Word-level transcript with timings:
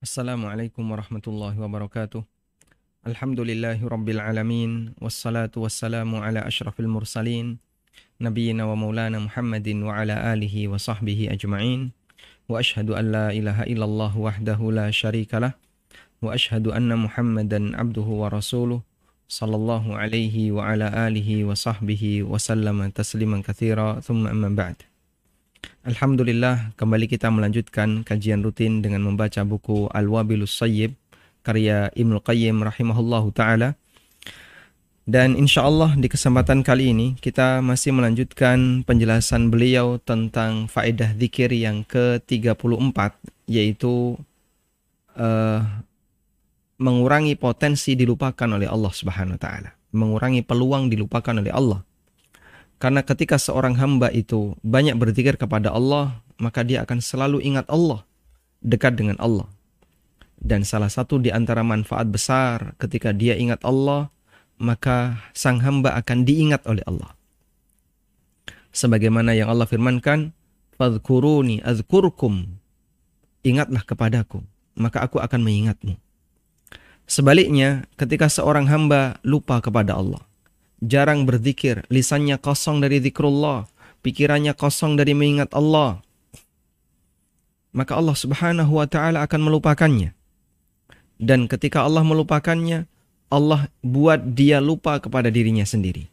Assalamualaikum 0.00 0.80
warahmatullahi 0.80 1.60
wabarakatuh. 1.60 2.24
Alhamdulillahi 3.04 3.84
rabbil 3.84 4.16
alamin 4.16 4.96
wassalatu 4.96 5.60
wassalamu 5.60 6.24
ala 6.24 6.40
asyrafil 6.40 6.88
mursalin 6.88 7.60
nabiyina 8.16 8.64
wa 8.64 8.80
maulana 8.80 9.20
Muhammadin 9.20 9.84
wa 9.84 10.00
ala 10.00 10.32
alihi 10.32 10.72
wa 10.72 10.80
sahbihi 10.80 11.28
ajma'in 11.36 11.92
wa 12.48 12.64
ashhadu 12.64 12.96
an 12.96 13.12
la 13.12 13.26
ilaha 13.36 13.68
illallah 13.68 14.16
wahdahu 14.16 14.72
la 14.72 14.88
syarikalah 14.88 15.60
wa 16.24 16.32
ashhadu 16.32 16.72
anna 16.72 16.96
Muhammadan 16.96 17.76
abduhu 17.76 18.24
wa 18.24 18.32
rasuluh 18.32 18.80
sallallahu 19.28 20.00
alaihi 20.00 20.48
wa 20.48 20.64
ala 20.64 20.88
alihi 20.96 21.44
wa 21.44 21.52
sahbihi 21.52 22.24
wa 22.24 22.40
sallama 22.40 22.88
tasliman 22.88 23.44
katsira 23.44 24.00
thumma 24.00 24.32
amma 24.32 24.48
ba'd. 24.48 24.80
Alhamdulillah 25.80 26.76
kembali 26.76 27.08
kita 27.08 27.32
melanjutkan 27.32 28.04
kajian 28.04 28.44
rutin 28.44 28.84
dengan 28.84 29.00
membaca 29.00 29.40
buku 29.48 29.88
Al-Wabilus 29.88 30.52
Sayyib 30.60 30.92
karya 31.40 31.88
Ibnu 31.96 32.20
Qayyim 32.20 32.60
rahimahullahu 32.60 33.32
taala. 33.32 33.76
Dan 35.10 35.34
insya 35.34 35.66
Allah 35.66 35.96
di 35.98 36.06
kesempatan 36.06 36.62
kali 36.62 36.94
ini 36.94 37.18
kita 37.18 37.64
masih 37.64 37.90
melanjutkan 37.96 38.86
penjelasan 38.86 39.50
beliau 39.50 39.98
tentang 39.98 40.70
faedah 40.70 41.16
zikir 41.16 41.50
yang 41.50 41.82
ke-34 41.82 42.98
yaitu 43.50 44.14
uh, 45.18 45.60
mengurangi 46.78 47.34
potensi 47.34 47.98
dilupakan 47.98 48.48
oleh 48.54 48.70
Allah 48.70 48.92
Subhanahu 48.92 49.34
wa 49.34 49.42
taala, 49.42 49.70
mengurangi 49.90 50.46
peluang 50.46 50.86
dilupakan 50.86 51.42
oleh 51.42 51.50
Allah. 51.50 51.82
Karena 52.80 53.04
ketika 53.04 53.36
seorang 53.36 53.76
hamba 53.76 54.08
itu 54.08 54.56
banyak 54.64 54.96
berzikir 54.96 55.36
kepada 55.36 55.68
Allah, 55.68 56.24
maka 56.40 56.64
dia 56.64 56.80
akan 56.80 57.04
selalu 57.04 57.44
ingat 57.44 57.68
Allah, 57.68 58.08
dekat 58.64 58.96
dengan 58.96 59.20
Allah. 59.20 59.44
Dan 60.40 60.64
salah 60.64 60.88
satu 60.88 61.20
di 61.20 61.28
antara 61.28 61.60
manfaat 61.60 62.08
besar 62.08 62.72
ketika 62.80 63.12
dia 63.12 63.36
ingat 63.36 63.60
Allah, 63.68 64.08
maka 64.56 65.20
sang 65.36 65.60
hamba 65.60 65.92
akan 66.00 66.24
diingat 66.24 66.64
oleh 66.64 66.80
Allah. 66.88 67.12
Sebagaimana 68.72 69.36
yang 69.36 69.52
Allah 69.52 69.68
firmankan, 69.68 70.32
"Fadhkuruni 70.80 71.60
azkurkum." 71.60 72.48
Ingatlah 73.44 73.84
kepadaku, 73.84 74.40
maka 74.72 75.04
aku 75.04 75.20
akan 75.20 75.44
mengingatmu. 75.44 76.00
Sebaliknya, 77.04 77.84
ketika 78.00 78.32
seorang 78.32 78.72
hamba 78.72 79.20
lupa 79.20 79.60
kepada 79.60 80.00
Allah, 80.00 80.24
jarang 80.80 81.28
berzikir, 81.28 81.84
lisannya 81.92 82.40
kosong 82.40 82.80
dari 82.80 82.98
zikrullah, 83.04 83.68
pikirannya 84.00 84.56
kosong 84.56 84.96
dari 84.96 85.12
mengingat 85.12 85.52
Allah, 85.52 86.00
maka 87.70 87.94
Allah 87.94 88.16
Subhanahu 88.16 88.80
wa 88.80 88.88
taala 88.88 89.22
akan 89.22 89.40
melupakannya. 89.46 90.16
Dan 91.20 91.46
ketika 91.46 91.84
Allah 91.84 92.00
melupakannya, 92.00 92.88
Allah 93.28 93.68
buat 93.84 94.18
dia 94.34 94.58
lupa 94.58 94.98
kepada 94.98 95.28
dirinya 95.28 95.62
sendiri. 95.62 96.08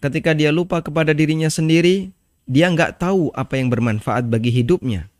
Ketika 0.00 0.32
dia 0.32 0.50
lupa 0.50 0.80
kepada 0.80 1.12
dirinya 1.12 1.46
sendiri, 1.52 2.10
dia 2.48 2.72
nggak 2.72 2.98
tahu 2.98 3.30
apa 3.36 3.60
yang 3.60 3.68
bermanfaat 3.68 4.26
bagi 4.26 4.50
hidupnya. 4.50 5.12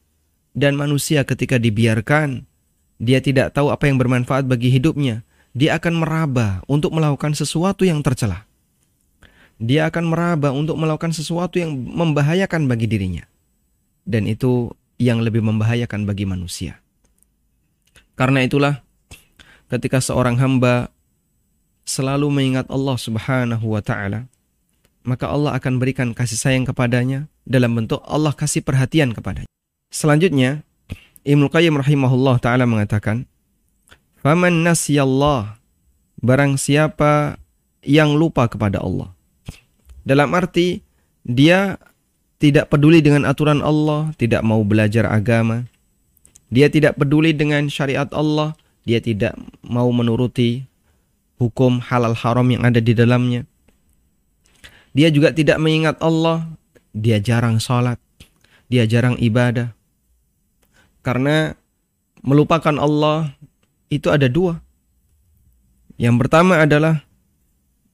Dan 0.56 0.74
manusia 0.74 1.22
ketika 1.22 1.60
dibiarkan, 1.60 2.48
dia 2.96 3.20
tidak 3.20 3.52
tahu 3.52 3.68
apa 3.68 3.86
yang 3.86 4.00
bermanfaat 4.00 4.48
bagi 4.48 4.72
hidupnya. 4.72 5.22
Dia 5.54 5.78
akan 5.78 6.02
meraba 6.02 6.64
untuk 6.66 6.90
melakukan 6.90 7.36
sesuatu 7.36 7.86
yang 7.86 8.02
tercela 8.02 8.48
dia 9.58 9.86
akan 9.86 10.10
meraba 10.10 10.50
untuk 10.50 10.74
melakukan 10.78 11.14
sesuatu 11.14 11.62
yang 11.62 11.74
membahayakan 11.74 12.66
bagi 12.66 12.90
dirinya. 12.90 13.24
Dan 14.04 14.28
itu 14.28 14.74
yang 15.00 15.22
lebih 15.22 15.40
membahayakan 15.40 16.04
bagi 16.04 16.26
manusia. 16.28 16.82
Karena 18.14 18.44
itulah 18.46 18.84
ketika 19.70 19.98
seorang 19.98 20.38
hamba 20.38 20.92
selalu 21.82 22.30
mengingat 22.30 22.66
Allah 22.70 22.96
Subhanahu 22.98 23.66
wa 23.74 23.82
taala, 23.82 24.30
maka 25.02 25.28
Allah 25.28 25.56
akan 25.56 25.78
berikan 25.78 26.16
kasih 26.16 26.38
sayang 26.38 26.64
kepadanya 26.64 27.26
dalam 27.44 27.74
bentuk 27.76 28.00
Allah 28.06 28.32
kasih 28.32 28.62
perhatian 28.64 29.12
kepadanya. 29.12 29.50
Selanjutnya, 29.90 30.62
Ibnu 31.24 31.48
Qayyim 31.48 31.80
rahimahullah 31.80 32.36
taala 32.40 32.68
mengatakan, 32.68 33.24
"Faman 34.20 34.62
nasiyallah 34.64 35.58
barang 36.20 36.56
siapa 36.60 37.40
yang 37.84 38.16
lupa 38.16 38.48
kepada 38.48 38.80
Allah 38.80 39.13
dalam 40.04 40.36
arti 40.36 40.84
dia 41.24 41.80
tidak 42.36 42.68
peduli 42.68 43.00
dengan 43.00 43.24
aturan 43.24 43.64
Allah, 43.64 44.12
tidak 44.20 44.44
mau 44.44 44.60
belajar 44.60 45.08
agama. 45.08 45.64
Dia 46.52 46.68
tidak 46.68 47.00
peduli 47.00 47.32
dengan 47.32 47.72
syariat 47.72 48.06
Allah, 48.12 48.52
dia 48.84 49.00
tidak 49.00 49.32
mau 49.64 49.88
menuruti 49.88 50.68
hukum 51.40 51.80
halal 51.80 52.12
haram 52.12 52.44
yang 52.52 52.62
ada 52.68 52.84
di 52.84 52.92
dalamnya. 52.92 53.48
Dia 54.94 55.08
juga 55.10 55.34
tidak 55.34 55.58
mengingat 55.58 55.98
Allah, 56.04 56.46
dia 56.94 57.18
jarang 57.18 57.58
sholat, 57.58 57.98
dia 58.68 58.86
jarang 58.86 59.18
ibadah. 59.18 59.74
Karena 61.02 61.56
melupakan 62.20 62.76
Allah 62.78 63.34
itu 63.88 64.12
ada 64.12 64.28
dua. 64.30 64.60
Yang 65.96 66.26
pertama 66.26 66.62
adalah 66.62 67.02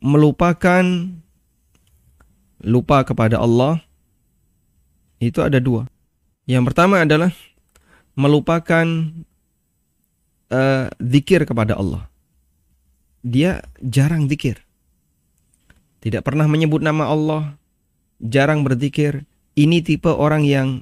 melupakan 0.02 0.84
lupa 2.60 3.02
kepada 3.04 3.40
Allah 3.40 3.80
itu 5.20 5.40
ada 5.44 5.60
dua. 5.60 5.84
Yang 6.48 6.72
pertama 6.72 7.04
adalah 7.04 7.30
melupakan 8.16 8.86
uh, 10.50 10.86
kepada 11.46 11.76
Allah. 11.76 12.08
Dia 13.20 13.60
jarang 13.84 14.26
zikir. 14.26 14.64
Tidak 16.00 16.24
pernah 16.24 16.48
menyebut 16.48 16.80
nama 16.80 17.12
Allah, 17.12 17.60
jarang 18.24 18.64
berzikir. 18.64 19.28
Ini 19.52 19.84
tipe 19.84 20.08
orang 20.08 20.48
yang 20.48 20.80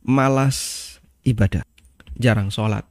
malas 0.00 0.96
ibadah, 1.28 1.68
jarang 2.16 2.48
sholat, 2.48 2.88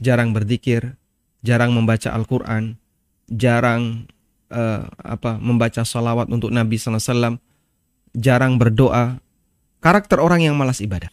jarang 0.00 0.32
berzikir, 0.32 0.96
jarang 1.44 1.76
membaca 1.76 2.16
Al-Quran, 2.16 2.80
jarang 3.28 4.08
uh, 4.50 4.86
apa 5.02 5.38
membaca 5.38 5.82
salawat 5.82 6.30
untuk 6.30 6.50
Nabi 6.50 6.78
SAW, 6.78 7.38
jarang 8.16 8.56
berdoa, 8.56 9.18
karakter 9.80 10.18
orang 10.18 10.46
yang 10.46 10.54
malas 10.58 10.82
ibadah. 10.82 11.10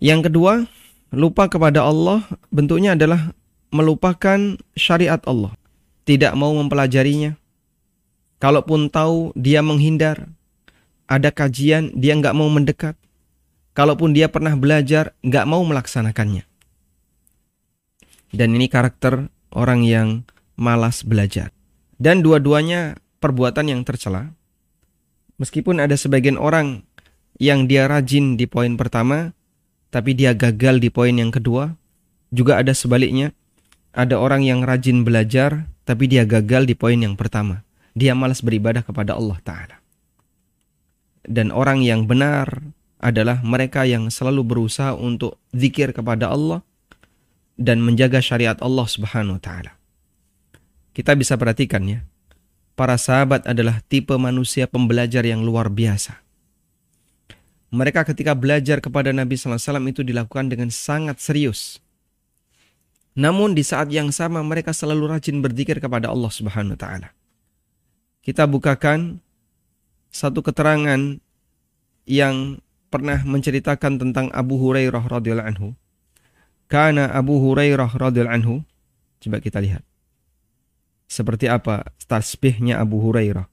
Yang 0.00 0.32
kedua, 0.32 0.64
lupa 1.12 1.46
kepada 1.50 1.84
Allah 1.84 2.24
bentuknya 2.48 2.96
adalah 2.96 3.36
melupakan 3.70 4.56
syariat 4.74 5.20
Allah, 5.28 5.54
tidak 6.08 6.32
mau 6.34 6.56
mempelajarinya. 6.56 7.36
Kalaupun 8.40 8.88
tahu 8.88 9.36
dia 9.36 9.60
menghindar, 9.60 10.32
ada 11.04 11.28
kajian 11.28 11.92
dia 11.92 12.16
nggak 12.16 12.32
mau 12.32 12.48
mendekat. 12.48 12.96
Kalaupun 13.76 14.16
dia 14.16 14.26
pernah 14.26 14.56
belajar, 14.58 15.14
nggak 15.22 15.46
mau 15.46 15.62
melaksanakannya. 15.62 16.42
Dan 18.30 18.54
ini 18.54 18.66
karakter 18.66 19.28
orang 19.54 19.82
yang 19.86 20.08
malas 20.54 21.02
belajar. 21.02 21.50
Dan 22.00 22.24
dua-duanya 22.24 22.96
perbuatan 23.20 23.68
yang 23.68 23.84
tercela. 23.84 24.32
Meskipun 25.36 25.84
ada 25.84 25.92
sebagian 26.00 26.40
orang 26.40 26.88
yang 27.36 27.68
dia 27.68 27.84
rajin 27.84 28.40
di 28.40 28.48
poin 28.48 28.80
pertama, 28.80 29.36
tapi 29.92 30.16
dia 30.16 30.32
gagal 30.32 30.80
di 30.80 30.88
poin 30.88 31.12
yang 31.12 31.28
kedua. 31.28 31.76
Juga 32.32 32.56
ada 32.56 32.72
sebaliknya, 32.72 33.36
ada 33.92 34.16
orang 34.16 34.48
yang 34.48 34.64
rajin 34.64 35.04
belajar, 35.04 35.68
tapi 35.84 36.08
dia 36.08 36.24
gagal 36.24 36.64
di 36.64 36.72
poin 36.72 36.96
yang 36.96 37.20
pertama. 37.20 37.68
Dia 37.92 38.16
malas 38.16 38.40
beribadah 38.40 38.80
kepada 38.80 39.12
Allah 39.12 39.36
Ta'ala. 39.44 39.76
Dan 41.28 41.52
orang 41.52 41.84
yang 41.84 42.08
benar 42.08 42.64
adalah 43.00 43.44
mereka 43.44 43.84
yang 43.84 44.08
selalu 44.08 44.40
berusaha 44.44 44.96
untuk 44.96 45.36
zikir 45.52 45.92
kepada 45.92 46.32
Allah 46.32 46.64
dan 47.60 47.84
menjaga 47.84 48.24
syariat 48.24 48.56
Allah 48.64 48.88
Subhanahu 48.88 49.36
wa 49.36 49.42
taala 49.42 49.79
kita 50.90 51.14
bisa 51.14 51.38
perhatikan 51.38 51.86
ya, 51.86 52.00
para 52.74 52.96
sahabat 52.96 53.46
adalah 53.46 53.84
tipe 53.86 54.16
manusia 54.16 54.66
pembelajar 54.66 55.22
yang 55.22 55.44
luar 55.44 55.68
biasa. 55.68 56.18
Mereka 57.70 58.02
ketika 58.02 58.34
belajar 58.34 58.82
kepada 58.82 59.14
Nabi 59.14 59.38
SAW 59.38 59.60
itu 59.86 60.02
dilakukan 60.02 60.50
dengan 60.50 60.74
sangat 60.74 61.22
serius. 61.22 61.78
Namun 63.14 63.54
di 63.54 63.62
saat 63.62 63.90
yang 63.94 64.10
sama 64.10 64.42
mereka 64.42 64.74
selalu 64.74 65.12
rajin 65.14 65.38
berzikir 65.38 65.78
kepada 65.78 66.10
Allah 66.10 66.30
Subhanahu 66.30 66.74
wa 66.74 66.80
taala. 66.80 67.08
Kita 68.26 68.50
bukakan 68.50 69.22
satu 70.10 70.42
keterangan 70.42 70.98
yang 72.10 72.58
pernah 72.90 73.22
menceritakan 73.22 74.02
tentang 74.02 74.26
Abu 74.34 74.58
Hurairah 74.58 75.06
radhiyallahu 75.06 75.50
anhu. 75.54 75.68
Karena 76.66 77.10
Abu 77.14 77.38
Hurairah 77.38 77.94
radhiyallahu 77.94 78.34
anhu, 78.34 78.54
coba 79.22 79.38
kita 79.38 79.62
lihat. 79.62 79.86
Seperti 81.10 81.50
apa 81.50 81.90
tasbihnya 82.06 82.78
Abu 82.78 83.02
Hurairah? 83.02 83.50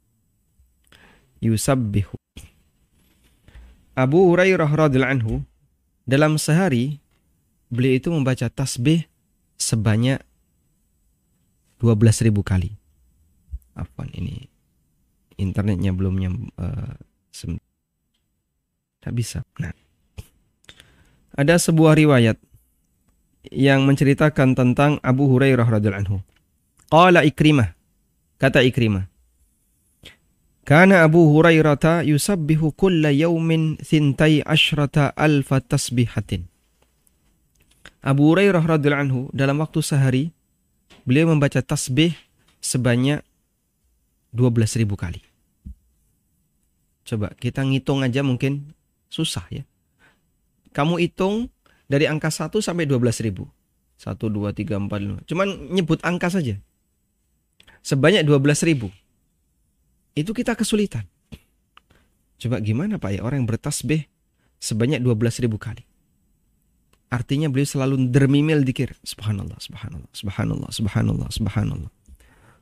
Yusabbihu. 1.42 2.14
Abu 3.98 4.30
Hurairah 4.30 4.70
radhiyallahu 4.70 5.16
anhu 5.18 5.34
dalam 6.06 6.38
sehari 6.38 7.02
beliau 7.74 7.98
itu 7.98 8.14
membaca 8.14 8.46
tasbih 8.46 9.10
sebanyak 9.58 10.22
12.000 11.82 12.30
kali. 12.46 12.78
Apa 13.74 14.06
ini 14.14 14.46
internetnya 15.42 15.94
belum 15.94 16.14
nyam 16.22 16.36
uh, 16.62 16.94
bisa. 19.08 19.42
Nah, 19.58 19.72
ada 21.34 21.56
sebuah 21.56 21.96
riwayat 21.96 22.38
yang 23.48 23.88
menceritakan 23.88 24.52
tentang 24.52 25.00
Abu 25.00 25.32
Hurairah 25.32 25.64
radhiallahu 25.64 26.04
anhu. 26.04 26.20
Qala 26.88 27.28
Ikrimah, 27.28 27.76
kata 28.40 28.64
Ikrimah. 28.64 29.12
Kana 30.68 31.04
Abu 31.04 31.32
Hurairah 31.32 32.04
yusabbihu 32.04 32.76
kulla 32.76 33.12
yawmin 33.12 33.80
thintai 33.80 34.44
ashrata 34.44 35.16
alfa 35.16 35.64
tasbihatin. 35.64 36.48
Abu 38.04 38.32
Hurairah 38.32 38.64
radhiallahu 38.64 39.04
anhu 39.04 39.22
dalam 39.32 39.60
waktu 39.64 39.80
sehari 39.84 40.24
beliau 41.08 41.32
membaca 41.32 41.60
tasbih 41.64 42.16
sebanyak 42.60 43.24
12.000 44.36 44.88
kali. 44.96 45.24
Coba 47.08 47.32
kita 47.40 47.64
ngitung 47.64 48.04
aja 48.04 48.20
mungkin 48.24 48.76
susah 49.08 49.48
ya. 49.48 49.64
Kamu 50.76 51.00
hitung 51.00 51.48
dari 51.88 52.12
angka 52.12 52.28
1 52.28 52.52
sampai 52.60 52.84
12.000. 52.84 53.44
1, 53.44 53.48
2, 54.04 54.52
3, 54.52 54.84
4, 54.84 55.24
5. 55.24 55.28
Cuman 55.32 55.48
nyebut 55.72 56.04
angka 56.04 56.28
saja. 56.28 56.60
Sebanyak 57.88 58.28
12.000. 58.28 58.92
Itu 60.12 60.36
kita 60.36 60.60
kesulitan. 60.60 61.08
Coba 62.36 62.60
gimana 62.60 63.00
Pak 63.00 63.16
ya 63.16 63.24
orang 63.24 63.48
yang 63.48 63.50
bertasbih 63.50 64.12
sebanyak 64.60 65.00
12.000 65.00 65.48
kali. 65.56 65.88
Artinya 67.08 67.48
beliau 67.48 67.64
selalu 67.64 68.12
dermimil 68.12 68.68
dikir. 68.68 68.92
Subhanallah, 69.08 69.56
subhanallah, 69.64 70.12
subhanallah, 70.12 70.70
subhanallah, 70.76 71.30
subhanallah. 71.32 71.92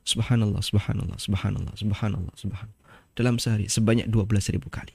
Subhanallah, 0.06 0.62
subhanallah, 0.62 1.18
subhanallah, 1.18 1.74
subhanallah, 1.74 2.34
subhanallah. 2.38 2.78
Dalam 3.18 3.42
sehari 3.42 3.66
sebanyak 3.66 4.06
12 4.06 4.54
ribu 4.54 4.70
kali. 4.70 4.94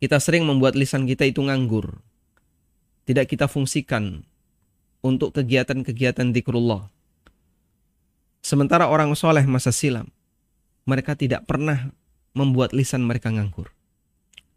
Kita 0.00 0.16
sering 0.16 0.48
membuat 0.48 0.80
lisan 0.80 1.04
kita 1.04 1.28
itu 1.28 1.44
nganggur. 1.44 2.00
Tidak 3.04 3.28
kita 3.28 3.44
fungsikan 3.44 4.24
untuk 5.04 5.36
kegiatan-kegiatan 5.36 6.32
zikrullah. 6.32 6.88
Sementara 8.40 8.88
orang 8.88 9.12
soleh 9.12 9.44
masa 9.44 9.68
silam, 9.70 10.08
mereka 10.88 11.12
tidak 11.12 11.44
pernah 11.44 11.92
membuat 12.32 12.72
lisan 12.72 13.04
mereka 13.04 13.28
nganggur. 13.28 13.68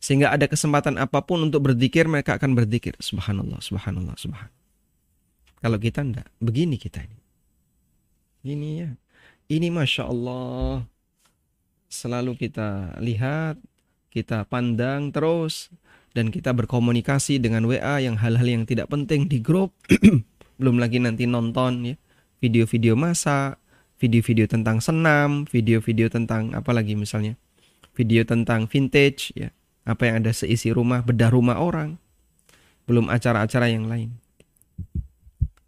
Sehingga 0.03 0.35
ada 0.35 0.51
kesempatan 0.51 1.00
apa 1.00 1.24
pun 1.24 1.47
untuk 1.47 1.71
berzikir, 1.71 2.12
mereka 2.12 2.35
akan 2.35 2.59
berzikir. 2.59 2.95
Subhanallah, 3.00 3.63
subhanallah, 3.63 4.15
subhanallah. 4.19 4.63
Kalau 5.63 5.80
kita 5.80 6.03
enggak, 6.03 6.27
begini 6.44 6.75
kita 6.75 7.07
ini. 7.07 7.19
Ini 8.44 8.69
ya. 8.83 8.89
Ini 9.47 9.71
Masya 9.71 10.03
Allah. 10.12 10.83
Selalu 11.88 12.36
kita 12.36 13.00
lihat, 13.00 13.56
kita 14.12 14.44
pandang 14.44 15.15
terus. 15.15 15.71
Dan 16.12 16.36
kita 16.36 16.51
berkomunikasi 16.51 17.39
dengan 17.39 17.63
WA 17.63 18.03
yang 18.03 18.19
hal-hal 18.19 18.44
yang 18.44 18.68
tidak 18.68 18.91
penting 18.91 19.31
di 19.31 19.39
grup. 19.39 19.71
Belum 20.59 20.83
lagi 20.83 21.00
nanti 21.00 21.24
nonton 21.24 21.95
ya. 21.95 21.95
Video-video 22.44 23.00
masa, 23.00 23.56
video-video 24.01 24.45
tentang 24.50 24.80
senam, 24.80 25.45
video-video 25.48 26.10
tentang 26.10 26.54
apa 26.57 26.72
lagi 26.74 26.98
misalnya. 26.98 27.38
Video 27.94 28.25
tentang 28.25 28.66
vintage 28.66 29.34
ya. 29.38 29.54
Apa 29.84 30.07
yang 30.10 30.24
ada 30.24 30.31
seisi 30.31 30.72
rumah, 30.72 31.04
bedah 31.04 31.30
rumah 31.30 31.60
orang. 31.60 32.00
Belum 32.88 33.12
acara-acara 33.12 33.69
yang 33.69 33.88
lain. 33.88 34.16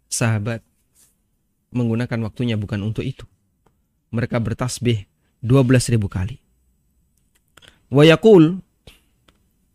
Sahabat, 0.08 0.64
menggunakan 1.70 2.18
waktunya 2.24 2.56
bukan 2.56 2.80
untuk 2.80 3.04
itu. 3.04 3.28
Mereka 4.10 4.40
bertasbih 4.40 5.04
12.000 5.44 6.00
kali. 6.08 6.40
Wayakul 7.92 8.64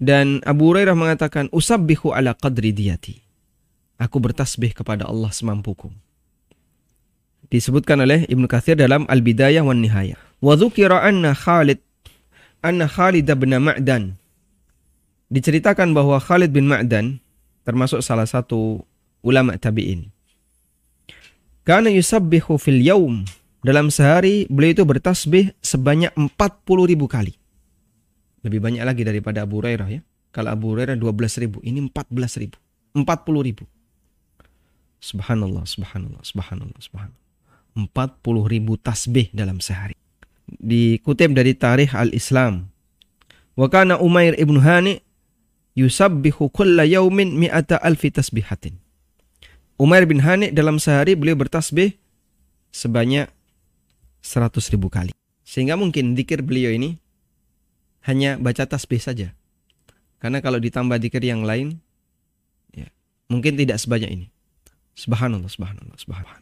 dan 0.02 0.42
Abu 0.44 0.74
Hurairah 0.74 0.98
mengatakan 0.98 1.48
usabbihu 1.54 2.12
ala 2.12 2.34
qadri 2.34 2.74
diyati. 2.74 3.22
Aku 4.02 4.18
bertasbih 4.18 4.74
kepada 4.74 5.06
Allah 5.06 5.30
semampuku. 5.30 5.94
Disebutkan 7.50 8.04
oleh 8.04 8.30
Ibnu 8.30 8.46
Katsir 8.46 8.78
dalam 8.78 9.10
Al-Bidayah 9.10 9.66
wan 9.66 9.82
Nihayah. 9.82 10.20
Wa 10.44 10.54
dzukira 10.54 11.02
anna 11.02 11.34
Khalid 11.34 11.82
anna 12.62 12.86
Khalid 12.86 13.26
bin 13.26 13.58
Ma'dan 13.58 14.18
diceritakan 15.34 15.98
bahwa 15.98 16.22
Khalid 16.22 16.54
bin 16.54 16.70
Ma'dan 16.70 17.18
termasuk 17.66 18.06
salah 18.06 18.26
satu 18.30 18.86
ulama 19.26 19.58
tabi'in 19.58 20.14
karena 21.62 21.94
yusabbihu 21.94 22.58
fil 22.58 22.82
yaum. 22.82 23.26
Dalam 23.62 23.94
sehari 23.94 24.50
beliau 24.50 24.74
itu 24.74 24.84
bertasbih 24.90 25.54
sebanyak 25.62 26.10
40 26.18 26.34
ribu 26.90 27.06
kali. 27.06 27.38
Lebih 28.42 28.58
banyak 28.58 28.82
lagi 28.82 29.06
daripada 29.06 29.46
Abu 29.46 29.62
Hurairah 29.62 29.86
ya. 29.86 30.02
Kalau 30.34 30.50
Abu 30.50 30.74
Hurairah 30.74 30.98
12 30.98 31.38
ribu, 31.46 31.62
ini 31.62 31.78
14 31.86 32.42
ribu. 32.42 32.58
40 32.98 33.06
ribu. 33.46 33.70
Subhanallah, 34.98 35.70
subhanallah, 35.70 36.26
subhanallah, 36.26 36.80
subhanallah. 36.82 37.21
40 37.76 38.52
ribu 38.52 38.76
tasbih 38.76 39.32
dalam 39.32 39.64
sehari. 39.64 39.96
Dikutip 40.48 41.32
dari 41.32 41.56
Tarikh 41.56 41.96
Al-Islam. 41.96 42.68
Wa 43.56 43.72
kana 43.72 44.00
Umair 44.00 44.36
ibn 44.36 44.60
Hani 44.60 45.00
yusabbihu 45.76 46.52
kulla 46.52 46.84
yaumin 46.84 47.36
mi'ata 47.40 47.80
alfi 47.80 48.12
tasbihatin. 48.12 48.76
Umar 49.82 50.06
bin 50.06 50.22
Hani 50.22 50.54
dalam 50.54 50.78
sehari 50.78 51.18
beliau 51.18 51.34
bertasbih 51.40 51.98
sebanyak 52.70 53.32
100 54.22 54.54
ribu 54.78 54.94
kali. 54.94 55.10
Sehingga 55.42 55.74
mungkin 55.76 56.14
dikir 56.14 56.46
beliau 56.46 56.70
ini 56.72 57.02
hanya 58.06 58.38
baca 58.38 58.70
tasbih 58.70 59.02
saja. 59.02 59.34
Karena 60.22 60.38
kalau 60.38 60.62
ditambah 60.62 61.02
dikir 61.02 61.26
yang 61.26 61.42
lain, 61.42 61.82
ya, 62.78 62.86
mungkin 63.26 63.58
tidak 63.58 63.82
sebanyak 63.82 64.10
ini. 64.14 64.28
Subhanallah, 64.94 65.50
subhanallah, 65.50 65.98
subhanallah. 65.98 66.41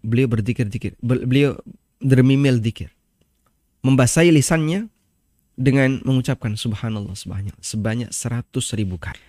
Beliau 0.00 0.28
berzikir-zikir, 0.32 0.96
beliau 1.04 1.60
dermimil 2.00 2.60
dikir. 2.60 2.88
Membasahi 3.84 4.32
lisannya 4.32 4.88
dengan 5.56 6.00
mengucapkan 6.04 6.56
subhanallah, 6.56 7.16
subhanallah 7.16 7.60
sebanyak 7.60 8.08
100 8.12 8.48
ribu 8.80 8.96
kali 8.96 9.20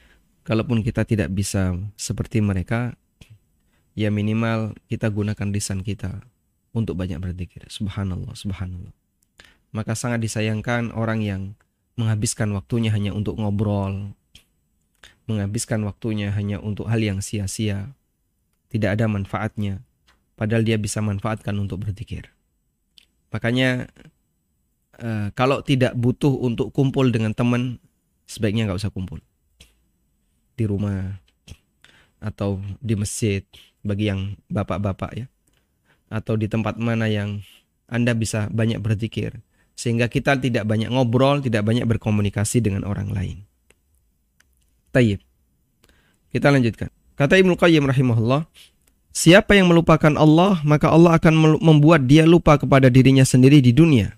kalaupun 0.41 0.81
kita 0.81 1.05
tidak 1.05 1.29
bisa 1.31 1.77
seperti 1.97 2.41
mereka, 2.41 2.97
ya 3.93 4.09
minimal 4.09 4.73
kita 4.89 5.09
gunakan 5.11 5.47
lisan 5.53 5.85
kita 5.85 6.23
untuk 6.73 6.97
banyak 6.97 7.19
berzikir. 7.21 7.67
Subhanallah, 7.69 8.33
subhanallah. 8.33 8.93
Maka 9.71 9.95
sangat 9.95 10.19
disayangkan 10.23 10.91
orang 10.91 11.23
yang 11.23 11.41
menghabiskan 11.95 12.51
waktunya 12.51 12.91
hanya 12.91 13.15
untuk 13.15 13.39
ngobrol, 13.39 14.11
menghabiskan 15.29 15.85
waktunya 15.87 16.33
hanya 16.33 16.59
untuk 16.59 16.91
hal 16.91 16.99
yang 16.99 17.23
sia-sia, 17.23 17.93
tidak 18.67 18.99
ada 18.99 19.07
manfaatnya, 19.07 19.83
padahal 20.41 20.65
dia 20.65 20.81
bisa 20.81 21.05
manfaatkan 21.05 21.53
untuk 21.61 21.85
berzikir. 21.85 22.33
Makanya 23.29 23.85
uh, 24.97 25.29
kalau 25.37 25.61
tidak 25.61 25.93
butuh 25.93 26.33
untuk 26.33 26.73
kumpul 26.73 27.13
dengan 27.13 27.37
teman, 27.37 27.77
sebaiknya 28.25 28.65
nggak 28.65 28.81
usah 28.81 28.89
kumpul 28.89 29.21
di 30.57 30.65
rumah 30.65 31.21
atau 32.17 32.57
di 32.81 32.97
masjid 32.97 33.45
bagi 33.85 34.09
yang 34.09 34.33
bapak-bapak 34.49 35.11
ya 35.13 35.25
atau 36.09 36.33
di 36.33 36.49
tempat 36.49 36.81
mana 36.81 37.05
yang 37.05 37.45
Anda 37.85 38.17
bisa 38.17 38.49
banyak 38.49 38.81
berzikir 38.81 39.45
sehingga 39.77 40.09
kita 40.09 40.41
tidak 40.41 40.65
banyak 40.65 40.89
ngobrol, 40.89 41.37
tidak 41.41 41.69
banyak 41.69 41.85
berkomunikasi 41.85 42.65
dengan 42.65 42.85
orang 42.89 43.13
lain. 43.13 43.45
Tayyib. 44.89 45.21
Kita 46.33 46.49
lanjutkan. 46.49 46.89
Kata 47.15 47.39
Ibnu 47.39 47.55
Qayyim 47.55 47.85
rahimahullah, 47.85 48.45
siapa 49.11 49.55
yang 49.55 49.71
melupakan 49.71 50.11
Allah, 50.15 50.59
maka 50.63 50.91
Allah 50.91 51.15
akan 51.19 51.59
membuat 51.59 52.07
dia 52.07 52.27
lupa 52.27 52.59
kepada 52.59 52.87
dirinya 52.87 53.23
sendiri 53.23 53.59
di 53.63 53.71
dunia. 53.71 54.15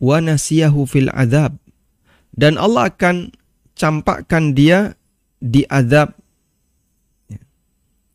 Wa 0.00 0.20
fil 0.88 1.10
azab. 1.12 1.56
Dan 2.32 2.56
Allah 2.56 2.88
akan 2.88 3.28
campakkan 3.76 4.56
dia 4.56 4.96
diadab. 5.42 6.16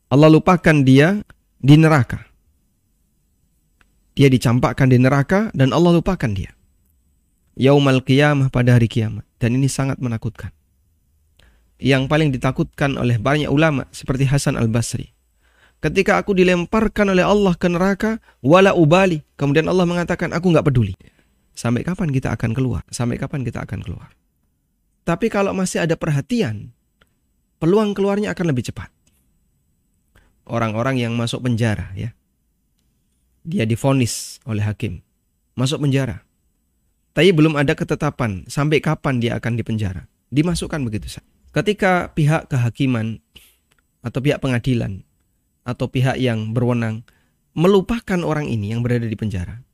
Allah 0.07 0.29
lupakan 0.31 0.77
dia 0.81 1.21
di 1.59 1.75
neraka. 1.75 2.23
Dia 4.17 4.31
dicampakkan 4.33 4.89
di 4.89 4.97
neraka 4.97 5.53
dan 5.53 5.69
Allah 5.75 6.01
lupakan 6.01 6.31
dia. 6.33 6.49
Yaumal 7.57 8.01
qiyamah 8.01 8.49
pada 8.49 8.77
hari 8.77 8.89
kiamat. 8.89 9.25
Dan 9.37 9.57
ini 9.57 9.69
sangat 9.69 10.01
menakutkan. 10.01 10.49
Yang 11.77 12.09
paling 12.09 12.33
ditakutkan 12.33 12.97
oleh 12.97 13.21
banyak 13.21 13.49
ulama 13.53 13.85
seperti 13.93 14.25
Hasan 14.25 14.57
al-Basri. 14.57 15.16
Ketika 15.77 16.17
aku 16.17 16.34
dilemparkan 16.34 17.13
oleh 17.13 17.22
Allah 17.22 17.53
ke 17.53 17.69
neraka, 17.69 18.17
wala 18.41 18.74
ubali. 18.74 19.22
Kemudian 19.38 19.69
Allah 19.69 19.86
mengatakan, 19.86 20.34
aku 20.34 20.50
nggak 20.50 20.65
peduli. 20.65 20.98
Sampai 21.53 21.86
kapan 21.86 22.10
kita 22.10 22.34
akan 22.34 22.53
keluar? 22.57 22.81
Sampai 22.89 23.22
kapan 23.22 23.46
kita 23.46 23.62
akan 23.62 23.86
keluar? 23.86 24.10
Tapi 25.05 25.29
kalau 25.29 25.53
masih 25.53 25.86
ada 25.86 25.93
perhatian, 25.93 26.74
peluang 27.62 27.93
keluarnya 27.93 28.34
akan 28.34 28.53
lebih 28.53 28.69
cepat. 28.69 28.89
orang-orang 30.48 30.96
yang 30.96 31.12
masuk 31.12 31.43
penjara 31.43 31.91
ya. 31.91 32.15
Dia 33.43 33.67
difonis 33.67 34.39
oleh 34.48 34.63
hakim 34.63 35.03
masuk 35.57 35.81
penjara. 35.81 36.22
Tapi 37.17 37.34
belum 37.34 37.57
ada 37.57 37.74
ketetapan 37.74 38.46
sampai 38.46 38.77
kapan 38.77 39.17
dia 39.17 39.41
akan 39.41 39.57
dipenjara. 39.57 40.05
Dimasukkan 40.29 40.86
begitu 40.86 41.10
saja. 41.10 41.25
Ketika 41.50 42.13
pihak 42.13 42.46
kehakiman 42.53 43.17
atau 44.05 44.22
pihak 44.22 44.38
pengadilan 44.38 45.01
atau 45.67 45.91
pihak 45.91 46.15
yang 46.15 46.55
berwenang 46.55 47.03
melupakan 47.51 48.24
orang 48.24 48.47
ini 48.47 48.71
yang 48.71 48.79
berada 48.79 49.03
di 49.03 49.17
penjara 49.19 49.67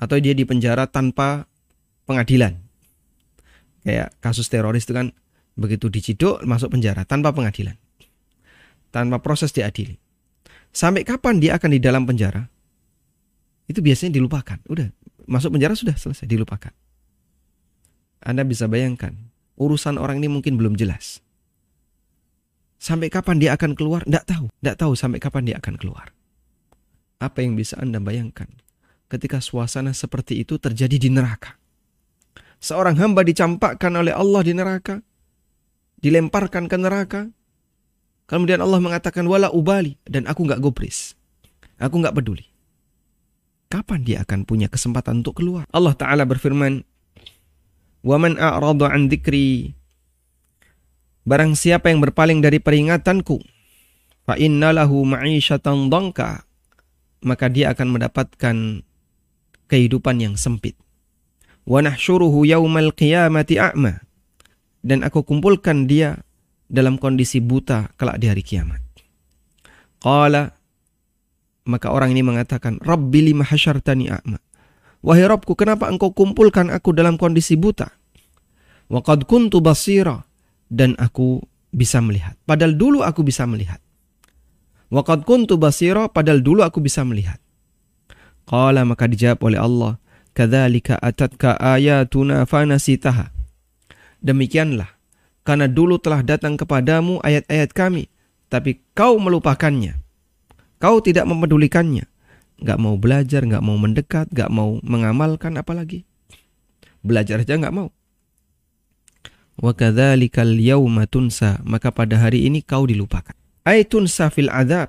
atau 0.00 0.16
dia 0.16 0.32
di 0.32 0.48
penjara 0.48 0.88
tanpa 0.88 1.44
pengadilan. 2.08 2.56
Kayak 3.84 4.16
kasus 4.24 4.48
teroris 4.48 4.88
itu 4.88 4.96
kan 4.96 5.12
begitu 5.54 5.92
diciduk 5.92 6.40
masuk 6.42 6.72
penjara 6.72 7.04
tanpa 7.04 7.36
pengadilan. 7.36 7.76
Tanpa 8.90 9.20
proses 9.22 9.52
diadili. 9.52 10.00
Sampai 10.72 11.06
kapan 11.06 11.38
dia 11.38 11.60
akan 11.60 11.70
di 11.70 11.78
dalam 11.78 12.08
penjara? 12.08 12.48
Itu 13.70 13.84
biasanya 13.84 14.18
dilupakan. 14.18 14.58
Udah, 14.66 14.90
masuk 15.30 15.54
penjara 15.54 15.78
sudah 15.78 15.94
selesai 15.94 16.26
dilupakan. 16.26 16.74
Anda 18.20 18.42
bisa 18.42 18.66
bayangkan, 18.66 19.14
urusan 19.54 19.96
orang 19.96 20.18
ini 20.18 20.28
mungkin 20.28 20.58
belum 20.58 20.74
jelas. 20.74 21.22
Sampai 22.79 23.09
kapan 23.09 23.41
dia 23.41 23.57
akan 23.57 23.73
keluar? 23.73 24.05
Tidak 24.05 24.25
tahu. 24.27 24.45
Tidak 24.51 24.77
tahu 24.77 24.93
sampai 24.93 25.17
kapan 25.17 25.43
dia 25.49 25.55
akan 25.57 25.75
keluar. 25.79 26.13
Apa 27.17 27.41
yang 27.41 27.55
bisa 27.55 27.79
Anda 27.79 28.03
bayangkan 28.03 28.51
ketika 29.07 29.39
suasana 29.39 29.95
seperti 29.95 30.43
itu 30.43 30.59
terjadi 30.59 30.99
di 30.99 31.09
neraka? 31.09 31.55
Seorang 32.59 32.97
hamba 32.99 33.21
dicampakkan 33.23 33.93
oleh 33.95 34.11
Allah 34.11 34.41
di 34.43 34.53
neraka, 34.53 34.99
dilemparkan 36.01 36.67
ke 36.67 36.77
neraka, 36.77 37.21
kemudian 38.27 38.59
Allah 38.61 38.81
mengatakan 38.81 39.25
wala 39.25 39.53
ubali 39.53 39.95
dan 40.05 40.25
aku 40.25 40.45
nggak 40.45 40.61
gubris, 40.61 41.13
aku 41.77 42.01
nggak 42.01 42.15
peduli. 42.15 42.45
Kapan 43.69 44.05
dia 44.05 44.21
akan 44.21 44.45
punya 44.45 44.69
kesempatan 44.69 45.25
untuk 45.25 45.41
keluar? 45.41 45.65
Allah 45.73 45.97
Ta'ala 45.97 46.23
berfirman, 46.23 46.85
وَمَنْ 48.05 48.37
أَعْرَضَ 48.37 48.79
عَنْ 48.85 49.09
ذِكْرِي 49.09 49.73
Barang 51.24 51.52
siapa 51.52 51.92
yang 51.92 52.00
berpaling 52.00 52.40
dari 52.40 52.58
peringatanku, 52.58 53.40
fa 54.24 54.40
innalahu 54.40 55.04
ma'isyatan 55.04 55.92
dhanka, 55.92 56.48
maka 57.20 57.46
dia 57.52 57.76
akan 57.76 57.98
mendapatkan 57.98 58.56
kehidupan 59.68 60.16
yang 60.24 60.34
sempit. 60.40 60.74
Wa 61.68 61.84
nahsyuruhu 61.84 62.48
yaumal 62.48 62.96
qiyamati 62.96 63.60
a'ma. 63.60 64.00
Dan 64.80 65.04
aku 65.04 65.20
kumpulkan 65.28 65.84
dia 65.84 66.24
dalam 66.72 66.96
kondisi 66.96 67.44
buta 67.44 67.92
kelak 68.00 68.16
di 68.16 68.26
hari 68.32 68.40
kiamat. 68.40 68.80
Qala 70.00 70.56
maka 71.68 71.92
orang 71.92 72.16
ini 72.16 72.24
mengatakan, 72.24 72.80
"Rabbi 72.80 73.30
lima 73.30 73.44
hasyartani 73.44 74.08
a'ma." 74.08 74.40
Wahai 75.04 75.28
Rabbku, 75.28 75.52
kenapa 75.52 75.88
engkau 75.88 76.12
kumpulkan 76.16 76.72
aku 76.72 76.96
dalam 76.96 77.20
kondisi 77.20 77.56
buta? 77.56 77.92
Waqad 78.88 79.28
kuntu 79.28 79.60
basira 79.60 80.29
dan 80.70 80.94
aku 80.96 81.42
bisa 81.74 81.98
melihat. 81.98 82.38
Padahal 82.46 82.78
dulu 82.78 83.02
aku 83.02 83.26
bisa 83.26 83.42
melihat. 83.44 83.82
Waqad 84.90 85.22
kuntu 85.22 85.58
basira, 85.58 86.10
padahal 86.10 86.42
dulu 86.42 86.66
aku 86.66 86.82
bisa 86.82 87.02
melihat. 87.06 87.38
Qala 88.46 88.82
maka 88.82 89.06
dijawab 89.06 89.38
oleh 89.46 89.60
Allah, 89.62 90.02
Kadzalika 90.34 90.98
atatka 90.98 91.58
ayatuna 91.58 92.46
fanasitaha. 92.46 93.34
Demikianlah, 94.22 94.90
karena 95.46 95.66
dulu 95.66 95.98
telah 95.98 96.22
datang 96.22 96.54
kepadamu 96.54 97.22
ayat-ayat 97.22 97.70
kami, 97.74 98.10
tapi 98.50 98.82
kau 98.94 99.18
melupakannya. 99.18 99.98
Kau 100.82 100.98
tidak 100.98 101.28
mempedulikannya. 101.28 102.08
Gak 102.60 102.78
mau 102.80 102.96
belajar, 103.00 103.46
gak 103.46 103.64
mau 103.64 103.76
mendekat, 103.78 104.28
gak 104.32 104.52
mau 104.52 104.80
mengamalkan 104.84 105.56
apalagi. 105.56 106.04
Belajar 107.00 107.40
aja 107.40 107.56
gak 107.56 107.72
mau. 107.72 107.88
Wa 109.60 109.76
kadzalikal 109.76 110.56
yauma 110.56 111.04
tunsa, 111.04 111.60
maka 111.68 111.92
pada 111.92 112.16
hari 112.16 112.48
ini 112.48 112.64
kau 112.64 112.88
dilupakan. 112.88 113.36
Ai 113.68 113.84
tunsa 113.84 114.32
fil 114.32 114.48
adzab. 114.48 114.88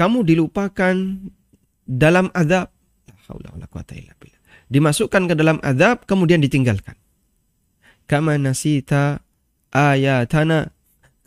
Kamu 0.00 0.24
dilupakan 0.24 0.96
dalam 1.84 2.32
azab. 2.32 2.72
Dimasukkan 4.72 5.22
ke 5.28 5.34
dalam 5.36 5.60
azab 5.60 6.08
kemudian 6.08 6.40
ditinggalkan. 6.40 6.96
Kama 8.08 8.40
nasita 8.40 9.20
ayatana 9.68 10.72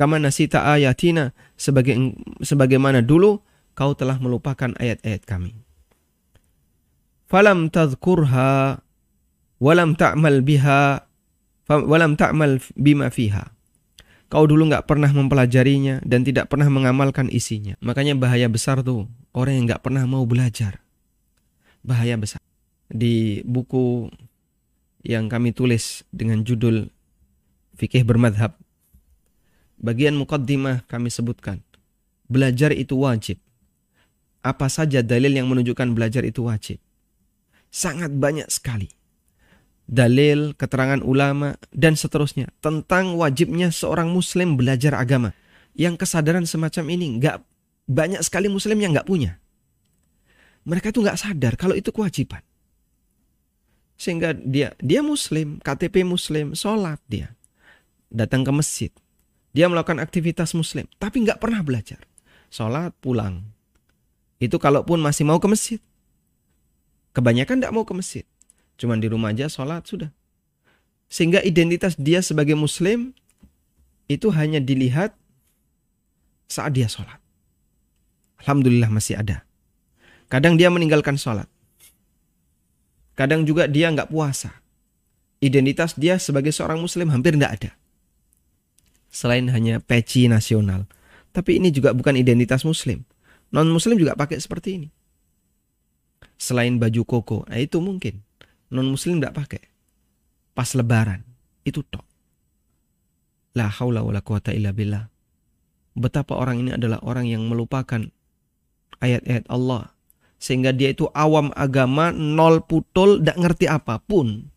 kama 0.01 0.17
nasita 0.17 0.65
ayatina 0.65 1.29
sebagai 1.53 1.93
sebagaimana 2.41 3.05
dulu 3.05 3.37
kau 3.77 3.93
telah 3.93 4.17
melupakan 4.17 4.73
ayat-ayat 4.81 5.21
kami. 5.29 5.53
Falam 7.29 7.69
tadhkurha 7.69 8.81
walam 9.61 9.93
ta'mal 9.93 10.41
biha 10.41 11.05
walam 11.79 12.19
ta'mal 12.19 12.59
bima 12.75 13.07
fiha. 13.07 13.53
Kau 14.31 14.47
dulu 14.47 14.71
nggak 14.71 14.87
pernah 14.87 15.11
mempelajarinya 15.11 15.99
dan 16.07 16.23
tidak 16.23 16.47
pernah 16.47 16.71
mengamalkan 16.71 17.27
isinya. 17.27 17.75
Makanya 17.83 18.15
bahaya 18.15 18.47
besar 18.47 18.79
tuh 18.79 19.11
orang 19.35 19.59
yang 19.59 19.65
nggak 19.71 19.83
pernah 19.83 20.07
mau 20.07 20.23
belajar. 20.23 20.79
Bahaya 21.83 22.15
besar. 22.15 22.39
Di 22.87 23.43
buku 23.43 24.07
yang 25.03 25.27
kami 25.27 25.51
tulis 25.51 26.07
dengan 26.15 26.47
judul 26.47 26.87
Fikih 27.75 28.07
Bermadhab. 28.07 28.55
Bagian 29.81 30.15
mukaddimah 30.15 30.87
kami 30.87 31.11
sebutkan. 31.11 31.59
Belajar 32.31 32.71
itu 32.71 32.95
wajib 33.03 33.41
apa 34.41 34.67
saja 34.73 35.05
dalil 35.05 35.37
yang 35.37 35.45
menunjukkan 35.45 35.93
belajar 35.93 36.25
itu 36.25 36.49
wajib? 36.49 36.81
Sangat 37.69 38.11
banyak 38.11 38.49
sekali. 38.49 38.89
Dalil, 39.91 40.55
keterangan 40.55 41.03
ulama, 41.03 41.59
dan 41.75 41.99
seterusnya 41.99 42.47
tentang 42.63 43.19
wajibnya 43.19 43.75
seorang 43.75 44.07
muslim 44.07 44.55
belajar 44.55 44.95
agama. 44.95 45.35
Yang 45.75 46.07
kesadaran 46.07 46.47
semacam 46.47 46.85
ini 46.95 47.19
nggak 47.19 47.43
banyak 47.91 48.23
sekali 48.23 48.47
muslim 48.47 48.79
yang 48.79 48.95
nggak 48.95 49.07
punya. 49.07 49.35
Mereka 50.63 50.95
tuh 50.95 51.03
nggak 51.03 51.19
sadar 51.19 51.53
kalau 51.59 51.75
itu 51.75 51.91
kewajiban. 51.91 52.39
Sehingga 53.99 54.31
dia 54.31 54.71
dia 54.79 55.03
muslim, 55.03 55.59
KTP 55.59 56.07
muslim, 56.07 56.55
sholat 56.55 57.03
dia. 57.11 57.35
Datang 58.07 58.47
ke 58.47 58.51
masjid. 58.55 58.91
Dia 59.51 59.67
melakukan 59.67 59.99
aktivitas 59.99 60.55
muslim, 60.55 60.87
tapi 60.95 61.27
nggak 61.27 61.43
pernah 61.43 61.59
belajar. 61.59 61.99
Sholat, 62.47 62.95
pulang 63.03 63.51
itu 64.41 64.57
kalaupun 64.57 64.97
masih 64.97 65.21
mau 65.21 65.37
ke 65.37 65.45
masjid. 65.45 65.79
Kebanyakan 67.13 67.61
tidak 67.61 67.73
mau 67.77 67.85
ke 67.85 67.93
masjid. 67.93 68.25
Cuman 68.81 68.97
di 68.97 69.05
rumah 69.13 69.29
aja 69.29 69.45
sholat 69.45 69.85
sudah. 69.85 70.09
Sehingga 71.05 71.45
identitas 71.45 71.93
dia 72.01 72.25
sebagai 72.25 72.57
muslim 72.57 73.13
itu 74.09 74.33
hanya 74.33 74.57
dilihat 74.57 75.13
saat 76.49 76.73
dia 76.73 76.89
sholat. 76.89 77.21
Alhamdulillah 78.41 78.89
masih 78.89 79.21
ada. 79.21 79.45
Kadang 80.33 80.57
dia 80.57 80.73
meninggalkan 80.73 81.13
sholat. 81.13 81.45
Kadang 83.13 83.45
juga 83.45 83.69
dia 83.69 83.93
nggak 83.93 84.09
puasa. 84.09 84.49
Identitas 85.37 85.93
dia 85.93 86.17
sebagai 86.17 86.49
seorang 86.49 86.81
muslim 86.81 87.13
hampir 87.13 87.37
tidak 87.37 87.61
ada. 87.61 87.71
Selain 89.13 89.45
hanya 89.53 89.77
peci 89.77 90.25
nasional. 90.25 90.89
Tapi 91.29 91.61
ini 91.61 91.69
juga 91.69 91.93
bukan 91.93 92.17
identitas 92.17 92.65
muslim. 92.65 93.05
Non 93.53 93.69
muslim 93.69 93.99
juga 93.99 94.17
pakai 94.17 94.41
seperti 94.41 94.69
ini. 94.81 94.89
Selain 96.41 96.81
baju 96.81 97.05
koko, 97.05 97.45
nah 97.45 97.61
itu 97.61 97.77
mungkin. 97.77 98.25
Non 98.71 98.87
muslim 98.87 99.19
tidak 99.19 99.35
pakai. 99.35 99.63
Pas 100.55 100.67
lebaran, 100.75 101.21
itu 101.67 101.83
tok. 101.83 102.03
La 103.55 103.67
haula 103.67 104.03
wala 104.03 104.23
quwata 104.23 104.55
illa 104.55 104.71
billah. 104.71 105.07
Betapa 105.91 106.39
orang 106.39 106.63
ini 106.63 106.71
adalah 106.71 107.03
orang 107.03 107.27
yang 107.27 107.43
melupakan 107.43 107.99
ayat-ayat 109.03 109.43
Allah. 109.51 109.91
Sehingga 110.41 110.71
dia 110.71 110.95
itu 110.95 111.05
awam 111.11 111.51
agama, 111.53 112.09
nol 112.15 112.63
putul, 112.63 113.19
tidak 113.19 113.37
ngerti 113.37 113.65
apa 113.67 113.99
pun. 113.99 114.47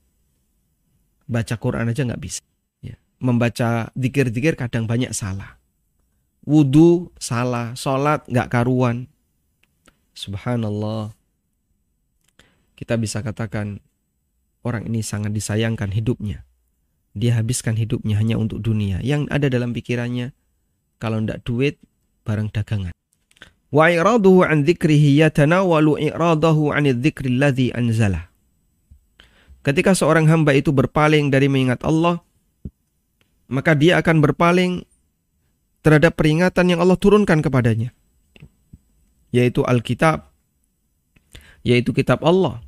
Baca 1.26 1.54
Quran 1.58 1.90
aja 1.90 2.06
nggak 2.06 2.22
bisa. 2.22 2.40
Ya. 2.80 2.96
Membaca 3.18 3.90
dikir-dikir 3.98 4.54
kadang 4.54 4.86
banyak 4.86 5.10
salah 5.10 5.58
wudhu 6.44 7.10
salah, 7.16 7.72
sholat 7.74 8.24
nggak 8.28 8.52
karuan. 8.52 9.08
Subhanallah. 10.14 11.10
Kita 12.78 12.94
bisa 13.00 13.24
katakan 13.24 13.82
orang 14.66 14.88
ini 14.88 15.04
sangat 15.04 15.30
disayangkan 15.30 15.92
hidupnya. 15.94 16.42
Dia 17.14 17.38
habiskan 17.38 17.78
hidupnya 17.78 18.18
hanya 18.18 18.40
untuk 18.40 18.58
dunia. 18.58 18.98
Yang 19.04 19.30
ada 19.30 19.46
dalam 19.46 19.70
pikirannya, 19.70 20.34
kalau 20.98 21.22
ndak 21.22 21.46
duit, 21.46 21.78
barang 22.26 22.50
dagangan. 22.50 22.90
Wa 23.70 23.90
an 23.90 24.58
dzikrihi 24.66 25.22
yatanawalu 25.22 26.10
iradahu 26.10 26.74
an 26.74 26.90
dzikri 26.90 27.38
alladhi. 27.38 27.70
Ketika 29.64 29.94
seorang 29.94 30.26
hamba 30.26 30.56
itu 30.58 30.74
berpaling 30.74 31.30
dari 31.30 31.46
mengingat 31.46 31.86
Allah, 31.86 32.20
maka 33.48 33.76
dia 33.76 34.00
akan 34.00 34.24
berpaling 34.24 34.82
terhadap 35.84 36.16
peringatan 36.16 36.72
yang 36.72 36.80
Allah 36.80 36.96
turunkan 36.96 37.44
kepadanya 37.44 37.92
yaitu 39.34 39.60
Alkitab 39.66 40.30
yaitu 41.66 41.90
kitab 41.92 42.24
Allah 42.24 42.64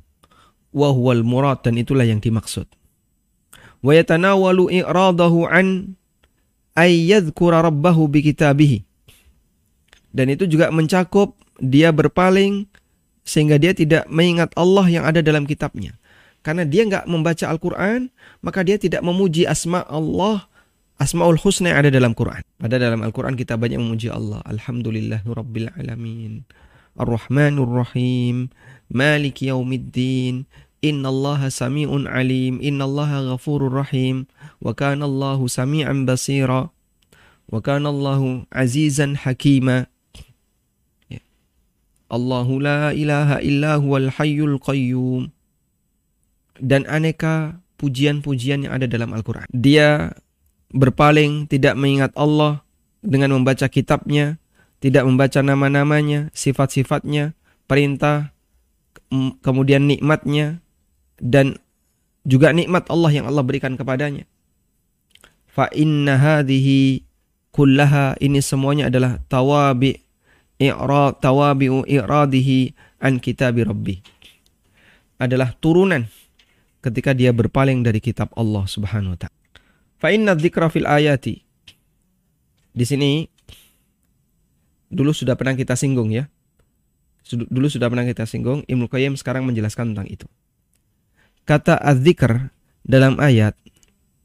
wa 0.73 0.89
huwal 0.91 1.23
murad 1.23 1.61
dan 1.63 1.79
itulah 1.79 2.03
yang 2.03 2.19
dimaksud 2.19 2.67
wa 3.81 3.91
yatanawalu 3.93 4.83
i'radahu 4.83 5.47
an 5.47 5.95
ay 6.77 7.09
rabbahu 7.37 8.09
bi 8.09 8.25
kitabihi 8.25 8.85
dan 10.13 10.33
itu 10.33 10.49
juga 10.49 10.69
mencakup 10.73 11.37
dia 11.61 11.89
berpaling 11.89 12.69
sehingga 13.27 13.59
dia 13.59 13.75
tidak 13.75 14.07
mengingat 14.07 14.53
Allah 14.55 14.85
yang 14.87 15.03
ada 15.03 15.19
dalam 15.19 15.43
kitabnya 15.43 15.97
karena 16.45 16.63
dia 16.63 16.85
nggak 16.87 17.05
membaca 17.09 17.45
Al-Quran 17.49 18.13
maka 18.39 18.63
dia 18.63 18.79
tidak 18.79 19.03
memuji 19.03 19.43
asma 19.43 19.83
Allah 19.89 20.47
Asmaul 20.97 21.37
Husna 21.37 21.69
yang 21.69 21.85
ada 21.85 21.93
dalam 21.93 22.17
Quran. 22.17 22.41
Pada 22.57 22.81
dalam 22.81 23.05
Al-Quran 23.05 23.37
kita 23.37 23.53
banyak 23.53 23.77
memuji 23.77 24.09
Allah. 24.09 24.41
Alhamdulillahirabbil 24.49 25.77
alamin. 25.77 26.41
Ar-Rahmanur 26.97 27.69
Rahim. 27.69 28.49
Maliki 28.91 29.51
yaumiddin. 29.51 30.47
Innallaha 30.83 31.49
sami'un 31.49 32.05
alim. 32.05 32.61
Innallaha 32.61 33.33
ghafurur 33.33 33.83
rahim. 33.83 34.29
Wa 34.63 34.71
kana 34.77 35.07
Allahu 35.09 35.49
sami'an 35.49 36.07
basira. 36.07 36.69
Wa 37.47 37.59
kana 37.63 37.89
Allahu 37.89 38.45
azizan 38.51 39.15
hakima. 39.15 39.87
Ya. 41.07 41.23
Allahu 42.11 42.59
la 42.59 42.91
ilaha 42.91 43.39
illa 43.39 43.79
huwal 43.79 44.11
hayyul 44.11 44.59
qayyum. 44.59 45.31
Dan 46.57 46.89
aneka 46.89 47.61
pujian-pujian 47.77 48.65
yang 48.65 48.73
ada 48.73 48.89
dalam 48.89 49.13
Al-Quran. 49.13 49.45
Dia 49.53 50.17
berpaling, 50.73 51.47
tidak 51.47 51.77
mengingat 51.77 52.11
Allah 52.17 52.65
dengan 53.05 53.37
membaca 53.37 53.69
kitabnya, 53.69 54.41
tidak 54.83 55.05
membaca 55.05 55.39
nama-namanya, 55.39 56.33
sifat-sifatnya, 56.33 57.37
perintah, 57.69 58.35
kemudian 59.41 59.87
nikmatnya, 59.87 60.59
dan 61.17 61.57
juga 62.27 62.51
nikmat 62.51 62.87
Allah 62.91 63.11
yang 63.11 63.25
Allah 63.25 63.43
berikan 63.43 63.79
kepadanya. 63.79 64.27
Fa 65.47 65.71
inna 65.73 66.19
hadhihi 66.19 67.01
kullaha 67.55 68.13
ini 68.21 68.43
semuanya 68.43 68.93
adalah 68.93 69.17
tawabi 69.25 69.97
i'ra 70.61 71.13
tawabi'u 71.17 71.85
i'radihi 71.89 72.77
an 73.01 73.17
kitabi 73.17 73.65
rabbi. 73.65 73.95
Adalah 75.17 75.57
turunan 75.57 76.05
ketika 76.85 77.17
dia 77.17 77.33
berpaling 77.33 77.81
dari 77.81 77.97
kitab 77.97 78.29
Allah 78.37 78.69
Subhanahu 78.69 79.17
wa 79.17 79.19
taala. 79.19 79.37
Fa 79.97 80.13
inna 80.13 80.37
dzikra 80.37 80.69
fil 80.69 80.85
ayati. 80.85 81.41
Di 82.77 82.85
sini 82.85 83.25
dulu 84.93 85.09
sudah 85.09 85.33
pernah 85.33 85.57
kita 85.57 85.73
singgung 85.73 86.13
ya. 86.13 86.29
Dulu 87.35 87.67
sudah 87.67 87.91
pernah 87.91 88.07
kita 88.07 88.23
singgung, 88.23 88.63
Ibnu 88.69 88.87
Qayyim 88.87 89.19
sekarang 89.19 89.43
menjelaskan 89.43 89.91
tentang 89.91 90.07
itu. 90.07 90.27
Kata 91.43 91.79
adzikr 91.79 92.51
dalam 92.87 93.19
ayat 93.19 93.55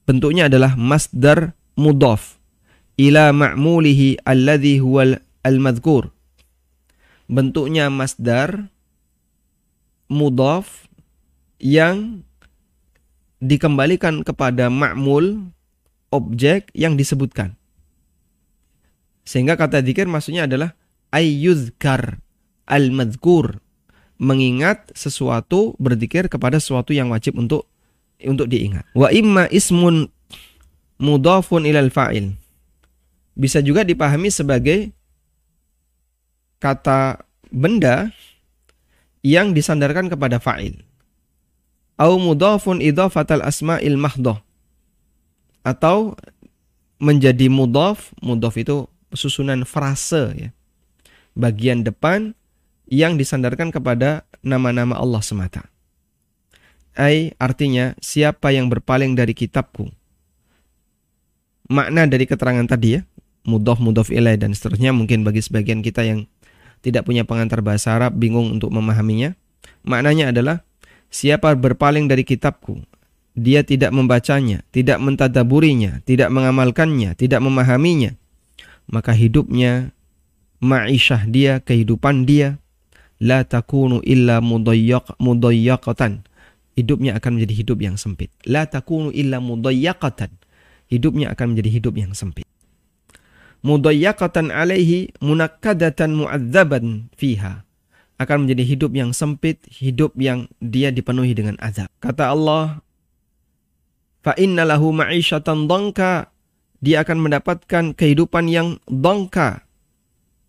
bentuknya 0.07 0.47
adalah 0.47 0.75
masdar 0.79 1.55
mudhaf 1.75 2.39
ila 2.99 3.35
ma'mulihi 3.35 4.23
alladhi 4.23 4.79
huwal 4.79 5.19
al-madhkur. 5.43 6.15
Bentuknya 7.27 7.91
masdar 7.91 8.71
mudhaf 10.07 10.87
yang 11.59 12.23
dikembalikan 13.43 14.23
kepada 14.23 14.71
ma'mul 14.71 15.51
objek 16.15 16.71
yang 16.77 16.95
disebutkan. 16.95 17.59
Sehingga 19.27 19.59
kata 19.59 19.83
dzikir 19.83 20.07
maksudnya 20.07 20.47
adalah 20.47 20.75
ayyuzkar 21.11 22.22
al-madhkur 22.73 23.61
mengingat 24.17 24.89
sesuatu 24.97 25.77
berzikir 25.77 26.33
kepada 26.33 26.57
sesuatu 26.57 26.97
yang 26.97 27.13
wajib 27.13 27.37
untuk 27.37 27.69
untuk 28.25 28.49
diingat. 28.49 28.89
Wa 28.97 29.13
imma 29.13 29.51
ismun 29.53 30.09
mudhafun 30.97 31.69
ilal 31.69 31.93
fa'il. 31.93 32.33
Bisa 33.37 33.61
juga 33.61 33.85
dipahami 33.85 34.33
sebagai 34.33 34.95
kata 36.63 37.27
benda 37.51 38.15
yang 39.27 39.51
disandarkan 39.53 40.07
kepada 40.09 40.39
fa'il. 40.39 40.81
Au 41.99 42.17
mudhafun 42.17 42.79
idhafatal 42.81 43.43
asma'il 43.45 43.99
mahdoh 43.99 44.39
atau 45.67 46.15
menjadi 47.03 47.51
mudhaf, 47.51 48.15
mudhaf 48.23 48.55
itu 48.59 48.87
susunan 49.11 49.67
frase 49.67 50.23
ya. 50.39 50.51
Bagian 51.35 51.83
depan 51.83 52.39
yang 52.93 53.17
disandarkan 53.17 53.73
kepada 53.73 54.29
nama-nama 54.45 55.01
Allah 55.01 55.25
semata. 55.25 55.65
Ai 56.93 57.33
artinya 57.41 57.97
siapa 58.05 58.53
yang 58.53 58.69
berpaling 58.69 59.17
dari 59.17 59.33
kitabku. 59.33 59.89
Makna 61.73 62.05
dari 62.05 62.29
keterangan 62.29 62.69
tadi 62.69 63.01
ya, 63.01 63.09
mudhaf 63.49 63.81
mudhaf 63.81 64.13
ilaih 64.13 64.37
dan 64.37 64.53
seterusnya 64.53 64.93
mungkin 64.93 65.25
bagi 65.25 65.41
sebagian 65.41 65.81
kita 65.81 66.05
yang 66.05 66.29
tidak 66.85 67.09
punya 67.09 67.25
pengantar 67.25 67.65
bahasa 67.65 67.97
Arab 67.97 68.13
bingung 68.21 68.53
untuk 68.53 68.69
memahaminya. 68.69 69.33
Maknanya 69.89 70.37
adalah 70.37 70.61
siapa 71.09 71.57
berpaling 71.57 72.13
dari 72.13 72.29
kitabku 72.29 72.85
dia 73.33 73.65
tidak 73.65 73.97
membacanya, 73.97 74.61
tidak 74.77 75.01
mentadaburinya, 75.01 76.05
tidak 76.05 76.29
mengamalkannya, 76.29 77.17
tidak 77.17 77.41
memahaminya, 77.41 78.21
maka 78.93 79.17
hidupnya, 79.17 79.97
ma'isyah 80.61 81.25
dia, 81.25 81.65
kehidupan 81.65 82.29
dia, 82.29 82.61
la 83.23 83.47
takunu 83.47 84.03
illa 84.03 84.43
mudayyak, 84.43 85.15
mudayyakatan. 85.23 86.27
Hidupnya 86.75 87.21
akan 87.21 87.39
menjadi 87.39 87.55
hidup 87.63 87.79
yang 87.79 87.95
sempit. 87.95 88.35
La 88.43 88.67
takunu 88.67 89.15
illa 89.15 89.39
mudayyakatan. 89.39 90.35
Hidupnya 90.91 91.31
akan 91.31 91.55
menjadi 91.55 91.71
hidup 91.79 91.95
yang 91.95 92.13
sempit. 92.19 92.43
Mudayyakatan 93.63 94.51
alaihi 94.51 95.15
munakkadatan 95.23 96.19
mu'adzaban 96.19 97.15
fiha 97.15 97.63
akan 98.19 98.47
menjadi 98.47 98.65
hidup 98.75 98.91
yang 98.91 99.15
sempit, 99.15 99.63
hidup 99.71 100.19
yang 100.19 100.51
dia 100.59 100.91
dipenuhi 100.91 101.31
dengan 101.31 101.55
azab. 101.63 101.87
Kata 102.03 102.35
Allah, 102.35 102.83
fa 104.27 104.35
innalahu 104.35 104.91
ma'isyatan 104.91 105.71
dongka 105.71 106.35
dia 106.83 107.07
akan 107.07 107.23
mendapatkan 107.23 107.95
kehidupan 107.95 108.51
yang 108.51 108.83
dongka 108.91 109.63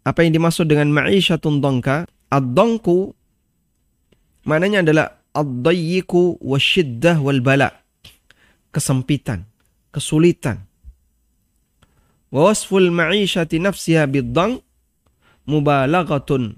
apa 0.03 0.19
yang 0.25 0.33
dimaksud 0.33 0.65
dengan 0.65 0.89
ma'isyatun 0.89 1.61
dongka 1.61 2.09
ad-dongku 2.33 3.13
maknanya 4.49 4.81
adalah 4.81 5.07
ad-dayyiku 5.37 6.41
wasyiddah 6.41 7.21
wal 7.21 7.45
bala. 7.45 7.69
Kesempitan 8.73 9.53
kesulitan. 9.93 10.65
Wa 12.33 12.49
wasful 12.49 12.89
ma'isyati 12.89 13.61
nafsiha 13.61 14.09
bid-dong 14.09 14.65
mubalaghatun 15.45 16.57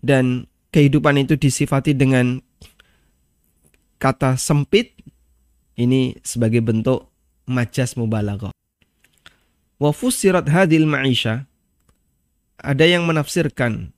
dan 0.00 0.48
kehidupan 0.72 1.20
itu 1.20 1.36
disifati 1.36 1.92
dengan 1.92 2.40
kata 4.00 4.40
sempit 4.40 4.96
ini 5.76 6.16
sebagai 6.24 6.64
bentuk 6.64 7.12
majas 7.44 7.92
mubalaghah. 8.00 8.56
Wa 9.76 9.90
fussirat 9.92 10.48
hadil 10.48 10.88
ma'isha 10.88 11.44
ada 12.56 12.88
yang 12.88 13.04
menafsirkan 13.04 13.92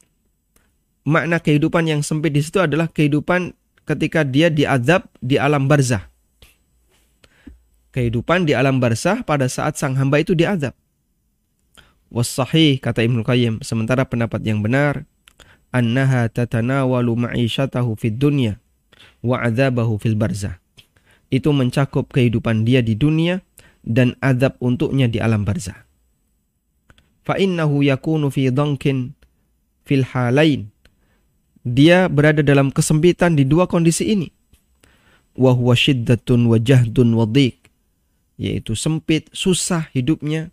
makna 1.07 1.41
kehidupan 1.41 1.89
yang 1.89 2.01
sempit 2.05 2.35
di 2.35 2.43
situ 2.45 2.61
adalah 2.61 2.89
kehidupan 2.89 3.57
ketika 3.89 4.23
dia 4.23 4.53
diazab 4.53 5.09
di 5.19 5.41
alam 5.41 5.67
barzah. 5.67 6.07
Kehidupan 7.91 8.47
di 8.47 8.55
alam 8.55 8.79
barzah 8.79 9.27
pada 9.27 9.51
saat 9.51 9.75
sang 9.75 9.99
hamba 9.99 10.23
itu 10.23 10.37
diazab. 10.37 10.77
Wassahih 12.11 12.83
kata 12.83 13.07
Ibnu 13.07 13.23
Qayyim 13.23 13.63
sementara 13.63 14.03
pendapat 14.03 14.43
yang 14.43 14.63
benar 14.63 15.07
annaha 15.71 16.27
tatanawalu 16.27 17.31
ma'isyatahu 17.31 17.95
fid 17.95 18.19
dunya 18.19 18.59
wa 19.23 19.39
adzabahu 19.39 19.95
fil 20.03 20.19
barzah 20.19 20.59
itu 21.31 21.55
mencakup 21.55 22.11
kehidupan 22.11 22.67
dia 22.67 22.83
di 22.83 22.99
dunia 22.99 23.39
dan 23.87 24.19
azab 24.19 24.59
untuknya 24.59 25.07
di 25.07 25.23
alam 25.23 25.47
barzah. 25.47 25.87
Fa 27.23 27.39
innahu 27.39 27.87
yakunu 27.87 28.29
fi 28.29 28.51
dhankin 28.51 29.15
fil 29.87 30.05
halain. 30.05 30.75
Dia 31.61 32.09
berada 32.09 32.41
dalam 32.41 32.73
kesempitan 32.73 33.37
di 33.37 33.45
dua 33.45 33.69
kondisi 33.69 34.09
ini. 34.09 34.29
Wa 35.37 35.53
huwa 35.53 35.77
syiddatun 35.77 36.49
wa 36.49 36.57
jahdun 36.57 37.13
wa 37.13 37.29
Yaitu 38.41 38.73
sempit, 38.73 39.29
susah 39.37 39.93
hidupnya, 39.93 40.49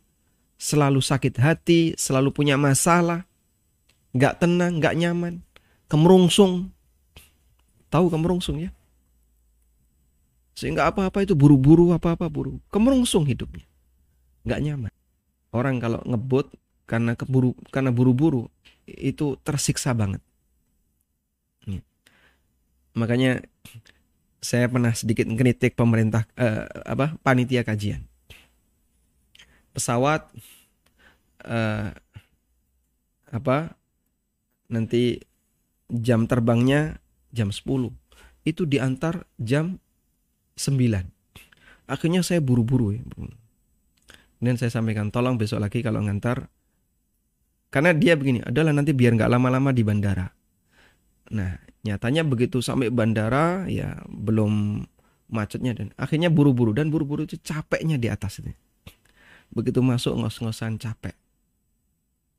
selalu 0.60 1.00
sakit 1.00 1.40
hati, 1.40 1.96
selalu 1.96 2.36
punya 2.36 2.60
masalah, 2.60 3.24
nggak 4.12 4.44
tenang, 4.44 4.84
nggak 4.84 4.96
nyaman, 5.00 5.40
kemerungsung. 5.88 6.68
Tahu 7.88 8.12
kemerungsung 8.12 8.60
ya? 8.60 8.76
Sehingga 10.58 10.92
apa-apa 10.92 11.24
itu 11.24 11.38
buru-buru, 11.38 11.96
apa-apa 11.96 12.28
buru. 12.28 12.60
Kemerungsung 12.68 13.24
hidupnya. 13.24 13.64
Nggak 14.44 14.60
nyaman. 14.66 14.92
Orang 15.56 15.80
kalau 15.80 16.04
ngebut 16.04 16.52
karena 16.84 17.16
keburu 17.16 17.56
karena 17.72 17.94
buru-buru 17.94 18.52
itu 18.84 19.40
tersiksa 19.46 19.96
banget. 19.96 20.20
Makanya 22.98 23.46
saya 24.42 24.66
pernah 24.66 24.94
sedikit 24.98 25.30
kritik 25.38 25.78
pemerintah 25.78 26.26
eh, 26.34 26.66
apa 26.86 27.14
panitia 27.22 27.62
kajian. 27.62 28.02
Pesawat 29.78 30.34
eh, 31.46 31.94
apa 33.30 33.58
nanti 34.74 35.22
jam 35.88 36.26
terbangnya 36.26 37.00
jam 37.32 37.54
10 37.54 37.94
itu 38.48 38.64
diantar 38.68 39.28
jam 39.40 39.80
9 40.58 41.18
akhirnya 41.88 42.22
saya 42.22 42.44
buru-buru 42.44 42.94
ya. 42.94 43.02
Dan 44.38 44.54
saya 44.60 44.70
sampaikan 44.70 45.10
tolong 45.10 45.40
besok 45.40 45.58
lagi 45.64 45.82
kalau 45.82 46.04
ngantar. 46.06 46.46
Karena 47.74 47.92
dia 47.92 48.14
begini 48.14 48.46
adalah 48.46 48.70
nanti 48.70 48.94
biar 48.94 49.18
nggak 49.18 49.32
lama-lama 49.32 49.74
di 49.74 49.82
bandara. 49.82 50.30
Nah 51.34 51.58
nyatanya 51.88 52.28
begitu 52.28 52.60
sampai 52.60 52.92
bandara 52.92 53.64
ya 53.72 54.04
belum 54.12 54.84
macetnya 55.32 55.72
dan 55.76 55.96
akhirnya 55.96 56.28
buru-buru 56.28 56.76
dan 56.76 56.92
buru-buru 56.92 57.24
itu 57.24 57.40
capeknya 57.40 57.96
di 57.96 58.12
atas 58.12 58.44
itu. 58.44 58.52
Begitu 59.52 59.80
masuk 59.80 60.20
ngos-ngosan 60.20 60.76
capek. 60.76 61.16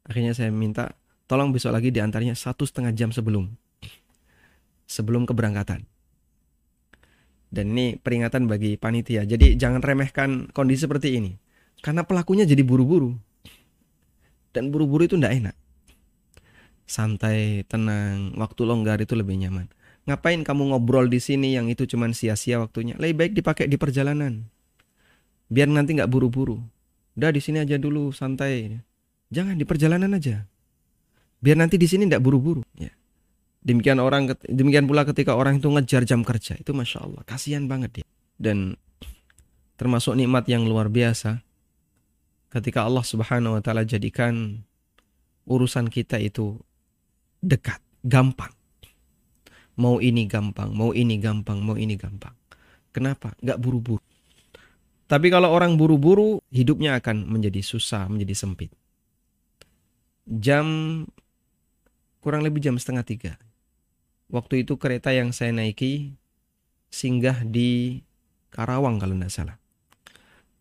Akhirnya 0.05 0.37
saya 0.37 0.53
minta 0.53 0.93
tolong 1.25 1.53
besok 1.53 1.73
lagi 1.73 1.89
di 1.89 2.01
antaranya 2.01 2.37
satu 2.37 2.69
setengah 2.69 2.93
jam 2.93 3.09
sebelum 3.13 3.49
sebelum 4.89 5.25
keberangkatan. 5.25 5.85
Dan 7.49 7.73
ini 7.73 7.97
peringatan 7.97 8.45
bagi 8.45 8.77
panitia. 8.77 9.25
Jadi 9.25 9.57
jangan 9.57 9.81
remehkan 9.81 10.53
kondisi 10.53 10.85
seperti 10.85 11.17
ini 11.17 11.33
karena 11.81 12.05
pelakunya 12.05 12.45
jadi 12.45 12.61
buru-buru. 12.61 13.17
Dan 14.53 14.69
buru-buru 14.69 15.09
itu 15.09 15.17
tidak 15.17 15.33
enak 15.33 15.57
santai, 16.89 17.63
tenang, 17.69 18.35
waktu 18.41 18.65
longgar 18.65 18.99
itu 18.99 19.13
lebih 19.13 19.37
nyaman. 19.37 19.69
Ngapain 20.09 20.41
kamu 20.41 20.73
ngobrol 20.73 21.13
di 21.13 21.21
sini 21.21 21.53
yang 21.53 21.69
itu 21.69 21.85
cuma 21.85 22.09
sia-sia 22.17 22.59
waktunya? 22.59 22.97
Lebih 22.97 23.15
baik 23.15 23.33
dipakai 23.37 23.69
di 23.69 23.77
perjalanan. 23.77 24.49
Biar 25.53 25.69
nanti 25.69 25.93
nggak 25.93 26.09
buru-buru. 26.09 26.65
Udah 27.13 27.29
di 27.29 27.45
sini 27.45 27.61
aja 27.61 27.77
dulu 27.77 28.09
santai. 28.09 28.81
Jangan 29.29 29.61
di 29.61 29.69
perjalanan 29.69 30.17
aja. 30.17 30.49
Biar 31.45 31.61
nanti 31.61 31.77
di 31.77 31.85
sini 31.85 32.09
nggak 32.09 32.25
buru-buru. 32.25 32.65
Ya. 32.81 32.89
Demikian 33.61 34.01
orang, 34.01 34.33
demikian 34.49 34.89
pula 34.89 35.05
ketika 35.05 35.37
orang 35.37 35.61
itu 35.61 35.69
ngejar 35.69 36.09
jam 36.09 36.25
kerja 36.25 36.57
itu 36.57 36.73
masya 36.73 37.05
Allah 37.05 37.21
kasihan 37.29 37.69
banget 37.69 38.01
dia. 38.01 38.07
Dan 38.41 38.81
termasuk 39.77 40.17
nikmat 40.17 40.49
yang 40.49 40.65
luar 40.65 40.89
biasa 40.89 41.45
ketika 42.49 42.89
Allah 42.89 43.05
Subhanahu 43.05 43.61
Wa 43.61 43.63
Taala 43.63 43.85
jadikan 43.85 44.65
urusan 45.45 45.93
kita 45.93 46.17
itu 46.17 46.61
dekat, 47.43 47.81
gampang. 48.05 48.53
Mau 49.79 50.03
ini 50.03 50.27
gampang, 50.27 50.75
mau 50.75 50.91
ini 50.91 51.23
gampang, 51.23 51.63
mau 51.63 51.79
ini 51.79 51.95
gampang. 51.95 52.35
Kenapa? 52.91 53.35
Gak 53.39 53.63
buru-buru. 53.63 54.03
Tapi 55.09 55.31
kalau 55.31 55.55
orang 55.55 55.79
buru-buru, 55.79 56.43
hidupnya 56.51 56.99
akan 56.99 57.31
menjadi 57.31 57.63
susah, 57.63 58.11
menjadi 58.11 58.35
sempit. 58.35 58.75
Jam 60.29 60.67
kurang 62.21 62.45
lebih 62.45 62.61
jam 62.61 62.77
setengah 62.77 63.07
tiga. 63.07 63.33
Waktu 64.29 64.67
itu 64.67 64.77
kereta 64.77 65.15
yang 65.15 65.33
saya 65.33 65.55
naiki 65.57 66.13
singgah 66.93 67.41
di 67.47 68.03
Karawang 68.53 69.01
kalau 69.01 69.17
tidak 69.17 69.33
salah. 69.33 69.57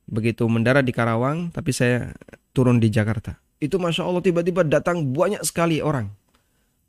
Begitu 0.07 0.47
mendarat 0.47 0.87
di 0.87 0.95
Karawang, 0.95 1.51
tapi 1.51 1.75
saya 1.75 2.15
turun 2.55 2.79
di 2.79 2.87
Jakarta. 2.87 3.35
Itu 3.59 3.81
Masya 3.81 4.07
Allah 4.07 4.23
tiba-tiba 4.23 4.63
datang 4.63 5.11
banyak 5.11 5.43
sekali 5.43 5.83
orang 5.83 6.07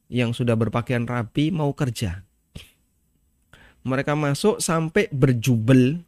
yang 0.09 0.33
sudah 0.33 0.57
berpakaian 0.57 1.05
rapi 1.05 1.53
mau 1.53 1.73
kerja. 1.77 2.25
Mereka 3.85 4.13
masuk 4.19 4.61
sampai 4.61 5.09
berjubel 5.09 6.03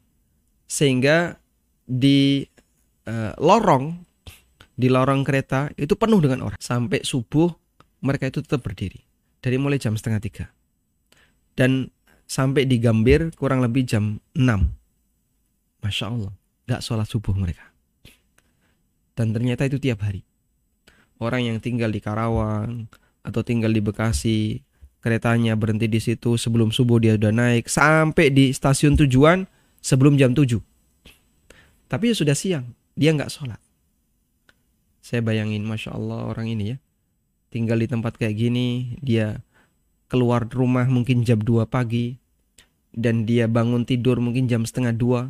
sehingga 0.68 1.40
di 1.84 2.44
uh, 3.08 3.32
lorong 3.40 4.04
di 4.76 4.88
lorong 4.88 5.24
kereta 5.24 5.68
itu 5.76 5.96
penuh 5.96 6.20
dengan 6.20 6.50
orang. 6.50 6.60
Sampai 6.60 7.04
subuh 7.04 7.52
mereka 8.00 8.28
itu 8.28 8.40
tetap 8.40 8.64
berdiri 8.64 9.00
dari 9.40 9.56
mulai 9.60 9.76
jam 9.76 9.96
setengah 9.96 10.20
tiga. 10.20 10.44
Dan 11.56 11.92
sampai 12.24 12.64
di 12.64 12.80
Gambir 12.80 13.32
kurang 13.36 13.60
lebih 13.60 13.84
jam 13.84 14.22
6 14.32 14.80
Masya 15.80 16.06
Allah 16.12 16.32
gak 16.68 16.84
sholat 16.84 17.08
subuh 17.08 17.34
mereka. 17.34 17.66
Dan 19.16 19.34
ternyata 19.34 19.66
itu 19.66 19.82
tiap 19.82 20.06
hari. 20.06 20.22
Orang 21.20 21.44
yang 21.44 21.58
tinggal 21.60 21.92
di 21.92 22.00
Karawang 22.00 22.88
atau 23.20 23.40
tinggal 23.44 23.72
di 23.72 23.82
Bekasi, 23.84 24.60
keretanya 25.00 25.56
berhenti 25.56 25.88
di 25.88 26.00
situ 26.00 26.36
sebelum 26.36 26.72
subuh 26.72 27.00
dia 27.00 27.16
udah 27.16 27.32
naik 27.32 27.68
sampai 27.68 28.32
di 28.32 28.52
stasiun 28.52 28.96
tujuan 29.00 29.48
sebelum 29.80 30.20
jam 30.20 30.36
7. 30.36 30.60
Tapi 31.90 32.04
ya 32.12 32.14
sudah 32.14 32.36
siang, 32.36 32.76
dia 32.94 33.10
nggak 33.10 33.32
sholat. 33.32 33.60
Saya 35.00 35.24
bayangin, 35.24 35.64
masya 35.64 35.96
Allah 35.96 36.28
orang 36.28 36.52
ini 36.52 36.64
ya, 36.74 36.76
tinggal 37.50 37.80
di 37.80 37.88
tempat 37.88 38.20
kayak 38.20 38.36
gini, 38.36 38.94
dia 39.00 39.42
keluar 40.06 40.46
rumah 40.46 40.86
mungkin 40.86 41.24
jam 41.26 41.40
2 41.40 41.66
pagi, 41.66 42.20
dan 42.94 43.26
dia 43.26 43.46
bangun 43.46 43.86
tidur 43.86 44.18
mungkin 44.18 44.50
jam 44.50 44.66
setengah 44.66 44.94
dua, 44.94 45.20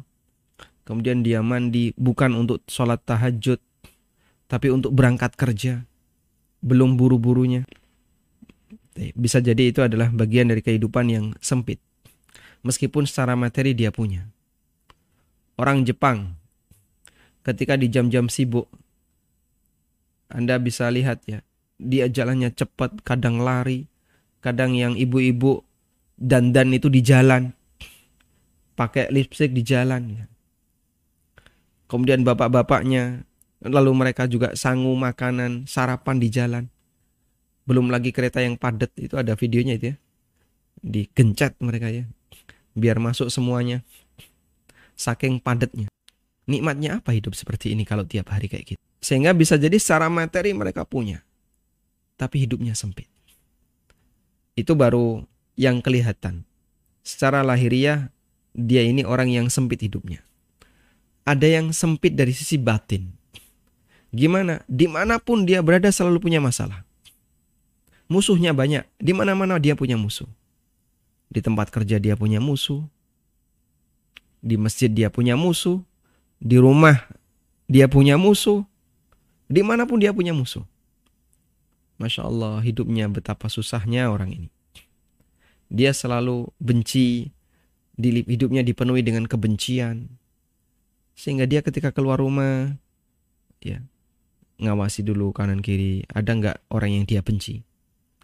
kemudian 0.88 1.20
dia 1.20 1.44
mandi 1.44 1.92
bukan 1.96 2.32
untuk 2.32 2.64
sholat 2.66 3.00
tahajud, 3.04 3.60
tapi 4.48 4.66
untuk 4.72 4.96
berangkat 4.96 5.36
kerja, 5.36 5.84
belum 6.64 6.96
buru-burunya. 6.96 7.68
Bisa 8.94 9.38
jadi 9.38 9.70
itu 9.70 9.80
adalah 9.86 10.10
bagian 10.10 10.50
dari 10.50 10.62
kehidupan 10.64 11.06
yang 11.06 11.26
sempit. 11.38 11.78
Meskipun 12.66 13.06
secara 13.06 13.38
materi 13.38 13.72
dia 13.72 13.94
punya. 13.94 14.26
Orang 15.54 15.86
Jepang 15.86 16.34
ketika 17.46 17.76
di 17.76 17.88
jam-jam 17.88 18.28
sibuk 18.28 18.68
Anda 20.30 20.62
bisa 20.62 20.86
lihat 20.94 21.26
ya, 21.26 21.42
dia 21.80 22.06
jalannya 22.06 22.54
cepat, 22.54 23.02
kadang 23.02 23.42
lari, 23.42 23.90
kadang 24.38 24.78
yang 24.78 24.94
ibu-ibu 24.94 25.66
dandan 26.14 26.70
itu 26.70 26.86
di 26.86 27.02
jalan. 27.02 27.50
Pakai 28.78 29.10
lipstick 29.10 29.50
di 29.50 29.66
jalan 29.66 30.02
ya. 30.22 30.24
Kemudian 31.90 32.22
bapak-bapaknya 32.22 33.26
lalu 33.66 33.90
mereka 33.92 34.30
juga 34.30 34.54
sangu 34.54 34.94
makanan, 34.94 35.66
sarapan 35.66 36.16
di 36.22 36.28
jalan 36.30 36.64
belum 37.70 37.86
lagi 37.86 38.10
kereta 38.10 38.42
yang 38.42 38.58
padat 38.58 38.90
itu 38.98 39.14
ada 39.14 39.38
videonya 39.38 39.78
itu 39.78 39.94
ya. 39.94 39.96
Digencet 40.82 41.54
mereka 41.62 41.86
ya. 41.86 42.02
Biar 42.74 42.98
masuk 42.98 43.30
semuanya. 43.30 43.86
Saking 44.98 45.38
padatnya. 45.38 45.86
Nikmatnya 46.50 46.98
apa 46.98 47.14
hidup 47.14 47.38
seperti 47.38 47.70
ini 47.70 47.86
kalau 47.86 48.02
tiap 48.02 48.34
hari 48.34 48.50
kayak 48.50 48.74
gitu? 48.74 48.80
Sehingga 48.98 49.30
bisa 49.38 49.54
jadi 49.54 49.78
secara 49.78 50.10
materi 50.10 50.50
mereka 50.50 50.82
punya. 50.82 51.22
Tapi 52.18 52.42
hidupnya 52.42 52.74
sempit. 52.74 53.06
Itu 54.58 54.74
baru 54.74 55.22
yang 55.54 55.78
kelihatan. 55.78 56.42
Secara 57.06 57.46
lahiriah 57.46 58.10
dia 58.50 58.82
ini 58.82 59.06
orang 59.06 59.30
yang 59.30 59.46
sempit 59.46 59.78
hidupnya. 59.78 60.26
Ada 61.22 61.46
yang 61.46 61.70
sempit 61.70 62.18
dari 62.18 62.34
sisi 62.34 62.58
batin. 62.58 63.14
Gimana? 64.10 64.66
Di 64.66 64.90
mana 64.90 65.22
pun 65.22 65.46
dia 65.46 65.62
berada 65.62 65.86
selalu 65.94 66.18
punya 66.18 66.42
masalah 66.42 66.89
Musuhnya 68.10 68.50
banyak. 68.50 68.82
Di 68.98 69.14
mana-mana 69.14 69.62
dia 69.62 69.78
punya 69.78 69.94
musuh. 69.94 70.26
Di 71.30 71.38
tempat 71.38 71.70
kerja 71.70 72.02
dia 72.02 72.18
punya 72.18 72.42
musuh. 72.42 72.82
Di 74.42 74.58
masjid 74.58 74.90
dia 74.90 75.14
punya 75.14 75.38
musuh. 75.38 75.78
Di 76.42 76.58
rumah 76.58 77.06
dia 77.70 77.86
punya 77.86 78.18
musuh. 78.18 78.66
Di 79.46 79.62
mana 79.62 79.86
pun 79.86 80.02
dia 80.02 80.10
punya 80.10 80.34
musuh. 80.34 80.66
Masya 82.02 82.26
Allah 82.26 82.58
hidupnya 82.66 83.06
betapa 83.06 83.46
susahnya 83.46 84.10
orang 84.10 84.34
ini. 84.34 84.48
Dia 85.70 85.94
selalu 85.94 86.50
benci. 86.58 87.30
Hidupnya 87.94 88.66
dipenuhi 88.66 89.06
dengan 89.06 89.30
kebencian. 89.30 90.10
Sehingga 91.14 91.46
dia 91.46 91.62
ketika 91.62 91.94
keluar 91.94 92.18
rumah. 92.18 92.74
Ya, 93.62 93.86
ngawasi 94.58 95.06
dulu 95.06 95.30
kanan 95.30 95.62
kiri. 95.62 96.02
Ada 96.10 96.30
nggak 96.34 96.56
orang 96.74 96.90
yang 96.90 97.04
dia 97.06 97.22
benci? 97.22 97.69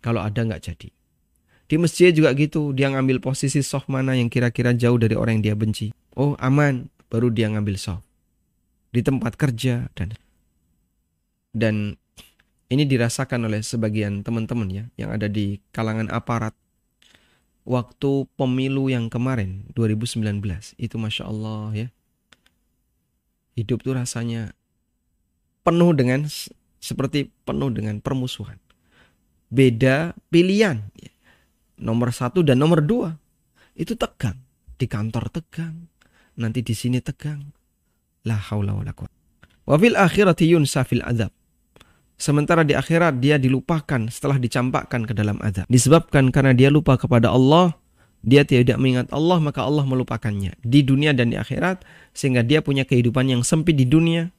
Kalau 0.06 0.22
ada 0.22 0.38
nggak 0.38 0.62
jadi. 0.62 0.88
Di 1.66 1.82
masjid 1.82 2.14
juga 2.14 2.30
gitu, 2.38 2.70
dia 2.70 2.86
ngambil 2.94 3.18
posisi 3.18 3.58
soft 3.66 3.90
mana 3.90 4.14
yang 4.14 4.30
kira-kira 4.30 4.70
jauh 4.70 5.02
dari 5.02 5.18
orang 5.18 5.42
yang 5.42 5.50
dia 5.50 5.56
benci. 5.58 5.90
Oh 6.14 6.38
aman, 6.38 6.86
baru 7.10 7.34
dia 7.34 7.50
ngambil 7.50 7.74
soft. 7.74 8.06
Di 8.94 9.02
tempat 9.02 9.34
kerja 9.34 9.90
dan 9.98 10.14
dan 11.50 11.98
ini 12.70 12.86
dirasakan 12.86 13.50
oleh 13.50 13.66
sebagian 13.66 14.22
teman-teman 14.22 14.70
ya 14.70 14.84
yang 14.94 15.10
ada 15.10 15.26
di 15.26 15.58
kalangan 15.74 16.06
aparat 16.06 16.54
waktu 17.66 18.30
pemilu 18.38 18.86
yang 18.86 19.10
kemarin 19.10 19.66
2019 19.74 20.22
itu 20.78 20.96
masya 21.00 21.26
Allah 21.26 21.74
ya 21.74 21.88
hidup 23.56 23.82
tuh 23.82 23.96
rasanya 23.96 24.54
penuh 25.64 25.90
dengan 25.96 26.28
seperti 26.78 27.32
penuh 27.42 27.72
dengan 27.72 27.98
permusuhan. 27.98 28.60
Beda 29.48 30.12
pilihan. 30.32 30.82
Nomor 31.78 32.11
satu 32.11 32.42
dan 32.42 32.59
nomor 32.59 32.82
dua. 32.82 33.14
Itu 33.76 33.94
tegang. 33.94 34.40
Di 34.76 34.87
kantor 34.88 35.30
tegang. 35.30 35.88
Nanti 36.37 36.61
di 36.61 36.74
sini 36.76 36.98
tegang. 37.00 37.52
La 38.26 38.37
haula 38.37 38.74
wa 38.74 38.82
la 38.82 38.92
Wa 39.66 39.76
fil 39.78 39.98
akhirati 39.98 40.50
yunsa 40.50 40.87
fil 40.87 41.02
adab. 41.02 41.30
Sementara 42.16 42.64
di 42.64 42.72
akhirat 42.72 43.20
dia 43.20 43.37
dilupakan 43.37 44.09
setelah 44.09 44.40
dicampakkan 44.40 45.04
ke 45.04 45.12
dalam 45.12 45.37
azab. 45.44 45.68
Disebabkan 45.68 46.32
karena 46.32 46.56
dia 46.56 46.72
lupa 46.72 46.96
kepada 46.96 47.28
Allah, 47.28 47.76
dia 48.24 48.42
tidak 48.42 48.80
mengingat 48.80 49.12
Allah 49.12 49.37
maka 49.38 49.62
Allah 49.62 49.85
melupakannya 49.85 50.56
di 50.64 50.80
dunia 50.80 51.12
dan 51.12 51.30
di 51.30 51.37
akhirat 51.37 51.87
sehingga 52.16 52.40
dia 52.40 52.64
punya 52.64 52.82
kehidupan 52.88 53.28
yang 53.28 53.42
sempit 53.44 53.76
di 53.76 53.85
dunia 53.85 54.32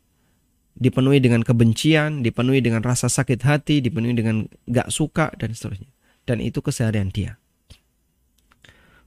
dipenuhi 0.78 1.18
dengan 1.18 1.42
kebencian, 1.42 2.22
dipenuhi 2.22 2.62
dengan 2.62 2.86
rasa 2.86 3.10
sakit 3.10 3.42
hati, 3.42 3.82
dipenuhi 3.82 4.14
dengan 4.14 4.46
gak 4.70 4.94
suka 4.94 5.34
dan 5.36 5.58
seterusnya. 5.58 5.90
Dan 6.30 6.38
itu 6.40 6.62
keseharian 6.62 7.10
dia. 7.10 7.42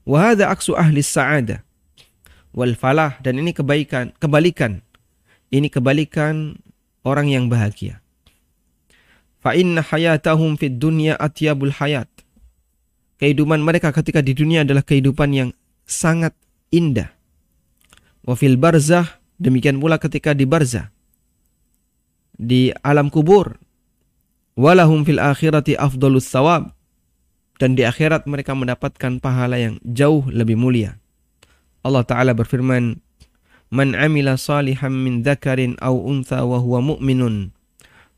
Wahada 0.03 0.51
aksu 0.51 0.75
ahli 0.75 0.99
sa'ada 0.99 1.63
wal 2.51 2.75
falah 2.75 3.15
dan 3.23 3.39
ini 3.39 3.55
kebaikan, 3.55 4.11
kebalikan. 4.19 4.83
Ini 5.51 5.67
kebalikan 5.67 6.59
orang 7.03 7.27
yang 7.27 7.45
bahagia. 7.51 7.99
Fa 9.41 9.55
inna 9.55 9.83
hayatahum 9.83 10.55
fid 10.55 10.79
dunya 10.79 11.15
atyabul 11.19 11.75
hayat. 11.75 12.07
Kehidupan 13.21 13.61
mereka 13.61 13.93
ketika 13.93 14.23
di 14.25 14.33
dunia 14.33 14.65
adalah 14.65 14.81
kehidupan 14.81 15.29
yang 15.29 15.49
sangat 15.85 16.33
indah. 16.73 17.13
Wa 18.25 18.33
fil 18.33 18.57
barzah 18.57 19.21
demikian 19.37 19.77
pula 19.77 20.01
ketika 20.01 20.33
di 20.33 20.49
barzah 20.49 20.89
di 22.35 22.75
alam 22.83 23.11
kubur. 23.11 23.59
Walahum 24.55 25.07
fil 25.07 25.19
akhirati 25.19 25.79
afdalus 25.79 26.27
sawab. 26.27 26.71
Dan 27.61 27.77
di 27.77 27.85
akhirat 27.85 28.25
mereka 28.25 28.57
mendapatkan 28.57 29.21
pahala 29.21 29.61
yang 29.61 29.77
jauh 29.85 30.25
lebih 30.33 30.57
mulia. 30.57 30.97
Allah 31.85 32.01
Ta'ala 32.01 32.33
berfirman, 32.33 32.97
Man 33.71 33.95
amila 33.95 34.35
salihan 34.35 34.91
min 34.91 35.23
dhakarin 35.23 35.79
aw 35.79 35.95
untha 35.95 36.43
wa 36.43 36.59
huwa 36.59 36.83
mu'minun, 36.83 37.55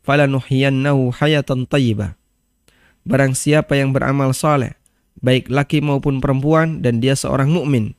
falanuhiyannahu 0.02 1.14
hayatan 1.14 1.70
tayyibah. 1.70 2.18
Barang 3.06 3.38
siapa 3.38 3.78
yang 3.78 3.94
beramal 3.94 4.34
saleh, 4.34 4.74
baik 5.20 5.54
laki 5.54 5.84
maupun 5.84 6.24
perempuan 6.24 6.82
dan 6.82 7.04
dia 7.04 7.14
seorang 7.14 7.54
mukmin, 7.54 7.94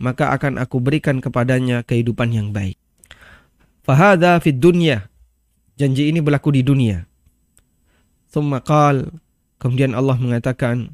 maka 0.00 0.32
akan 0.32 0.56
aku 0.56 0.80
berikan 0.80 1.20
kepadanya 1.20 1.84
kehidupan 1.84 2.32
yang 2.32 2.48
baik. 2.56 2.80
Fahada 3.84 4.40
fid 4.40 4.56
dunya 4.56 5.09
Janji 5.80 6.12
ini 6.12 6.20
berlaku 6.20 6.52
di 6.52 6.60
dunia. 6.60 7.08
Thumma 8.28 8.60
qal, 8.60 9.08
kemudian 9.56 9.96
Allah 9.96 10.20
mengatakan, 10.20 10.92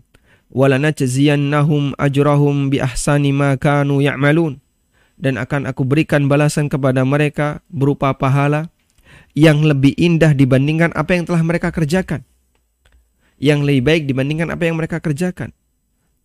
"Walanajziyannahum 0.54 1.98
ajrahum 1.98 2.70
bi 2.70 2.78
ahsani 2.78 3.34
ma 3.34 3.58
kanu 3.58 3.98
ya'malun." 3.98 4.62
Dan 5.18 5.42
akan 5.42 5.66
aku 5.66 5.82
berikan 5.82 6.30
balasan 6.30 6.70
kepada 6.70 7.02
mereka 7.02 7.66
berupa 7.66 8.14
pahala 8.14 8.70
yang 9.34 9.66
lebih 9.66 9.90
indah 9.98 10.38
dibandingkan 10.38 10.94
apa 10.94 11.18
yang 11.18 11.26
telah 11.26 11.42
mereka 11.42 11.74
kerjakan. 11.74 12.22
Yang 13.42 13.66
lebih 13.66 13.82
baik 13.90 14.02
dibandingkan 14.06 14.54
apa 14.54 14.70
yang 14.70 14.78
mereka 14.78 15.02
kerjakan. 15.02 15.50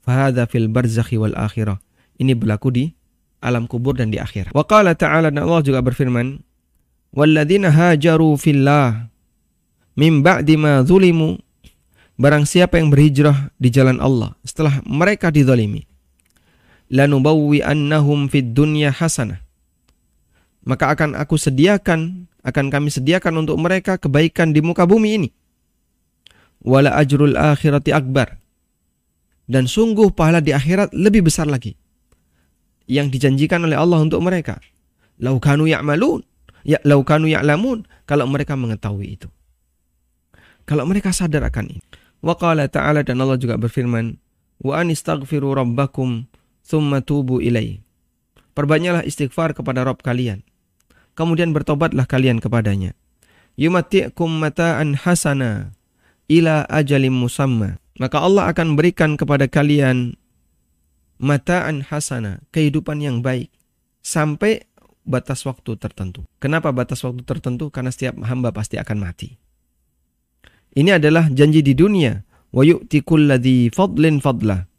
Fahadha 0.06 0.45
fil 0.45 0.69
barzakhi 0.69 1.17
wal 1.17 1.34
akhirah. 1.34 1.82
Ini 2.21 2.38
berlaku 2.38 2.69
di 2.69 2.86
alam 3.41 3.65
kubur 3.65 3.97
dan 3.97 4.13
di 4.13 4.21
akhirat. 4.21 4.54
Wa 4.54 4.69
qala 4.69 4.93
ta'ala 4.93 5.34
dan 5.34 5.50
Allah 5.50 5.65
juga 5.65 5.82
berfirman, 5.82 6.50
walladzina 7.15 7.71
hajaru 7.71 8.36
fillah. 8.39 9.08
Min 9.95 10.24
ba'di 10.24 10.56
ma 10.56 10.84
zulimu. 10.84 11.38
Barang 12.15 12.45
siapa 12.45 12.78
yang 12.78 12.93
berhijrah 12.93 13.50
di 13.58 13.74
jalan 13.74 13.97
Allah 13.97 14.38
setelah 14.45 14.78
mereka 14.86 15.34
dizalimi 15.34 15.89
lanubawwi 16.91 17.63
annahum 17.63 18.28
fid 18.28 18.52
dunya 18.52 18.91
hasanah. 18.91 19.39
Maka 20.62 20.93
akan 20.93 21.17
aku 21.17 21.39
sediakan 21.39 22.30
akan 22.45 22.65
kami 22.69 22.93
sediakan 22.93 23.47
untuk 23.47 23.58
mereka 23.58 23.97
kebaikan 23.97 24.54
di 24.54 24.62
muka 24.62 24.86
bumi 24.86 25.17
ini. 25.17 25.30
Wala 26.62 26.93
ajrul 26.93 27.34
akhirati 27.34 27.89
akbar. 27.89 28.38
Dan 29.50 29.65
sungguh 29.65 30.13
pahala 30.13 30.39
di 30.45 30.54
akhirat 30.54 30.93
lebih 30.93 31.26
besar 31.26 31.50
lagi 31.50 31.74
yang 32.86 33.10
dijanjikan 33.10 33.65
oleh 33.65 33.76
Allah 33.76 34.00
untuk 34.06 34.21
mereka. 34.21 34.62
Laukanu 35.17 35.65
ya'malun 35.65 36.21
Ya 36.62 36.78
laukanu 36.86 37.26
ya'lamun 37.30 37.89
kalau 38.06 38.30
mereka 38.30 38.54
mengetahui 38.54 39.17
itu. 39.17 39.28
Kalau 40.69 40.86
mereka 40.86 41.10
sadar 41.12 41.41
akan 41.47 41.78
ini. 41.78 41.84
Wa 42.21 42.38
qala 42.38 42.69
ta'ala 42.69 43.02
dan 43.02 43.17
Allah 43.17 43.41
juga 43.41 43.58
berfirman, 43.58 44.21
"Wa 44.62 44.86
anistaghfiru 44.86 45.58
rabbakum 45.58 46.30
thumma 46.62 47.02
tubu 47.02 47.41
ilai." 47.41 47.82
Perbanyaklah 48.54 49.02
istighfar 49.08 49.58
kepada 49.58 49.82
Rabb 49.82 50.06
kalian. 50.06 50.45
Kemudian 51.17 51.52
bertobatlah 51.52 52.06
kalian 52.06 52.38
kepadanya. 52.38 52.93
Yumati'kum 53.58 54.30
mata'an 54.38 54.95
hasana 54.95 55.74
ila 56.30 56.63
ajalim 56.69 57.15
musamma. 57.15 57.82
Maka 58.00 58.21
Allah 58.21 58.54
akan 58.54 58.80
berikan 58.80 59.19
kepada 59.19 59.50
kalian 59.50 60.15
mata'an 61.21 61.86
hasana, 61.86 62.41
kehidupan 62.50 63.04
yang 63.04 63.21
baik 63.21 63.54
sampai 64.02 64.65
batas 65.12 65.43
waktu 65.43 65.76
tertentu. 65.76 66.24
Kenapa 66.39 66.71
batas 66.71 67.04
waktu 67.04 67.28
tertentu? 67.28 67.67
Karena 67.67 67.91
setiap 67.91 68.15
hamba 68.24 68.56
pasti 68.56 68.80
akan 68.80 68.97
mati. 69.04 69.36
Ini 70.71 70.95
adalah 70.95 71.28
janji 71.28 71.60
di 71.60 71.76
dunia. 71.76 72.24
Wa 72.56 72.63
fadlin 72.63 74.24
fadlah. 74.24 74.71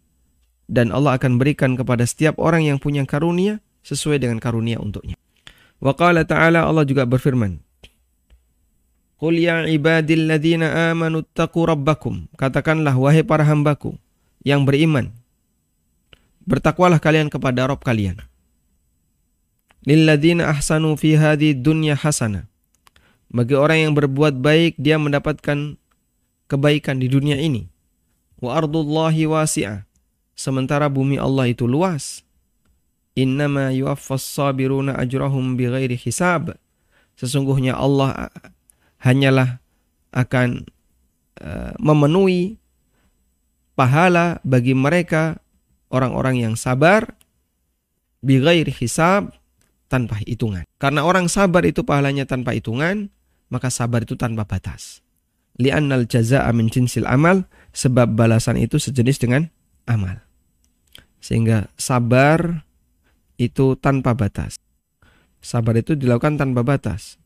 Dan 0.65 0.89
Allah 0.89 1.21
akan 1.21 1.37
berikan 1.37 1.77
kepada 1.77 2.09
setiap 2.09 2.41
orang 2.41 2.65
yang 2.65 2.81
punya 2.81 3.05
karunia 3.05 3.61
sesuai 3.85 4.25
dengan 4.25 4.41
karunia 4.41 4.81
untuknya. 4.81 5.21
Wa 5.85 5.93
qala 5.93 6.25
ta'ala 6.25 6.65
Allah 6.65 6.89
juga 6.89 7.05
berfirman. 7.05 7.61
Qul 9.21 9.37
ya 9.37 9.69
ibadilladzina 9.69 10.91
amanu 10.91 11.21
rabbakum. 11.37 12.33
Katakanlah 12.41 12.97
wahai 12.97 13.21
para 13.21 13.45
hambaku 13.45 14.01
yang 14.41 14.65
beriman. 14.65 15.13
Bertakwalah 16.49 16.99
kalian 16.99 17.29
kepada 17.29 17.69
Rabb 17.69 17.85
kalian 17.85 18.32
lilladzina 19.87 20.51
ahsanu 20.51 20.95
fi 20.95 21.19
hadhi 21.19 21.55
dunya 21.55 21.99
hasana. 21.99 22.47
Bagi 23.33 23.57
orang 23.57 23.89
yang 23.89 23.93
berbuat 23.97 24.39
baik 24.39 24.77
dia 24.77 25.01
mendapatkan 25.01 25.81
kebaikan 26.47 27.01
di 27.01 27.09
dunia 27.09 27.41
ini. 27.41 27.67
Wa 28.39 28.61
ardullahi 28.61 29.25
wasi'ah. 29.25 29.89
Sementara 30.37 30.93
bumi 30.93 31.17
Allah 31.17 31.49
itu 31.49 31.65
luas. 31.65 32.25
Innama 33.17 33.73
yuwaffas 33.73 34.25
sabiruna 34.25 34.97
ajrahum 34.97 35.57
bighairi 35.57 35.97
hisab. 35.97 36.57
Sesungguhnya 37.17 37.77
Allah 37.77 38.33
hanyalah 39.01 39.61
akan 40.13 40.69
uh, 41.41 41.73
memenuhi 41.81 42.61
pahala 43.77 44.41
bagi 44.45 44.77
mereka 44.77 45.41
orang-orang 45.89 46.41
yang 46.41 46.55
sabar 46.57 47.17
bighairi 48.21 48.73
hisab 48.73 49.33
tanpa 49.93 50.17
hitungan. 50.25 50.65
Karena 50.81 51.05
orang 51.05 51.29
sabar 51.29 51.69
itu 51.69 51.85
pahalanya 51.85 52.25
tanpa 52.25 52.57
hitungan, 52.57 53.13
maka 53.53 53.69
sabar 53.69 54.09
itu 54.09 54.17
tanpa 54.17 54.49
batas. 54.49 55.05
Li'annal 55.61 56.09
jaza'a 56.09 56.49
min 56.57 56.73
jinsil 56.73 57.05
amal, 57.05 57.45
sebab 57.77 58.17
balasan 58.17 58.57
itu 58.57 58.81
sejenis 58.81 59.21
dengan 59.21 59.53
amal. 59.85 60.25
Sehingga 61.21 61.69
sabar 61.77 62.65
itu 63.37 63.77
tanpa 63.77 64.17
batas. 64.17 64.57
Sabar 65.45 65.77
itu 65.77 65.93
dilakukan 65.93 66.41
tanpa 66.41 66.65
batas. 66.65 67.21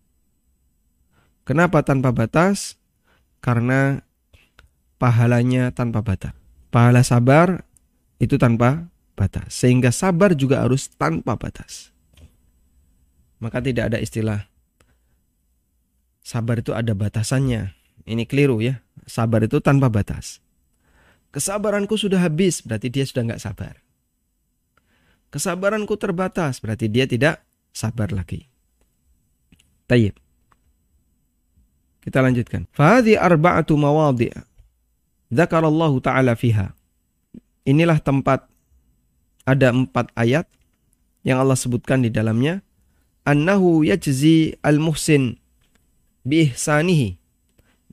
Kenapa 1.46 1.86
tanpa 1.86 2.10
batas? 2.10 2.74
Karena 3.38 4.02
pahalanya 4.98 5.70
tanpa 5.70 6.02
batas. 6.02 6.34
Pahala 6.74 7.06
sabar 7.06 7.62
itu 8.18 8.34
tanpa 8.34 8.90
batas. 9.14 9.54
Sehingga 9.54 9.94
sabar 9.94 10.34
juga 10.34 10.66
harus 10.66 10.90
tanpa 10.98 11.38
batas 11.38 11.95
maka 13.38 13.60
tidak 13.60 13.92
ada 13.92 13.98
istilah 14.00 14.48
sabar 16.26 16.58
itu 16.58 16.74
ada 16.74 16.90
batasannya. 16.90 17.70
Ini 18.06 18.26
keliru 18.26 18.58
ya. 18.58 18.82
Sabar 19.06 19.46
itu 19.46 19.62
tanpa 19.62 19.86
batas. 19.86 20.42
Kesabaranku 21.30 21.94
sudah 21.94 22.22
habis, 22.22 22.62
berarti 22.62 22.90
dia 22.90 23.06
sudah 23.06 23.22
nggak 23.30 23.42
sabar. 23.42 23.78
Kesabaranku 25.30 25.94
terbatas, 25.94 26.58
berarti 26.58 26.90
dia 26.90 27.06
tidak 27.06 27.46
sabar 27.70 28.10
lagi. 28.10 28.50
Tayyib. 29.86 30.18
Kita 32.02 32.18
lanjutkan. 32.22 32.66
Fahadi 32.70 33.18
arba'atu 33.18 33.74
mawadi' 33.74 34.34
Zakarallahu 35.30 35.98
ta'ala 35.98 36.38
fiha. 36.38 36.70
Inilah 37.66 37.98
tempat 37.98 38.46
ada 39.42 39.74
empat 39.74 40.14
ayat 40.14 40.46
yang 41.26 41.42
Allah 41.42 41.58
sebutkan 41.58 42.02
di 42.02 42.10
dalamnya 42.10 42.62
annahu 43.26 43.82
yajzi 43.82 44.56
al-muhsin 44.62 45.36
biihsanihi 46.22 47.18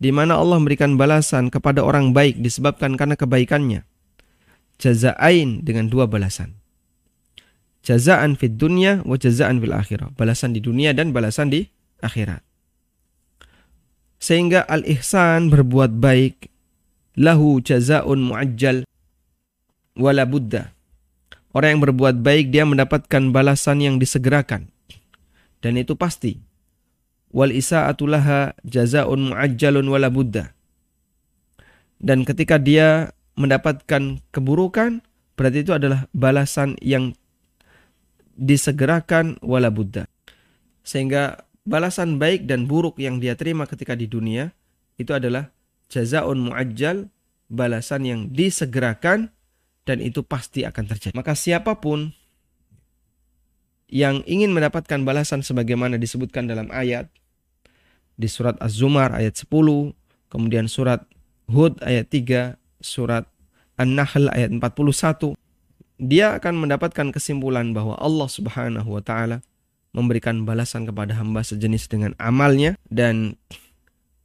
di 0.04 0.10
mana 0.12 0.36
Allah 0.36 0.60
memberikan 0.60 1.00
balasan 1.00 1.48
kepada 1.48 1.80
orang 1.80 2.12
baik 2.12 2.42
disebabkan 2.44 3.00
karena 3.00 3.16
kebaikannya. 3.16 3.88
Jazaain 4.82 5.64
dengan 5.64 5.88
dua 5.88 6.10
balasan. 6.10 6.60
Jazaan 7.88 8.36
fid 8.36 8.60
dunya 8.60 9.00
wa 9.08 9.16
jazaan 9.16 9.64
fil 9.64 9.72
akhirah. 9.72 10.12
Balasan 10.18 10.52
di 10.52 10.60
dunia 10.60 10.92
dan 10.92 11.16
balasan 11.16 11.54
di 11.54 11.72
akhirat. 12.04 12.44
Sehingga 14.20 14.68
al-ihsan 14.68 15.52
berbuat 15.52 16.00
baik 16.00 16.52
lahu 17.16 17.64
jazaun 17.64 18.28
muajjal 18.28 18.84
wala 19.96 20.28
buddha. 20.28 20.74
Orang 21.54 21.78
yang 21.78 21.82
berbuat 21.86 22.26
baik 22.26 22.50
dia 22.50 22.66
mendapatkan 22.66 23.30
balasan 23.30 23.78
yang 23.80 23.96
disegerakan. 24.02 24.73
Dan 25.64 25.80
itu 25.80 25.96
pasti 25.96 26.44
wal 27.32 27.56
isa'atu 27.56 28.04
laha 28.06 28.52
jazaun 28.68 29.32
muajjalun 29.32 29.88
wala 29.88 30.12
buddha. 30.12 30.52
Dan 32.04 32.28
ketika 32.28 32.60
dia 32.60 33.16
mendapatkan 33.40 34.20
keburukan, 34.36 35.00
berarti 35.40 35.64
itu 35.64 35.72
adalah 35.72 36.12
balasan 36.12 36.76
yang 36.84 37.16
disegerakan 38.36 39.40
wala 39.40 39.72
buddha. 39.72 40.12
Sehingga 40.84 41.48
balasan 41.64 42.20
baik 42.20 42.44
dan 42.44 42.68
buruk 42.68 43.00
yang 43.00 43.24
dia 43.24 43.40
terima 43.40 43.64
ketika 43.64 43.96
di 43.96 44.06
dunia 44.12 44.52
itu 45.00 45.16
adalah 45.16 45.50
jazaun 45.88 46.52
muajjal, 46.52 47.08
balasan 47.48 48.04
yang 48.04 48.22
disegerakan 48.36 49.32
dan 49.88 50.04
itu 50.04 50.22
pasti 50.28 50.68
akan 50.68 50.86
terjadi. 50.92 51.16
Maka 51.16 51.40
siapa 51.40 51.80
pun 51.80 52.12
yang 53.94 54.26
ingin 54.26 54.50
mendapatkan 54.58 55.06
balasan 55.06 55.46
sebagaimana 55.46 56.02
disebutkan 56.02 56.50
dalam 56.50 56.74
ayat 56.74 57.14
di 58.18 58.26
surat 58.26 58.58
Az-Zumar 58.58 59.14
ayat 59.14 59.38
10, 59.38 59.54
kemudian 60.34 60.66
surat 60.66 61.06
Hud 61.46 61.78
ayat 61.86 62.10
3, 62.10 62.58
surat 62.82 63.30
An-Nahl 63.78 64.34
ayat 64.34 64.50
41. 64.50 65.38
Dia 66.02 66.34
akan 66.34 66.66
mendapatkan 66.66 67.14
kesimpulan 67.14 67.70
bahwa 67.78 67.94
Allah 68.02 68.26
Subhanahu 68.26 68.98
wa 68.98 69.04
taala 69.06 69.46
memberikan 69.94 70.42
balasan 70.42 70.90
kepada 70.90 71.14
hamba 71.14 71.46
sejenis 71.46 71.86
dengan 71.86 72.18
amalnya 72.18 72.74
dan 72.90 73.38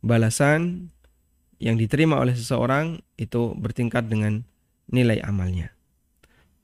balasan 0.00 0.88
yang 1.60 1.76
diterima 1.76 2.16
oleh 2.16 2.32
seseorang 2.32 3.04
itu 3.20 3.52
bertingkat 3.52 4.08
dengan 4.08 4.48
nilai 4.88 5.20
amalnya. 5.20 5.77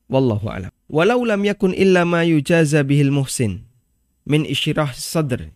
Wallahu 0.09 0.47
alam. 0.53 0.73
Walau 0.87 1.25
lam 1.25 1.41
yakun 1.43 1.73
illa 1.73 2.05
ma 2.05 2.23
yujaza 2.23 2.85
bihil 2.85 3.09
muhsin 3.09 3.65
min 4.29 4.45
isyrah 4.45 4.93
sadr 4.93 5.53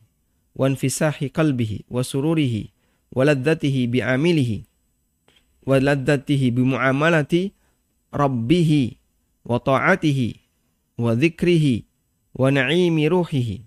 wa 0.57 0.69
infisahi 0.69 1.29
qalbihi 1.29 1.87
wa 1.89 2.01
sururihi 2.01 2.73
wa 3.13 3.29
laddatihi 3.29 3.89
bi 3.89 4.01
amilihi 4.01 4.65
wa 5.69 5.77
laddatihi 5.77 6.49
bi 6.53 6.63
muamalati 6.65 7.53
rabbihi 8.13 8.97
wa 9.45 9.61
ta'atihi 9.61 10.29
wa 10.97 11.13
dhikrihi 11.13 11.85
wa 12.37 12.49
na'imi 12.49 13.05
ruhihi. 13.09 13.65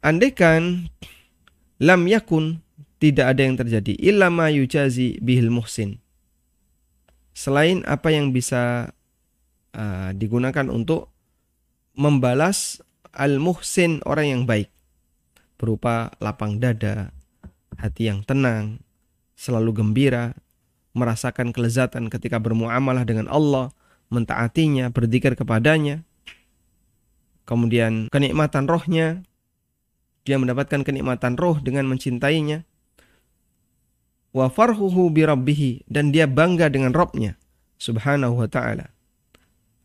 Andaikan 0.00 0.88
lam 1.82 2.08
yakun 2.08 2.62
tidak 3.02 3.36
ada 3.36 3.42
yang 3.42 3.58
terjadi 3.58 3.98
illa 3.98 4.30
ma 4.30 4.48
yujazi 4.48 5.18
bihil 5.20 5.50
muhsin 5.50 5.98
selain 7.32 7.80
apa 7.88 8.12
yang 8.12 8.36
bisa 8.36 8.92
uh, 9.74 10.10
digunakan 10.16 10.66
untuk 10.70 11.10
membalas 11.98 12.80
al 13.10 13.42
muhsin 13.42 13.98
orang 14.06 14.26
yang 14.30 14.42
baik 14.46 14.70
berupa 15.60 16.16
lapang 16.24 16.56
dada, 16.56 17.12
hati 17.76 18.08
yang 18.08 18.24
tenang, 18.24 18.80
selalu 19.36 19.76
gembira, 19.76 20.32
merasakan 20.96 21.52
kelezatan 21.52 22.08
ketika 22.08 22.40
bermuamalah 22.40 23.04
dengan 23.04 23.28
Allah, 23.28 23.68
mentaatinya, 24.08 24.88
berzikir 24.88 25.36
kepadanya. 25.36 26.00
Kemudian 27.44 28.08
kenikmatan 28.08 28.64
rohnya, 28.64 29.20
dia 30.24 30.36
mendapatkan 30.40 30.80
kenikmatan 30.80 31.36
roh 31.36 31.60
dengan 31.60 31.84
mencintainya. 31.88 32.64
Wa 34.30 34.46
farhuhu 34.46 35.10
bi 35.10 35.26
dan 35.90 36.14
dia 36.14 36.30
bangga 36.30 36.70
dengan 36.70 36.94
Robnya 36.94 37.34
subhanahu 37.82 38.38
wa 38.38 38.46
ta'ala. 38.46 38.94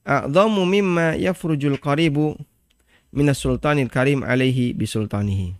A'zamu 0.05 0.69
mimma 0.69 1.17
yafrujul 1.17 1.81
qaribu 1.81 2.37
minas 3.09 3.41
sultanil 3.41 3.89
karim 3.89 4.21
alaihi 4.21 4.77
bisultanihi 4.77 5.57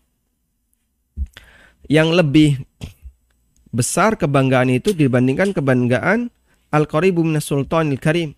yang 1.86 2.14
lebih 2.14 2.66
besar 3.70 4.18
kebanggaan 4.18 4.74
itu 4.74 4.94
dibandingkan 4.94 5.54
kebanggaan 5.54 6.34
Al-Qaribu 6.74 7.22
minas 7.24 7.48
sultanil 7.48 8.02
karim. 8.02 8.34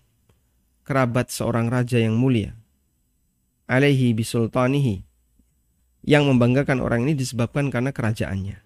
Kerabat 0.84 1.28
seorang 1.28 1.68
raja 1.68 2.00
yang 2.00 2.16
mulia. 2.16 2.56
Alaihi 3.68 4.14
bisultanihi. 4.16 5.04
Yang 6.06 6.22
membanggakan 6.32 6.80
orang 6.80 7.04
ini 7.04 7.18
disebabkan 7.18 7.68
karena 7.68 7.92
kerajaannya. 7.92 8.62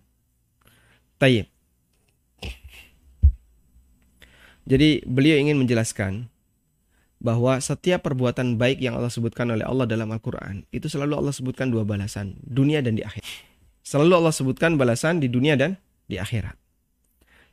Tayyib. 1.18 1.46
Jadi 4.62 5.02
beliau 5.02 5.42
ingin 5.42 5.58
menjelaskan 5.58 6.30
bahwa 7.22 7.54
setiap 7.62 8.02
perbuatan 8.02 8.58
baik 8.58 8.82
yang 8.82 8.98
Allah 8.98 9.08
sebutkan 9.08 9.46
oleh 9.54 9.62
Allah 9.62 9.86
dalam 9.86 10.10
Al-Quran 10.10 10.66
itu 10.74 10.90
selalu 10.90 11.22
Allah 11.22 11.30
sebutkan 11.30 11.70
dua 11.70 11.86
balasan, 11.86 12.34
dunia 12.42 12.82
dan 12.82 12.98
di 12.98 13.06
akhir. 13.06 13.22
Selalu 13.86 14.12
Allah 14.18 14.34
sebutkan 14.34 14.74
balasan 14.74 15.22
di 15.22 15.30
dunia 15.30 15.54
dan 15.54 15.78
di 16.10 16.18
akhirat. 16.18 16.58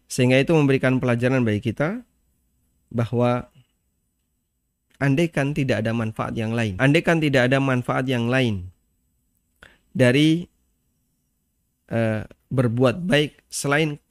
Sehingga 0.10 0.42
itu 0.42 0.58
memberikan 0.58 0.98
pelajaran 0.98 1.46
bagi 1.46 1.62
kita 1.62 2.02
bahwa 2.90 3.46
andaikan 4.98 5.54
tidak 5.54 5.86
ada 5.86 5.94
manfaat 5.94 6.34
yang 6.34 6.58
lain, 6.58 6.74
andaikan 6.82 7.22
tidak 7.22 7.54
ada 7.54 7.62
manfaat 7.62 8.10
yang 8.10 8.26
lain 8.26 8.74
dari 9.94 10.50
uh, 11.94 12.26
berbuat 12.50 13.06
baik 13.06 13.38
selain 13.54 14.02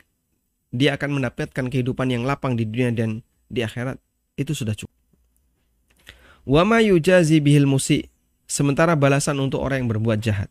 dia 0.71 0.95
akan 0.95 1.19
mendapatkan 1.19 1.67
kehidupan 1.67 2.15
yang 2.15 2.23
lapang 2.23 2.55
di 2.55 2.63
dunia 2.63 2.95
dan 2.95 3.27
di 3.51 3.67
akhirat, 3.67 3.99
itu 4.39 4.55
sudah 4.55 4.79
cukup. 4.79 4.98
Wa 6.49 6.65
ma 6.65 6.81
yujazi 6.81 7.45
bihil 7.45 7.69
musi, 7.69 8.09
sementara 8.49 8.97
balasan 8.97 9.37
untuk 9.37 9.61
orang 9.61 9.85
yang 9.85 9.91
berbuat 9.93 10.25
jahat 10.25 10.49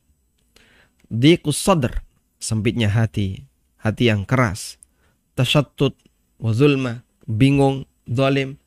Dikus 1.08 1.56
sadr, 1.56 2.04
sempitnya 2.36 2.92
hati, 2.92 3.48
hati 3.80 4.12
yang 4.12 4.28
keras. 4.28 4.76
Tasyattut 5.40 5.96
wa 6.36 6.52
zulma, 6.52 7.00
bingung, 7.24 7.88
zalim. 8.04 8.60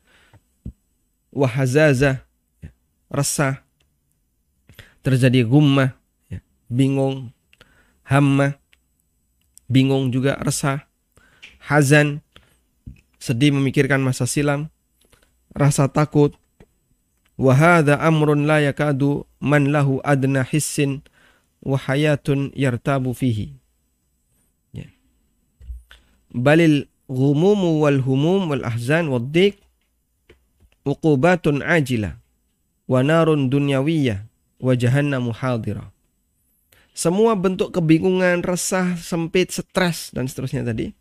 Wahazaza, 1.29 2.25
resah. 3.13 3.61
Terjadi 5.05 5.45
gummah, 5.45 5.93
ya, 6.33 6.41
bingung, 6.65 7.29
hamma, 8.09 8.57
bingung 9.69 10.09
juga 10.09 10.41
resah. 10.41 10.89
Hazan, 11.61 12.25
sedih 13.21 13.53
memikirkan 13.53 14.01
masa 14.01 14.25
silam. 14.25 14.73
Rasa 15.53 15.85
takut, 15.93 16.33
wahada 17.41 17.97
amrun 17.97 18.45
la 18.45 18.61
yakadu 18.61 19.25
man 19.41 19.73
lahu 19.73 19.97
adna 20.05 20.45
hissin 20.45 21.01
wahayatun 21.65 22.53
yartabu 22.53 23.17
fihi. 23.17 23.57
Ya. 24.77 24.85
Balil 26.29 26.85
ghumumu 27.09 27.81
wal 27.81 27.97
humum 28.05 28.53
wal 28.53 28.61
ahzan 28.61 29.09
wal 29.09 29.25
dik 29.25 29.57
uqubatun 30.85 31.65
ajila 31.65 32.21
wa 32.85 33.01
narun 33.01 33.49
dunyawiyah 33.49 34.21
wa 34.61 34.77
jahannamu 34.77 35.33
hadira. 35.33 35.89
Semua 36.93 37.33
bentuk 37.39 37.73
kebingungan, 37.73 38.45
resah, 38.45 38.99
sempit, 38.99 39.49
stres 39.49 40.13
dan 40.13 40.29
seterusnya 40.29 40.61
tadi 40.61 40.93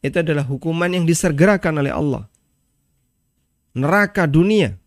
itu 0.00 0.16
adalah 0.16 0.48
hukuman 0.48 0.88
yang 0.88 1.04
disergerakan 1.04 1.84
oleh 1.84 1.92
Allah. 1.92 2.24
Neraka 3.74 4.30
dunia 4.30 4.78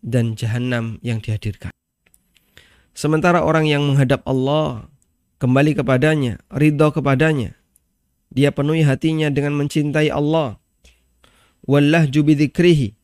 dan 0.00 0.36
jahanam 0.36 1.00
yang 1.04 1.20
dihadirkan. 1.20 1.72
Sementara 2.92 3.40
orang 3.40 3.64
yang 3.64 3.86
menghadap 3.86 4.20
Allah, 4.28 4.90
kembali 5.40 5.78
kepadanya, 5.78 6.42
ridho 6.52 6.92
kepadanya, 6.92 7.56
dia 8.30 8.54
penuhi 8.54 8.86
hatinya 8.86 9.26
dengan 9.26 9.58
mencintai 9.58 10.06
Allah. 10.12 10.62
Wallah 11.66 12.06
jubidikrihi. 12.06 12.94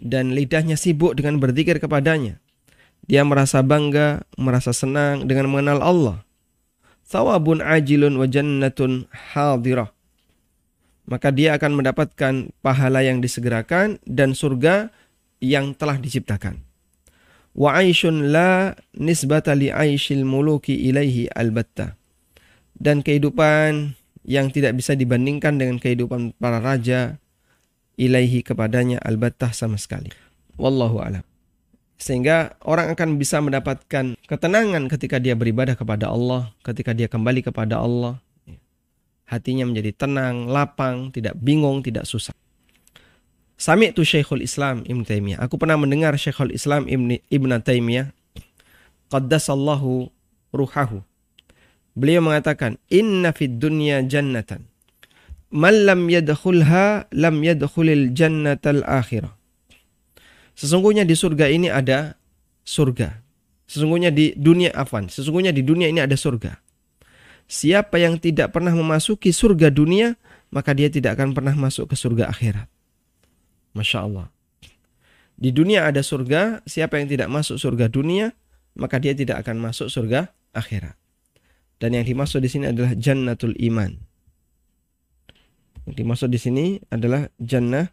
Dan 0.00 0.32
lidahnya 0.32 0.80
sibuk 0.80 1.12
dengan 1.12 1.36
berzikir 1.38 1.76
kepadanya. 1.76 2.40
Dia 3.04 3.20
merasa 3.22 3.60
bangga, 3.60 4.24
merasa 4.40 4.72
senang 4.72 5.28
dengan 5.28 5.52
mengenal 5.52 5.84
Allah. 5.84 6.18
Thawabun 7.04 7.60
ajilun 7.60 8.16
wa 8.16 8.24
jannatun 8.24 9.06
hadirah. 9.12 9.92
Maka 11.04 11.28
dia 11.34 11.58
akan 11.58 11.82
mendapatkan 11.82 12.54
pahala 12.64 13.04
yang 13.04 13.20
disegerakan 13.20 14.00
dan 14.08 14.32
surga 14.32 14.94
yang 15.40 15.72
telah 15.72 15.96
diciptakan 15.96 16.70
wa 17.54 17.74
aishun 17.78 18.30
la 18.30 18.74
nisbata 18.94 19.56
li 19.56 19.70
aishil 19.72 20.22
muluki 20.22 20.76
ilaihi 20.90 21.30
albatta. 21.34 21.98
Dan 22.80 23.04
kehidupan 23.04 23.92
yang 24.24 24.48
tidak 24.48 24.72
bisa 24.78 24.96
dibandingkan 24.96 25.60
dengan 25.60 25.76
kehidupan 25.76 26.32
para 26.40 26.62
raja 26.62 27.20
ilaihi 28.00 28.40
kepadanya 28.40 28.96
albattah 29.04 29.52
sama 29.52 29.76
sekali. 29.76 30.08
Wallahu 30.56 31.04
alam. 31.04 31.24
Sehingga 32.00 32.56
orang 32.64 32.96
akan 32.96 33.20
bisa 33.20 33.44
mendapatkan 33.44 34.16
ketenangan 34.24 34.88
ketika 34.88 35.20
dia 35.20 35.36
beribadah 35.36 35.76
kepada 35.76 36.08
Allah, 36.08 36.48
ketika 36.64 36.96
dia 36.96 37.12
kembali 37.12 37.44
kepada 37.44 37.76
Allah. 37.76 38.16
Hatinya 39.28 39.68
menjadi 39.68 39.92
tenang, 39.94 40.48
lapang, 40.48 41.12
tidak 41.12 41.36
bingung, 41.36 41.84
tidak 41.84 42.08
susah. 42.08 42.32
Sami 43.60 43.92
itu 43.92 44.00
Syekhul 44.08 44.40
Islam 44.40 44.88
Ibn 44.88 45.04
Taimiyah. 45.04 45.44
Aku 45.44 45.60
pernah 45.60 45.76
mendengar 45.76 46.16
Syekhul 46.16 46.56
Islam 46.56 46.88
Ibn, 46.88 47.20
Ibn 47.28 47.50
Taimiyah. 47.60 48.08
Qaddasallahu 49.12 50.08
ruhahu. 50.56 51.04
Beliau 51.92 52.24
mengatakan, 52.24 52.80
Inna 52.88 53.36
fid 53.36 53.60
dunya 53.60 54.00
jannatan. 54.00 54.64
Man 55.52 55.84
lam 55.84 56.08
yadkhulha 56.08 57.12
lam 57.12 57.36
yadkhulil 57.44 58.16
jannatal 58.16 58.80
akhirah. 58.80 59.36
Sesungguhnya 60.56 61.04
di 61.04 61.12
surga 61.12 61.52
ini 61.52 61.68
ada 61.68 62.16
surga. 62.64 63.20
Sesungguhnya 63.68 64.08
di 64.08 64.32
dunia 64.40 64.72
afan. 64.72 65.12
Sesungguhnya 65.12 65.52
di 65.52 65.60
dunia 65.60 65.92
ini 65.92 66.00
ada 66.00 66.16
surga. 66.16 66.56
Siapa 67.44 68.00
yang 68.00 68.16
tidak 68.16 68.56
pernah 68.56 68.72
memasuki 68.72 69.36
surga 69.36 69.68
dunia, 69.68 70.16
maka 70.48 70.72
dia 70.72 70.88
tidak 70.88 71.20
akan 71.20 71.36
pernah 71.36 71.52
masuk 71.52 71.92
ke 71.92 71.96
surga 71.98 72.32
akhirat. 72.32 72.79
Masya 73.72 73.98
Allah. 74.06 74.26
Di 75.40 75.50
dunia 75.54 75.88
ada 75.88 76.04
surga, 76.04 76.60
siapa 76.68 77.00
yang 77.00 77.08
tidak 77.08 77.32
masuk 77.32 77.56
surga 77.56 77.88
dunia, 77.88 78.36
maka 78.76 79.00
dia 79.00 79.16
tidak 79.16 79.40
akan 79.46 79.56
masuk 79.56 79.88
surga 79.88 80.28
akhirat. 80.52 81.00
Dan 81.80 81.96
yang 81.96 82.04
dimaksud 82.04 82.44
di 82.44 82.50
sini 82.52 82.68
adalah 82.68 82.92
jannatul 82.92 83.56
iman. 83.56 83.96
Yang 85.88 85.94
dimaksud 85.96 86.28
di 86.28 86.36
sini 86.36 86.64
adalah 86.92 87.24
jannah 87.40 87.88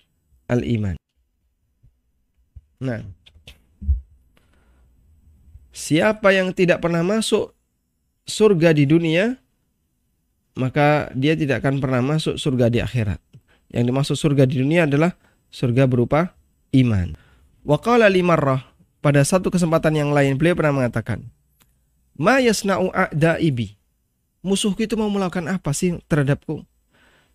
al-iman. 0.52 1.00
Nah, 2.84 3.00
siapa 5.72 6.36
yang 6.36 6.52
tidak 6.52 6.84
pernah 6.84 7.02
masuk 7.02 7.56
surga 8.28 8.76
di 8.76 8.84
dunia, 8.84 9.40
maka 10.60 11.08
dia 11.16 11.34
tidak 11.40 11.64
akan 11.64 11.80
pernah 11.80 12.04
masuk 12.04 12.36
surga 12.36 12.68
di 12.68 12.84
akhirat. 12.84 13.24
Yang 13.72 13.84
dimaksud 13.88 14.16
surga 14.20 14.44
di 14.44 14.60
dunia 14.60 14.84
adalah 14.84 15.16
surga 15.52 15.88
berupa 15.88 16.36
iman. 16.76 17.16
Waqala 17.68 18.08
limarrah 18.08 18.64
pada 19.04 19.24
satu 19.24 19.52
kesempatan 19.52 19.96
yang 19.96 20.12
lain 20.16 20.40
beliau 20.40 20.56
pernah 20.56 20.84
mengatakan, 20.84 21.28
"Ma 22.16 22.40
yasna'u 22.40 22.92
a'daibi?" 22.92 23.76
Musuhku 24.46 24.88
itu 24.88 24.96
mau 24.96 25.12
melakukan 25.12 25.50
apa 25.52 25.76
sih 25.76 26.00
terhadapku? 26.08 26.64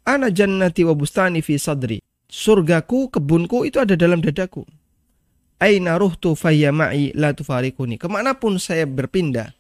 Ana 0.03 0.33
jannati 0.33 0.83
wa 0.83 0.97
bustani 0.97 1.45
fi 1.45 1.61
sadri. 1.61 2.01
Surgaku, 2.33 3.13
kebunku 3.13 3.69
itu 3.69 3.77
ada 3.77 3.93
dalam 3.93 4.25
dadaku. 4.25 4.65
Aina 5.61 6.01
ruhtu 6.01 6.33
fayya 6.33 6.73
ma'i 6.73 7.13
la 7.13 7.37
tufarikuni. 7.37 8.01
Ke 8.01 8.09
mana 8.09 8.35
pun 8.35 8.57
saya 8.57 8.89
berpindah, 8.89 9.53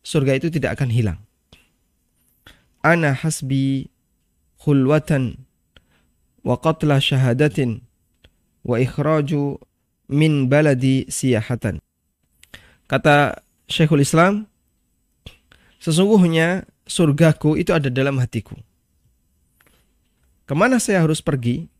surga 0.00 0.40
itu 0.40 0.48
tidak 0.48 0.80
akan 0.80 0.88
hilang. 0.90 1.20
Ana 2.80 3.12
hasbi 3.12 3.92
khulwatan 4.64 5.44
wa 6.40 6.56
qatla 6.56 6.98
syahadatin 6.98 7.84
wa 8.64 8.80
ikhraju 8.80 9.60
min 10.08 10.48
baladi 10.48 11.06
siyahatan. 11.06 11.78
Kata 12.88 13.40
Syekhul 13.68 14.04
Islam, 14.04 14.44
sesungguhnya 15.80 16.68
surgaku 16.84 17.56
itu 17.56 17.72
ada 17.72 17.88
dalam 17.88 18.20
hatiku. 18.20 18.56
Ke 20.44 20.52
mana 20.52 20.76
saya 20.76 21.00
harus 21.00 21.24
pergi? 21.24 21.72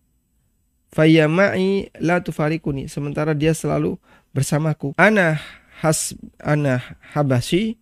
Fayyama'i 0.95 1.93
la 2.01 2.24
tufarikuni. 2.24 2.89
Sementara 2.89 3.37
dia 3.37 3.53
selalu 3.53 4.01
bersamaku. 4.32 4.97
Ana 4.97 5.37
has 5.85 6.16
ana 6.41 6.80
habasi 7.12 7.76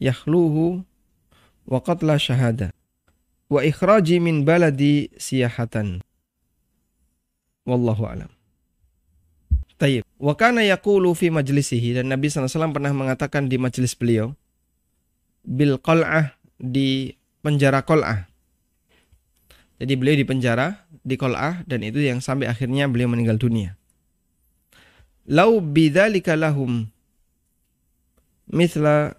yakhluhu 0.00 0.80
wa 1.68 1.78
qatla 1.84 2.16
syahada. 2.16 2.72
Wa 3.52 3.60
ikhraji 3.60 4.16
min 4.22 4.48
baladi 4.48 5.12
siyahatan. 5.20 6.05
Wallahu 7.66 8.06
alam. 8.06 8.30
Tayyib. 9.76 10.06
Wa 10.16 10.32
kana 10.38 10.64
yaqulu 10.64 11.12
fi 11.12 11.28
majlisihi 11.28 12.00
dan 12.00 12.08
Nabi 12.08 12.32
SAW 12.32 12.72
pernah 12.72 12.94
mengatakan 12.96 13.50
di 13.50 13.60
majelis 13.60 13.92
beliau 13.92 14.32
bil 15.44 15.76
qal'ah 15.76 16.32
di 16.56 17.12
penjara 17.44 17.84
qal'ah. 17.84 18.24
Jadi 19.76 19.92
beliau 19.98 20.16
di 20.16 20.24
penjara 20.24 20.88
di 21.04 21.20
qal'ah 21.20 21.66
dan 21.68 21.84
itu 21.84 22.00
yang 22.00 22.24
sampai 22.24 22.48
akhirnya 22.48 22.88
beliau 22.88 23.12
meninggal 23.12 23.36
dunia. 23.36 23.76
Lau 25.28 25.60
bidzalika 25.60 26.38
lahum 26.38 26.88
mithla 28.48 29.18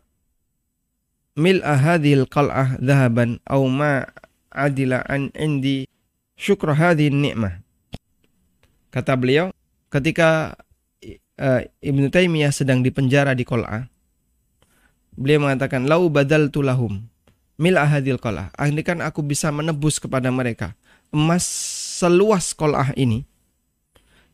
mil'a 1.37 1.75
hadhil 1.77 2.25
qal'ah 2.25 2.81
dhahaban 2.81 3.37
aw 3.45 3.61
ma 3.69 4.09
adila 4.49 5.05
an 5.05 5.29
indi 5.37 5.85
syukra 6.33 6.73
hadhihi 6.73 7.13
ni'mah 7.13 7.66
Kata 8.89 9.13
beliau, 9.19 9.51
ketika 9.91 10.55
uh, 11.39 11.61
Ibnu 11.83 12.07
Taimiyah 12.07 12.51
sedang 12.51 12.81
dipenjara 12.81 13.35
di 13.35 13.43
Kol'a, 13.43 13.87
beliau 15.13 15.43
mengatakan, 15.43 15.85
Lau 15.85 16.07
badal 16.07 16.49
tulahum, 16.49 17.03
mil 17.59 17.75
ahadil 17.75 18.21
Kol'a. 18.21 18.53
Andaikan 18.55 19.03
aku 19.03 19.21
bisa 19.25 19.51
menebus 19.51 19.99
kepada 19.99 20.31
mereka 20.31 20.77
emas 21.11 21.45
seluas 21.99 22.51
Kol'ah 22.51 22.91
ini, 22.95 23.23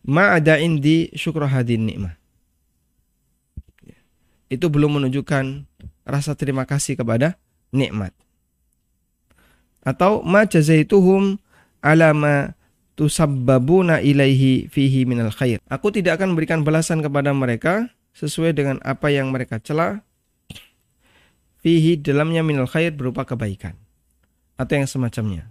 ma'ada 0.05 0.57
indi 0.59 1.09
syukur 1.13 1.45
hadin 1.47 1.85
nikmah. 1.85 2.15
Itu 4.49 4.69
belum 4.69 5.01
menunjukkan 5.01 5.65
rasa 6.05 6.37
terima 6.37 6.67
kasih 6.67 6.99
kepada 6.99 7.41
nikmat. 7.73 8.13
Atau 9.81 10.21
ma 10.23 10.45
jazaituhum 10.45 11.41
ala 11.81 12.13
ma 12.13 12.53
tusabbabuna 12.93 13.99
ilaihi 14.01 14.69
fihi 14.69 15.05
minal 15.05 15.33
khair. 15.33 15.59
Aku 15.69 15.89
tidak 15.89 16.21
akan 16.21 16.33
memberikan 16.33 16.61
balasan 16.61 17.01
kepada 17.01 17.33
mereka 17.33 17.89
sesuai 18.13 18.53
dengan 18.53 18.77
apa 18.85 19.09
yang 19.09 19.33
mereka 19.33 19.57
cela 19.57 20.05
fihi 21.65 21.97
dalamnya 21.97 22.45
minal 22.45 22.69
khair 22.69 22.93
berupa 22.93 23.25
kebaikan 23.25 23.73
atau 24.59 24.73
yang 24.77 24.89
semacamnya. 24.89 25.49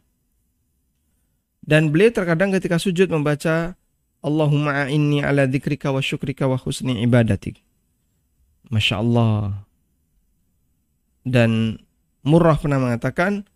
Dan 1.63 1.95
beliau 1.95 2.11
terkadang 2.11 2.51
ketika 2.55 2.79
sujud 2.79 3.07
membaca 3.11 3.79
Allahumma 4.23 4.87
inni 4.91 5.23
ala 5.23 5.47
dzikrika 5.51 5.91
wa 5.91 6.03
syukrika 6.03 6.47
wa 6.47 6.59
husni 6.59 7.03
ibadatik. 7.03 7.59
Masya 8.71 9.03
Allah. 9.03 9.67
Dan 11.23 11.79
Murrah 12.23 12.59
pernah 12.59 12.79
mengatakan 12.79 13.47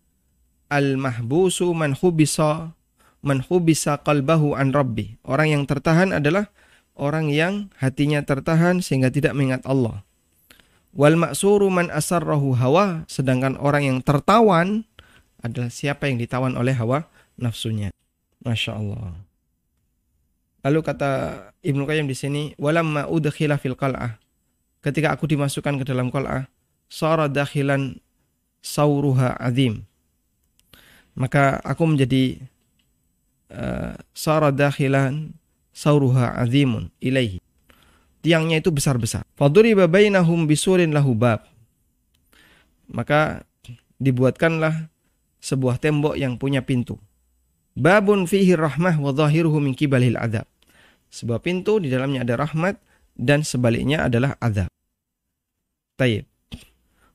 Al-mahbusu 0.67 1.71
man 1.71 1.95
hubisa 1.95 2.75
man 3.21 3.43
hubisa 3.45 3.99
qalbahu 4.01 4.53
an 4.53 4.73
rabbi. 4.73 5.17
Orang 5.25 5.53
yang 5.53 5.63
tertahan 5.65 6.13
adalah 6.13 6.49
orang 6.97 7.29
yang 7.29 7.69
hatinya 7.77 8.21
tertahan 8.25 8.81
sehingga 8.81 9.13
tidak 9.13 9.37
mengingat 9.37 9.63
Allah. 9.65 10.01
Wal 10.97 11.13
maksuru 11.13 11.69
man 11.69 11.93
asarrahu 11.93 12.57
hawa, 12.57 13.05
sedangkan 13.05 13.59
orang 13.61 13.85
yang 13.85 13.97
tertawan 14.01 14.87
adalah 15.45 15.69
siapa 15.69 16.09
yang 16.09 16.17
ditawan 16.17 16.57
oleh 16.57 16.73
hawa 16.73 17.05
nafsunya. 17.37 17.93
Masya 18.41 18.73
Allah. 18.81 19.13
Lalu 20.65 20.79
kata 20.81 21.11
Ibnu 21.61 21.85
Qayyim 21.85 22.09
di 22.09 22.17
sini, 22.17 22.43
walamma 22.57 23.05
udkhila 23.07 23.61
fil 23.61 23.77
qal'ah. 23.77 24.17
Ketika 24.81 25.13
aku 25.13 25.29
dimasukkan 25.29 25.79
ke 25.79 25.85
dalam 25.85 26.09
qal'ah, 26.09 26.49
sara 26.89 27.29
dakhilan 27.29 28.01
sauruha 28.59 29.37
azim. 29.37 29.85
Maka 31.13 31.61
aku 31.61 31.83
menjadi 31.85 32.41
Eh, 33.47 33.95
sara 34.11 34.51
dakhilan 34.51 35.31
sauruha 35.71 36.35
azimun 36.35 36.91
ilaihi. 36.99 37.39
Tiangnya 38.19 38.59
itu 38.59 38.75
besar-besar. 38.75 39.23
Faduriba 39.39 39.87
bainahum 39.87 40.43
bisurin 40.43 40.91
lahu 40.91 41.15
bab. 41.15 41.47
Maka 42.91 43.47
dibuatkanlah 44.03 44.91
sebuah 45.39 45.79
tembok 45.79 46.19
yang 46.19 46.35
punya 46.35 46.59
pintu. 46.59 46.99
Babun 47.77 48.27
fihi 48.27 48.51
rahmah 48.57 48.99
wa 48.99 49.15
zahiruhu 49.15 49.63
min 49.63 49.71
kibalil 49.71 50.19
adab. 50.19 50.43
Sebuah 51.07 51.39
pintu 51.39 51.79
di 51.79 51.87
dalamnya 51.87 52.27
ada 52.27 52.35
rahmat 52.35 52.75
dan 53.15 53.47
sebaliknya 53.47 54.11
adalah 54.11 54.35
azab. 54.43 54.67
Tayyib. 55.95 56.27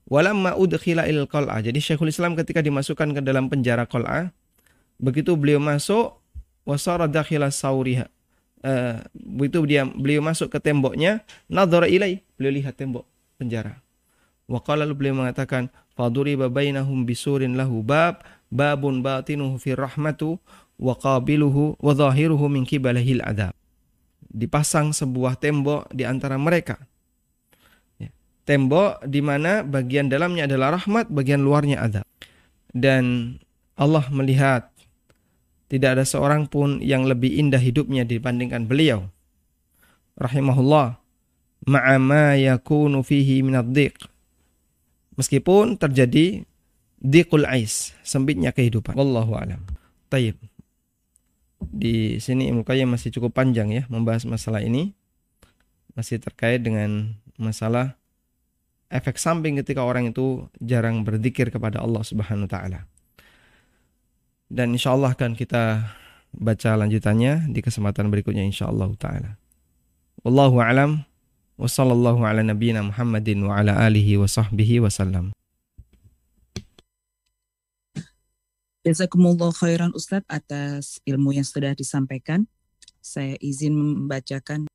Walamma 0.09 0.57
udkhila 0.57 1.05
il 1.13 1.29
qal'ah. 1.29 1.61
Jadi 1.61 1.77
Syekhul 1.77 2.09
Islam 2.09 2.33
ketika 2.41 2.65
dimasukkan 2.65 3.21
ke 3.21 3.21
dalam 3.21 3.53
penjara 3.53 3.85
qal'ah, 3.85 4.33
begitu 4.97 5.37
beliau 5.37 5.61
masuk, 5.61 6.22
wasara 6.63 7.11
dakhila 7.11 7.51
sauriha 7.51 8.07
uh, 8.63 9.03
begitu 9.15 9.63
dia 9.67 9.83
beliau 9.87 10.23
masuk 10.25 10.49
ke 10.49 10.59
temboknya, 10.63 11.23
nadhara 11.51 11.91
ilai, 11.91 12.23
beliau 12.39 12.63
lihat 12.63 12.79
tembok 12.79 13.05
penjara. 13.37 13.83
Wa 14.47 14.63
qala 14.63 14.87
beliau 14.89 15.19
mengatakan, 15.19 15.71
"Faduriba 15.95 16.49
bainahum 16.51 17.05
bisurin 17.07 17.59
lahu 17.59 17.83
bab, 17.83 18.23
babun 18.49 19.03
batinuhu 19.03 19.59
fi 19.59 19.75
rahmatu 19.75 20.39
wa 20.79 20.95
qabiluhu 20.99 21.79
wa 21.79 21.93
zahiruhu 21.95 22.51
min 22.51 22.67
kibalihil 22.67 23.23
adab." 23.23 23.55
Dipasang 24.33 24.97
sebuah 24.97 25.37
tembok 25.37 25.93
di 25.93 26.09
antara 26.09 26.41
mereka. 26.41 26.81
Ya. 28.01 28.09
Tembok 28.49 29.05
di 29.05 29.21
mana 29.21 29.61
bagian 29.61 30.09
dalamnya 30.09 30.49
adalah 30.49 30.81
rahmat, 30.81 31.13
bagian 31.13 31.45
luarnya 31.45 31.85
adab. 31.85 32.07
Dan 32.73 33.37
Allah 33.77 34.09
melihat 34.09 34.72
tidak 35.73 35.97
ada 35.97 36.05
seorang 36.05 36.53
pun 36.53 36.85
yang 36.85 37.09
lebih 37.09 37.33
indah 37.33 37.57
hidupnya 37.57 38.05
dibandingkan 38.05 38.69
beliau. 38.69 39.09
Rahimahullah. 40.21 41.01
Ma'ama 41.65 42.37
yakunu 42.37 43.01
fihi 43.01 43.41
minad 43.41 43.73
Meskipun 45.17 45.81
terjadi 45.81 46.45
diqul 47.01 47.49
ais, 47.49 47.97
sempitnya 48.05 48.53
kehidupan. 48.53 48.93
Wallahu 48.93 49.33
alam. 49.33 49.65
Tayyib. 50.13 50.37
Di 51.73 52.21
sini 52.21 52.53
Qayyim 52.53 52.93
masih 52.93 53.09
cukup 53.09 53.33
panjang 53.33 53.73
ya 53.73 53.89
membahas 53.89 54.29
masalah 54.29 54.61
ini. 54.61 54.93
Masih 55.97 56.21
terkait 56.21 56.61
dengan 56.61 57.17
masalah 57.41 57.97
efek 58.93 59.17
samping 59.17 59.57
ketika 59.57 59.81
orang 59.81 60.13
itu 60.13 60.53
jarang 60.61 61.01
berzikir 61.01 61.49
kepada 61.49 61.81
Allah 61.81 62.05
Subhanahu 62.05 62.45
wa 62.45 62.53
taala 62.53 62.92
dan 64.53 64.77
insya 64.77 64.93
Allah 64.93 65.17
akan 65.17 65.33
kita 65.33 65.81
baca 66.37 66.71
lanjutannya 66.77 67.49
di 67.49 67.65
kesempatan 67.65 68.13
berikutnya 68.13 68.45
insya 68.45 68.69
Allah 68.69 68.93
taala. 69.01 69.41
Wallahu 70.21 70.61
a'lam 70.61 71.09
wa 71.57 71.65
sallallahu 71.65 72.21
ala 72.29 72.45
nabiyyina 72.45 72.85
Muhammadin 72.85 73.49
wa 73.49 73.57
ala 73.57 73.81
alihi 73.81 74.21
wa 74.21 74.29
sahbihi 74.29 74.85
wasallam. 74.85 75.33
Jazakumullah 78.85 79.57
khairan 79.57 79.97
Ustadz 79.97 80.29
atas 80.29 81.01
ilmu 81.09 81.33
yang 81.33 81.49
sudah 81.49 81.73
disampaikan. 81.73 82.45
Saya 83.01 83.41
izin 83.41 83.73
membacakan 83.73 84.69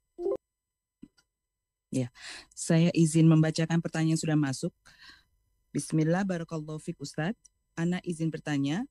Ya, 1.87 2.11
saya 2.51 2.91
izin 2.91 3.31
membacakan 3.31 3.79
pertanyaan 3.79 4.19
yang 4.19 4.19
sudah 4.19 4.35
masuk. 4.35 4.75
Bismillah, 5.71 6.27
barakallahu 6.27 6.83
fiq 6.83 6.99
Ustadz. 6.99 7.39
Ana 7.79 8.03
izin 8.03 8.27
bertanya, 8.27 8.83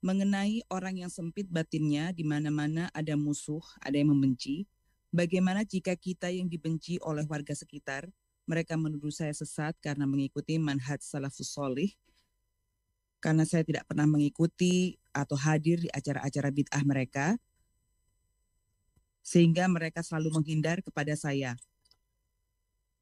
mengenai 0.00 0.64
orang 0.72 0.96
yang 1.04 1.12
sempit 1.12 1.48
batinnya 1.52 2.12
di 2.16 2.24
mana-mana 2.24 2.88
ada 2.96 3.14
musuh, 3.20 3.60
ada 3.84 3.96
yang 4.00 4.12
membenci. 4.16 4.64
Bagaimana 5.12 5.64
jika 5.64 5.92
kita 5.96 6.32
yang 6.32 6.48
dibenci 6.48 6.96
oleh 7.04 7.28
warga 7.28 7.52
sekitar, 7.52 8.08
mereka 8.48 8.80
menuduh 8.80 9.12
saya 9.12 9.30
sesat 9.36 9.76
karena 9.78 10.08
mengikuti 10.08 10.56
manhaj 10.56 11.04
salafus 11.04 11.52
solih, 11.52 11.92
karena 13.20 13.44
saya 13.44 13.62
tidak 13.62 13.84
pernah 13.84 14.08
mengikuti 14.08 14.96
atau 15.12 15.36
hadir 15.36 15.84
di 15.84 15.90
acara-acara 15.92 16.48
bid'ah 16.48 16.82
mereka, 16.82 17.36
sehingga 19.20 19.68
mereka 19.68 20.00
selalu 20.00 20.40
menghindar 20.40 20.80
kepada 20.80 21.12
saya. 21.14 21.54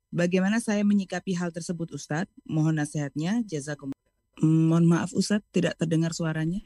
Bagaimana 0.08 0.58
saya 0.58 0.82
menyikapi 0.82 1.36
hal 1.36 1.52
tersebut 1.52 1.92
Ustadz? 1.92 2.32
Mohon 2.48 2.82
nasihatnya, 2.82 3.44
jazakumullah. 3.44 3.96
Mohon 4.40 4.84
maaf 4.88 5.12
Ustadz, 5.12 5.46
tidak 5.52 5.76
terdengar 5.76 6.16
suaranya. 6.16 6.64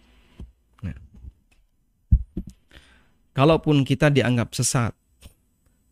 Kalaupun 3.33 3.89
kita 3.89 4.13
dianggap 4.13 4.53
sesat, 4.53 4.93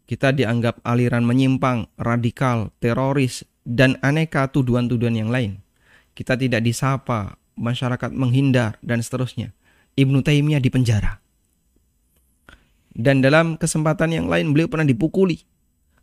kita 0.04 0.36
dianggap 0.36 0.84
aliran 0.84 1.24
menyimpang, 1.24 1.88
radikal, 1.96 2.68
teroris, 2.84 3.48
dan 3.64 3.96
aneka 4.04 4.50
tuduhan-tuduhan 4.52 5.16
yang 5.16 5.32
lain. 5.32 5.64
Kita 6.12 6.36
tidak 6.36 6.60
disapa, 6.60 7.40
masyarakat 7.56 8.12
menghindar, 8.12 8.76
dan 8.84 9.00
seterusnya. 9.00 9.56
Ibnu 9.96 10.20
Taimiyah 10.20 10.60
dipenjara. 10.60 11.22
Dan 12.92 13.24
dalam 13.24 13.56
kesempatan 13.56 14.12
yang 14.12 14.26
lain 14.28 14.52
beliau 14.52 14.68
pernah 14.68 14.84
dipukuli 14.84 15.40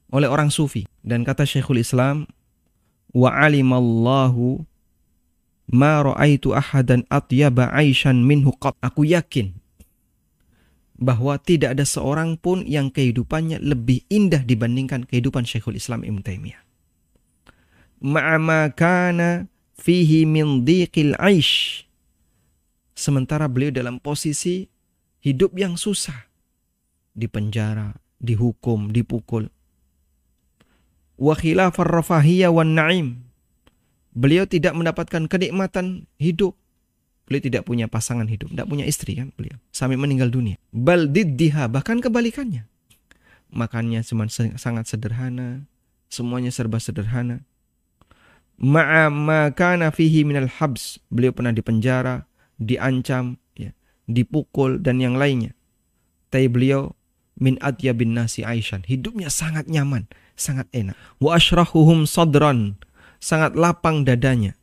oleh 0.10 0.26
orang 0.26 0.50
sufi. 0.50 0.88
Dan 1.06 1.22
kata 1.22 1.46
Syekhul 1.46 1.84
Islam, 1.84 2.26
wa 3.14 3.30
alimallahu 3.30 4.64
ma 5.70 6.02
ra'aitu 6.02 6.56
ahadan 6.56 7.04
atyaba 7.12 7.70
aishan 7.76 8.24
minhu 8.24 8.56
qat. 8.56 8.74
Aku 8.80 9.04
yakin 9.04 9.52
bahwa 10.98 11.38
tidak 11.38 11.78
ada 11.78 11.86
seorang 11.86 12.42
pun 12.42 12.66
yang 12.66 12.90
kehidupannya 12.90 13.62
lebih 13.62 14.02
indah 14.10 14.42
dibandingkan 14.42 15.06
kehidupan 15.06 15.46
Syekhul 15.46 15.78
Islam 15.78 16.02
Ibn 16.02 16.26
Taimiyah. 16.26 16.62
Ma'ama 18.02 18.74
kana 18.74 19.46
fihi 19.78 20.26
min 20.26 20.66
dhiqil 20.66 21.14
aish. 21.22 21.86
Sementara 22.98 23.46
beliau 23.46 23.70
dalam 23.70 24.02
posisi 24.02 24.66
hidup 25.22 25.54
yang 25.54 25.78
susah. 25.78 26.26
Di 27.14 27.30
penjara, 27.30 27.94
dihukum, 28.18 28.90
dipukul. 28.90 29.50
Wa 31.18 31.34
khilafar 31.38 31.90
rafahiyya 31.90 32.50
wan 32.50 32.74
na'im. 32.78 33.08
Beliau 34.18 34.50
tidak 34.50 34.74
mendapatkan 34.74 35.30
kenikmatan 35.30 36.10
hidup 36.18 36.58
Beliau 37.28 37.44
tidak 37.44 37.68
punya 37.68 37.92
pasangan 37.92 38.24
hidup, 38.32 38.56
tidak 38.56 38.72
punya 38.72 38.88
istri 38.88 39.20
kan 39.20 39.36
beliau. 39.36 39.60
Sampai 39.76 40.00
meninggal 40.00 40.32
dunia. 40.32 40.56
Bal 40.72 41.12
diddiha, 41.12 41.68
bahkan 41.68 42.00
kebalikannya. 42.00 42.64
Makannya 43.52 44.00
cuma 44.08 44.32
sangat 44.32 44.88
sederhana, 44.88 45.68
semuanya 46.08 46.56
serba 46.56 46.80
sederhana. 46.80 47.44
Ma'a 48.56 49.12
ma 49.12 49.52
kana 49.52 49.92
fihi 49.92 50.24
minal 50.24 50.48
habs. 50.48 51.04
Beliau 51.12 51.36
pernah 51.36 51.52
dipenjara, 51.52 52.24
diancam, 52.64 53.36
ya, 53.60 53.76
dipukul 54.08 54.80
dan 54.80 55.04
yang 55.04 55.20
lainnya. 55.20 55.52
Tapi 56.32 56.48
beliau 56.48 56.96
min 57.36 57.60
bin 58.00 58.16
nasi 58.16 58.48
Aisyah. 58.48 58.88
Hidupnya 58.88 59.28
sangat 59.28 59.68
nyaman, 59.68 60.08
sangat 60.40 60.72
enak. 60.72 60.96
Wa 61.20 61.36
ashrahuhum 61.36 62.08
sadran. 62.08 62.80
Sangat 63.20 63.58
lapang 63.58 64.06
dadanya. 64.06 64.54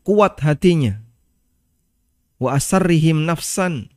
Kuat 0.00 0.40
hatinya 0.40 1.03
wa 2.38 2.54
asarrihim 2.56 3.26
nafsan. 3.26 3.90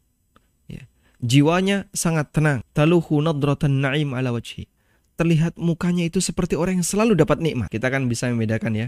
Ya. 0.70 0.86
jiwanya 1.24 1.90
sangat 1.94 2.34
tenang. 2.34 2.62
Taluhu 2.74 3.22
nadratan 3.22 3.82
na'im 3.82 4.14
ala 4.14 4.34
wajhi. 4.34 4.70
Terlihat 5.18 5.58
mukanya 5.58 6.06
itu 6.06 6.22
seperti 6.22 6.54
orang 6.54 6.82
yang 6.82 6.88
selalu 6.88 7.18
dapat 7.18 7.42
nikmat. 7.42 7.74
Kita 7.74 7.90
kan 7.90 8.06
bisa 8.06 8.30
membedakan 8.30 8.74
ya. 8.78 8.88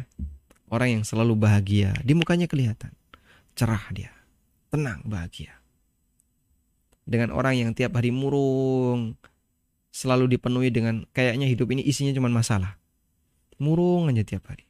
Orang 0.70 1.02
yang 1.02 1.04
selalu 1.06 1.34
bahagia 1.34 1.98
di 2.06 2.14
mukanya 2.14 2.46
kelihatan. 2.46 2.94
Cerah 3.58 3.82
dia. 3.90 4.14
Tenang 4.70 5.02
bahagia. 5.10 5.58
Dengan 7.10 7.34
orang 7.34 7.58
yang 7.58 7.70
tiap 7.74 7.98
hari 7.98 8.14
murung 8.14 9.18
selalu 9.90 10.38
dipenuhi 10.38 10.70
dengan 10.70 11.10
kayaknya 11.10 11.50
hidup 11.50 11.74
ini 11.74 11.82
isinya 11.82 12.14
cuma 12.14 12.30
masalah. 12.30 12.78
Murung 13.58 14.14
aja 14.14 14.22
tiap 14.22 14.46
hari. 14.46 14.70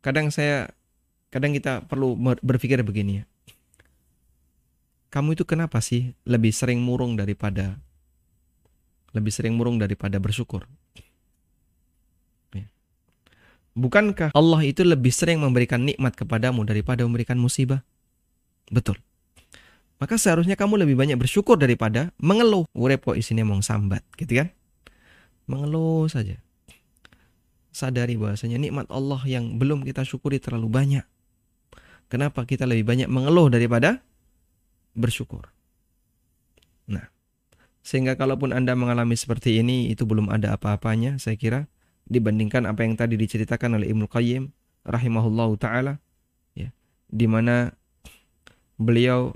Kadang 0.00 0.32
saya 0.32 0.72
kadang 1.28 1.52
kita 1.52 1.84
perlu 1.84 2.16
berpikir 2.40 2.80
begini 2.80 3.20
ya 3.20 3.24
kamu 5.12 5.36
itu 5.36 5.44
kenapa 5.44 5.84
sih 5.84 6.16
lebih 6.24 6.56
sering 6.56 6.80
murung 6.80 7.20
daripada 7.20 7.76
lebih 9.12 9.28
sering 9.28 9.52
murung 9.52 9.76
daripada 9.76 10.16
bersyukur? 10.16 10.64
Ya. 12.56 12.64
Bukankah 13.76 14.32
Allah 14.32 14.60
itu 14.64 14.80
lebih 14.88 15.12
sering 15.12 15.44
memberikan 15.44 15.84
nikmat 15.84 16.16
kepadamu 16.16 16.64
daripada 16.64 17.04
memberikan 17.04 17.36
musibah? 17.36 17.84
Betul. 18.72 18.96
Maka 20.00 20.16
seharusnya 20.16 20.56
kamu 20.56 20.82
lebih 20.82 20.96
banyak 20.96 21.20
bersyukur 21.20 21.60
daripada 21.60 22.10
mengeluh. 22.16 22.64
Urep 22.72 23.12
kok 23.12 23.20
isinya 23.20 23.44
mau 23.44 23.60
sambat, 23.60 24.02
gitu 24.16 24.40
kan? 24.40 24.48
Mengeluh 25.44 26.08
saja. 26.08 26.40
Sadari 27.68 28.16
bahwasanya 28.16 28.56
nikmat 28.56 28.88
Allah 28.88 29.20
yang 29.28 29.60
belum 29.60 29.84
kita 29.84 30.08
syukuri 30.08 30.40
terlalu 30.40 30.72
banyak. 30.72 31.04
Kenapa 32.08 32.48
kita 32.48 32.64
lebih 32.64 32.88
banyak 32.88 33.08
mengeluh 33.12 33.52
daripada 33.52 34.00
bersyukur. 34.92 35.48
Nah, 36.88 37.08
sehingga 37.82 38.14
kalaupun 38.14 38.54
Anda 38.54 38.76
mengalami 38.78 39.18
seperti 39.18 39.58
ini 39.58 39.90
itu 39.90 40.06
belum 40.06 40.30
ada 40.30 40.54
apa-apanya 40.54 41.18
saya 41.18 41.34
kira 41.34 41.66
dibandingkan 42.06 42.68
apa 42.68 42.84
yang 42.84 42.94
tadi 42.94 43.18
diceritakan 43.18 43.80
oleh 43.80 43.90
Ibnu 43.90 44.06
Qayyim 44.06 44.50
rahimahullahu 44.86 45.58
taala 45.58 46.02
ya, 46.54 46.70
di 47.10 47.26
mana 47.26 47.74
beliau 48.76 49.34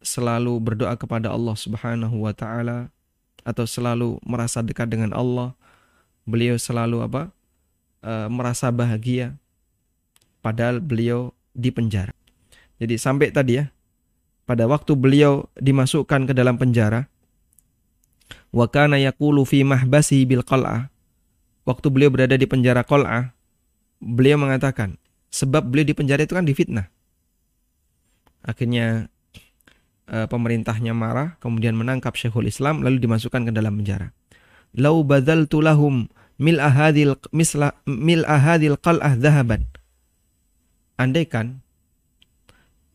selalu 0.00 0.56
berdoa 0.60 0.96
kepada 0.96 1.28
Allah 1.32 1.56
Subhanahu 1.56 2.24
wa 2.24 2.32
taala 2.32 2.88
atau 3.44 3.64
selalu 3.64 4.20
merasa 4.24 4.60
dekat 4.60 4.88
dengan 4.88 5.12
Allah. 5.16 5.56
Beliau 6.28 6.56
selalu 6.60 7.04
apa? 7.04 7.32
E, 8.04 8.12
merasa 8.28 8.68
bahagia 8.72 9.36
padahal 10.40 10.80
beliau 10.80 11.32
di 11.52 11.68
penjara. 11.72 12.16
Jadi 12.80 12.96
sampai 12.96 13.28
tadi 13.28 13.60
ya 13.60 13.68
pada 14.50 14.66
waktu 14.66 14.98
beliau 14.98 15.46
dimasukkan 15.54 16.26
ke 16.26 16.34
dalam 16.34 16.58
penjara, 16.58 17.06
Wa 18.50 18.66
kana 18.66 18.98
yaqulu 18.98 19.46
fi 19.46 19.62
bil 20.26 20.42
qal'ah. 20.42 20.90
Waktu 21.62 21.86
beliau 21.92 22.10
berada 22.10 22.34
di 22.34 22.50
penjara 22.50 22.82
Qal'ah, 22.82 23.30
beliau 24.02 24.40
mengatakan, 24.40 24.98
sebab 25.30 25.70
beliau 25.70 25.86
di 25.86 25.94
penjara 25.94 26.24
itu 26.24 26.34
kan 26.34 26.42
difitnah. 26.42 26.90
Akhirnya 28.42 29.12
uh, 30.10 30.26
pemerintahnya 30.26 30.96
marah, 30.96 31.38
kemudian 31.38 31.76
menangkap 31.78 32.16
Syekhul 32.16 32.50
Islam 32.50 32.82
lalu 32.82 32.98
dimasukkan 32.98 33.46
ke 33.46 33.52
dalam 33.54 33.76
penjara. 33.78 34.10
Lau 34.74 35.04
badzaltu 35.06 35.62
lahum 35.62 36.10
mil 36.40 36.58
ahadil 36.58 37.20
misla 37.30 37.76
mil 37.86 38.24
ahadil 38.24 38.80
qal'ah 38.80 39.14
dhahaban. 39.14 39.68
Andaikan 40.96 41.60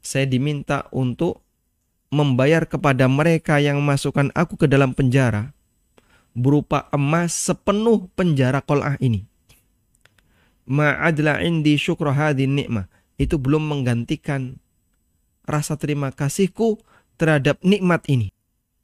saya 0.02 0.26
diminta 0.26 0.90
untuk 0.90 1.45
membayar 2.16 2.64
kepada 2.64 3.12
mereka 3.12 3.60
yang 3.60 3.84
memasukkan 3.84 4.32
aku 4.32 4.56
ke 4.56 4.72
dalam 4.72 4.96
penjara 4.96 5.52
berupa 6.32 6.88
emas 6.96 7.36
sepenuh 7.36 8.08
penjara 8.16 8.64
kol'ah 8.64 8.96
ini. 9.04 9.28
Ma'adla 10.68 11.44
indi 11.44 11.76
syukra 11.76 12.16
hadin 12.16 12.56
nikmah. 12.56 12.88
Itu 13.16 13.40
belum 13.40 13.64
menggantikan 13.68 14.60
rasa 15.48 15.80
terima 15.80 16.12
kasihku 16.12 16.80
terhadap 17.16 17.60
nikmat 17.64 18.04
ini. 18.12 18.32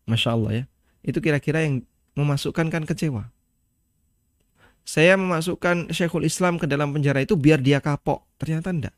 Masya 0.07 0.29
Allah 0.35 0.51
ya. 0.51 0.63
Itu 1.03 1.19
kira-kira 1.19 1.63
yang 1.63 1.83
memasukkan 2.15 2.67
kan 2.71 2.83
kecewa. 2.87 3.31
Saya 4.87 5.15
memasukkan 5.19 5.93
Syekhul 5.93 6.25
Islam 6.25 6.57
ke 6.57 6.65
dalam 6.65 6.91
penjara 6.95 7.21
itu 7.21 7.35
biar 7.35 7.59
dia 7.59 7.83
kapok. 7.83 8.23
Ternyata 8.39 8.71
enggak. 8.71 8.95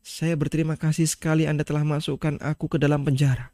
Saya 0.00 0.34
berterima 0.36 0.80
kasih 0.80 1.04
sekali 1.04 1.44
Anda 1.44 1.64
telah 1.64 1.84
masukkan 1.84 2.40
aku 2.40 2.76
ke 2.76 2.78
dalam 2.80 3.04
penjara. 3.04 3.52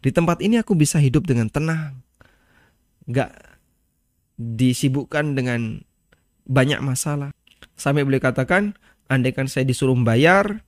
Di 0.00 0.14
tempat 0.14 0.40
ini 0.40 0.56
aku 0.56 0.72
bisa 0.78 0.96
hidup 0.96 1.28
dengan 1.28 1.50
tenang. 1.52 2.00
Enggak 3.04 3.34
disibukkan 4.40 5.36
dengan 5.36 5.84
banyak 6.48 6.80
masalah. 6.80 7.36
Sampai 7.76 8.08
beliau 8.08 8.24
katakan, 8.24 8.72
andaikan 9.12 9.44
saya 9.50 9.68
disuruh 9.68 9.96
bayar 10.00 10.64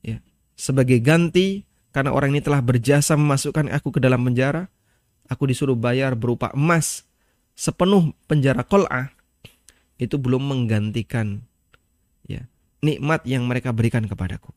ya, 0.00 0.24
sebagai 0.56 1.02
ganti 1.04 1.68
karena 1.92 2.10
orang 2.10 2.32
ini 2.32 2.40
telah 2.40 2.64
berjasa 2.64 3.14
memasukkan 3.14 3.68
aku 3.70 3.94
ke 3.94 4.00
dalam 4.00 4.24
penjara, 4.24 4.72
aku 5.28 5.46
disuruh 5.46 5.76
bayar 5.76 6.16
berupa 6.16 6.50
emas 6.56 7.04
sepenuh 7.54 8.10
penjara 8.26 8.66
kol'ah, 8.66 9.14
itu 10.00 10.18
belum 10.18 10.42
menggantikan 10.42 11.46
nikmat 12.84 13.24
yang 13.24 13.48
mereka 13.48 13.72
berikan 13.72 14.04
kepadaku. 14.04 14.52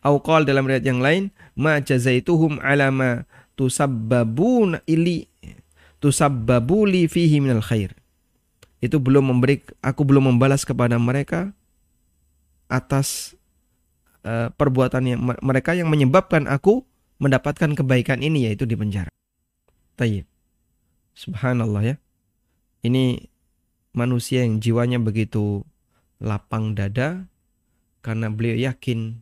Auqal 0.00 0.48
dalam 0.48 0.64
riwayat 0.64 0.84
yang 0.84 1.00
lain, 1.04 1.28
ma 1.56 1.80
jazaituhum 1.80 2.60
ala 2.64 2.88
ma 2.88 3.10
tusabbabun 3.56 4.80
ili 4.88 5.28
tusabbabuli 6.00 7.08
fihi 7.08 7.40
minal 7.40 7.64
khair. 7.64 7.96
Itu 8.84 9.00
belum 9.00 9.32
memberi 9.32 9.64
aku 9.80 10.04
belum 10.04 10.32
membalas 10.36 10.68
kepada 10.68 11.00
mereka 11.00 11.56
atas 12.68 13.32
uh, 14.28 14.52
perbuatan 14.52 15.02
yang 15.08 15.20
mereka 15.40 15.72
yang 15.72 15.88
menyebabkan 15.88 16.44
aku 16.48 16.84
mendapatkan 17.16 17.72
kebaikan 17.72 18.20
ini 18.20 18.44
yaitu 18.48 18.68
di 18.68 18.76
penjara. 18.76 19.08
Tayyib. 19.96 20.28
Subhanallah 21.16 21.94
ya. 21.94 21.96
Ini 22.84 23.24
manusia 23.96 24.44
yang 24.44 24.60
jiwanya 24.60 25.00
begitu 25.00 25.64
lapang 26.24 26.72
dada 26.72 27.28
karena 28.00 28.32
beliau 28.32 28.56
yakin 28.56 29.20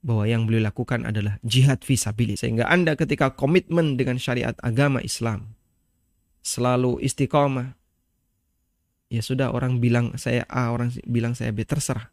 bahwa 0.00 0.24
yang 0.24 0.48
beliau 0.48 0.64
lakukan 0.64 1.04
adalah 1.04 1.36
jihad 1.44 1.84
visabilis. 1.84 2.40
Sehingga 2.40 2.64
Anda 2.72 2.96
ketika 2.96 3.36
komitmen 3.36 4.00
dengan 4.00 4.16
syariat 4.16 4.56
agama 4.64 5.04
Islam 5.04 5.52
selalu 6.40 7.04
istiqomah 7.04 7.76
ya 9.12 9.20
sudah 9.20 9.52
orang 9.52 9.82
bilang 9.82 10.16
saya 10.16 10.48
A, 10.48 10.72
orang 10.72 10.94
bilang 11.04 11.36
saya 11.36 11.52
B, 11.52 11.66
terserah. 11.66 12.08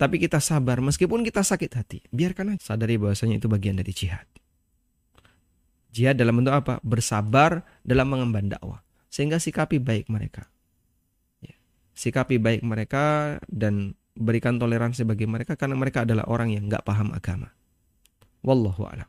Tapi 0.00 0.18
kita 0.18 0.42
sabar, 0.42 0.82
meskipun 0.82 1.22
kita 1.22 1.46
sakit 1.46 1.70
hati, 1.78 1.98
biarkan 2.10 2.56
aja. 2.56 2.74
Sadari 2.74 2.98
bahwasanya 2.98 3.38
itu 3.38 3.46
bagian 3.46 3.78
dari 3.78 3.92
jihad. 3.94 4.26
Jihad 5.92 6.16
dalam 6.16 6.40
bentuk 6.40 6.56
apa? 6.56 6.80
Bersabar 6.82 7.62
dalam 7.84 8.08
mengemban 8.08 8.48
dakwah. 8.50 8.80
Sehingga 9.12 9.36
sikapi 9.38 9.78
baik 9.78 10.08
mereka. 10.08 10.48
Sikapi 11.92 12.40
baik 12.40 12.62
mereka 12.64 13.36
dan 13.48 13.92
berikan 14.12 14.60
toleransi 14.60 15.08
bagi 15.08 15.24
mereka 15.24 15.56
karena 15.56 15.76
mereka 15.76 16.04
adalah 16.04 16.28
orang 16.28 16.52
yang 16.52 16.68
nggak 16.68 16.84
paham 16.84 17.12
agama. 17.12 17.52
Wallahu 18.44 18.84
a'lam. 18.88 19.08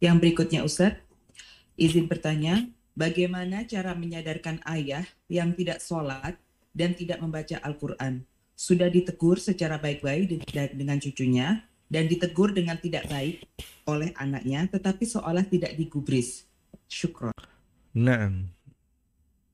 Yang 0.00 0.16
berikutnya 0.16 0.64
Ustadz, 0.64 1.04
izin 1.76 2.08
bertanya, 2.08 2.64
bagaimana 2.96 3.68
cara 3.68 3.92
menyadarkan 3.92 4.64
ayah 4.64 5.04
yang 5.28 5.52
tidak 5.52 5.84
sholat 5.84 6.40
dan 6.72 6.96
tidak 6.96 7.20
membaca 7.20 7.60
Al-Quran. 7.60 8.24
Sudah 8.56 8.88
ditegur 8.92 9.40
secara 9.40 9.80
baik-baik 9.80 10.52
dengan 10.52 11.00
cucunya 11.00 11.64
dan 11.88 12.04
ditegur 12.08 12.52
dengan 12.52 12.76
tidak 12.76 13.08
baik 13.08 13.44
oleh 13.88 14.12
anaknya 14.20 14.68
tetapi 14.68 15.04
seolah 15.04 15.44
tidak 15.48 15.76
digubris. 15.76 16.44
Syukron. 16.90 17.34
Nah, 17.96 18.30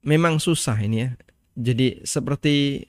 memang 0.07 0.38
susah 0.38 0.78
ini 0.78 1.04
ya. 1.04 1.11
Jadi 1.59 2.07
seperti 2.07 2.86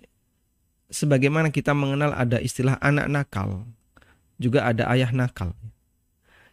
sebagaimana 0.94 1.50
kita 1.50 1.74
mengenal 1.74 2.14
ada 2.14 2.38
istilah 2.38 2.78
anak 2.80 3.10
nakal, 3.10 3.66
juga 4.38 4.70
ada 4.70 4.86
ayah 4.94 5.10
nakal. 5.10 5.58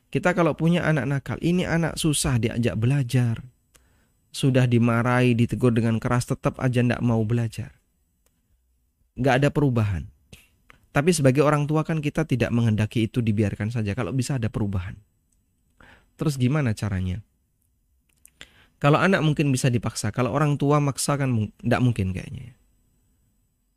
Kita 0.09 0.33
kalau 0.33 0.57
punya 0.57 0.87
anak 0.87 1.05
nakal, 1.11 1.39
ini 1.45 1.67
anak 1.67 1.99
susah 1.99 2.39
diajak 2.39 2.79
belajar, 2.79 3.43
sudah 4.31 4.65
dimarahi, 4.65 5.35
ditegur 5.35 5.75
dengan 5.75 5.99
keras, 5.99 6.31
tetap 6.31 6.57
aja 6.63 6.81
tidak 6.81 7.03
mau 7.03 7.21
belajar. 7.27 7.75
Gak 9.19 9.43
ada 9.43 9.49
perubahan. 9.51 10.11
Tapi 10.95 11.11
sebagai 11.11 11.43
orang 11.43 11.67
tua 11.67 11.83
kan 11.83 11.99
kita 11.99 12.23
tidak 12.23 12.55
menghendaki 12.55 13.11
itu 13.11 13.19
dibiarkan 13.19 13.75
saja. 13.75 13.99
Kalau 13.99 14.15
bisa 14.15 14.39
ada 14.39 14.47
perubahan. 14.47 14.95
Terus 16.15 16.39
gimana 16.39 16.71
caranya? 16.71 17.19
Kalau 18.85 19.01
anak 19.01 19.25
mungkin 19.25 19.49
bisa 19.49 19.73
dipaksa. 19.73 20.13
Kalau 20.13 20.37
orang 20.37 20.61
tua 20.61 20.77
maksa 20.77 21.17
kan 21.17 21.33
tidak 21.33 21.81
mungkin 21.81 22.13
kayaknya. 22.13 22.53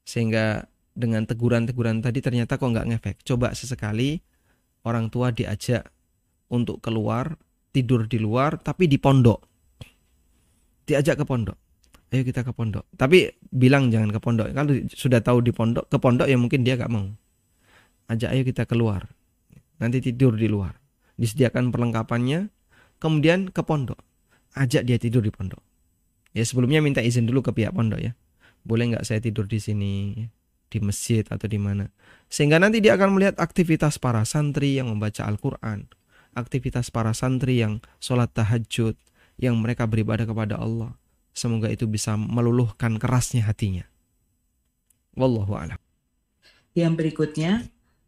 Sehingga 0.04 0.68
dengan 0.92 1.24
teguran-teguran 1.24 2.04
tadi 2.04 2.20
ternyata 2.20 2.60
kok 2.60 2.68
nggak 2.68 2.88
ngefek. 2.92 3.18
Coba 3.24 3.56
sesekali 3.56 4.20
orang 4.84 5.08
tua 5.08 5.32
diajak 5.32 5.88
untuk 6.52 6.84
keluar, 6.84 7.40
tidur 7.72 8.04
di 8.04 8.20
luar, 8.20 8.60
tapi 8.60 8.92
di 8.92 9.00
pondok. 9.00 9.48
Diajak 10.84 11.24
ke 11.24 11.24
pondok. 11.24 11.56
Ayo 12.12 12.28
kita 12.28 12.44
ke 12.44 12.52
pondok. 12.52 12.84
Tapi 13.00 13.32
bilang 13.48 13.88
jangan 13.88 14.12
ke 14.12 14.20
pondok. 14.20 14.52
Kalau 14.52 14.76
sudah 14.92 15.24
tahu 15.24 15.40
di 15.40 15.56
pondok 15.56 15.88
ke 15.88 15.96
pondok 16.04 16.28
ya 16.28 16.36
mungkin 16.36 16.68
dia 16.68 16.76
gak 16.76 16.92
mau. 16.92 17.08
Ajak 18.12 18.36
ayo 18.36 18.44
kita 18.44 18.68
keluar. 18.68 19.08
Nanti 19.80 20.04
tidur 20.04 20.36
di 20.36 20.52
luar. 20.52 20.76
Disediakan 21.16 21.72
perlengkapannya 21.72 22.52
kemudian 23.00 23.56
ke 23.56 23.64
pondok 23.64 24.07
ajak 24.58 24.84
dia 24.88 24.98
tidur 24.98 25.22
di 25.22 25.32
pondok 25.34 25.62
ya 26.34 26.44
sebelumnya 26.44 26.82
minta 26.82 27.02
izin 27.02 27.30
dulu 27.30 27.46
ke 27.46 27.52
pihak 27.54 27.74
pondok 27.74 28.02
ya 28.02 28.12
boleh 28.68 28.96
nggak 28.96 29.06
saya 29.08 29.22
tidur 29.22 29.48
di 29.48 29.62
sini 29.62 30.26
di 30.68 30.78
masjid 30.84 31.24
atau 31.24 31.48
di 31.48 31.56
mana 31.56 31.88
sehingga 32.28 32.60
nanti 32.60 32.84
dia 32.84 33.00
akan 33.00 33.16
melihat 33.16 33.40
aktivitas 33.40 33.96
para 34.02 34.28
santri 34.28 34.76
yang 34.76 34.92
membaca 34.92 35.24
Al-Quran 35.24 35.88
aktivitas 36.38 36.94
para 36.94 37.18
santri 37.18 37.66
yang 37.66 37.82
sholat 37.98 38.30
tahajud 38.30 38.94
yang 39.42 39.58
mereka 39.58 39.90
beribadah 39.90 40.30
kepada 40.30 40.62
Allah. 40.62 40.94
Semoga 41.34 41.70
itu 41.70 41.90
bisa 41.90 42.14
meluluhkan 42.14 43.02
kerasnya 43.02 43.46
hatinya. 43.46 43.86
Wallahu 45.18 45.58
a'lam. 45.58 45.82
Yang 46.78 46.94
berikutnya, 46.98 47.52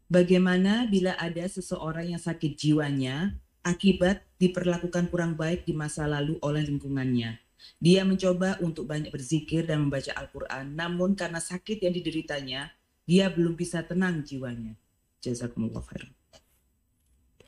bagaimana 0.09 0.85
bila 0.85 1.17
ada 1.17 1.45
seseorang 1.45 2.13
yang 2.13 2.21
sakit 2.21 2.53
jiwanya 2.53 3.37
akibat 3.65 4.23
diperlakukan 4.39 5.11
kurang 5.11 5.35
baik 5.35 5.67
di 5.67 5.75
masa 5.75 6.07
lalu 6.07 6.39
oleh 6.43 6.63
lingkungannya? 6.65 7.39
Dia 7.79 8.07
mencoba 8.07 8.59
untuk 8.63 8.87
banyak 8.87 9.11
berzikir 9.11 9.67
dan 9.67 9.87
membaca 9.87 10.15
Al-Quran, 10.15 10.79
namun 10.79 11.15
karena 11.15 11.43
sakit 11.43 11.83
yang 11.83 11.91
dideritanya, 11.91 12.71
dia 13.03 13.27
belum 13.27 13.59
bisa 13.59 13.83
tenang 13.83 14.23
jiwanya. 14.23 14.79
Jazakumullah 15.19 15.83
khairan 15.83 16.15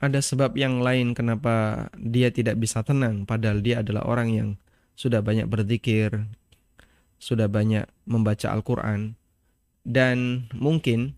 ada 0.02 0.18
sebab 0.18 0.58
yang 0.58 0.82
lain 0.82 1.14
kenapa 1.14 1.88
dia 1.94 2.34
tidak 2.34 2.58
bisa 2.58 2.82
tenang 2.82 3.30
padahal 3.30 3.62
dia 3.62 3.86
adalah 3.86 4.02
orang 4.10 4.30
yang 4.34 4.50
sudah 4.98 5.22
banyak 5.22 5.46
berzikir, 5.46 6.26
sudah 7.22 7.46
banyak 7.46 7.86
membaca 8.10 8.50
Al-Qur'an 8.50 9.14
dan 9.86 10.50
mungkin 10.58 11.14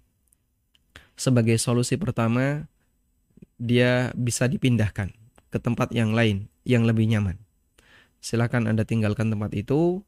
sebagai 1.16 1.56
solusi 1.56 1.96
pertama 1.96 2.68
dia 3.64 4.12
bisa 4.20 4.52
dipindahkan 4.52 5.16
ke 5.48 5.58
tempat 5.64 5.96
yang 5.96 6.12
lain 6.12 6.52
yang 6.68 6.84
lebih 6.84 7.08
nyaman. 7.08 7.40
Silakan 8.20 8.68
Anda 8.68 8.84
tinggalkan 8.84 9.32
tempat 9.32 9.56
itu, 9.56 10.04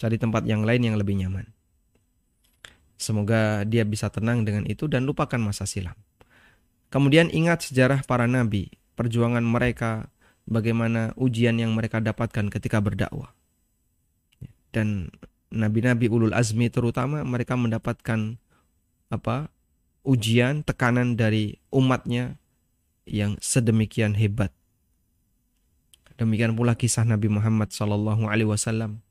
cari 0.00 0.16
tempat 0.16 0.48
yang 0.48 0.64
lain 0.64 0.88
yang 0.88 0.96
lebih 0.96 1.20
nyaman. 1.20 1.52
Semoga 2.96 3.68
dia 3.68 3.84
bisa 3.84 4.08
tenang 4.08 4.48
dengan 4.48 4.64
itu 4.64 4.88
dan 4.88 5.04
lupakan 5.04 5.36
masa 5.36 5.68
silam. 5.68 5.96
Kemudian 6.88 7.28
ingat 7.28 7.68
sejarah 7.68 8.06
para 8.08 8.24
nabi, 8.24 8.72
perjuangan 8.96 9.44
mereka, 9.44 10.08
bagaimana 10.48 11.12
ujian 11.20 11.60
yang 11.60 11.76
mereka 11.76 12.00
dapatkan 12.00 12.48
ketika 12.48 12.80
berdakwah. 12.80 13.36
Dan 14.72 15.12
nabi-nabi 15.52 16.08
ulul 16.08 16.32
azmi 16.32 16.72
terutama 16.72 17.20
mereka 17.26 17.58
mendapatkan 17.60 18.40
apa? 19.12 19.52
ujian, 20.04 20.60
tekanan 20.60 21.16
dari 21.16 21.56
umatnya 21.72 22.36
yang 23.04 23.36
sedemikian 23.40 24.16
hebat. 24.16 24.52
Demikian 26.14 26.54
pula 26.54 26.78
kisah 26.78 27.02
Nabi 27.02 27.26
Muhammad 27.26 27.74
Sallallahu 27.74 28.30
Alaihi 28.30 28.46
Wasallam 28.46 29.02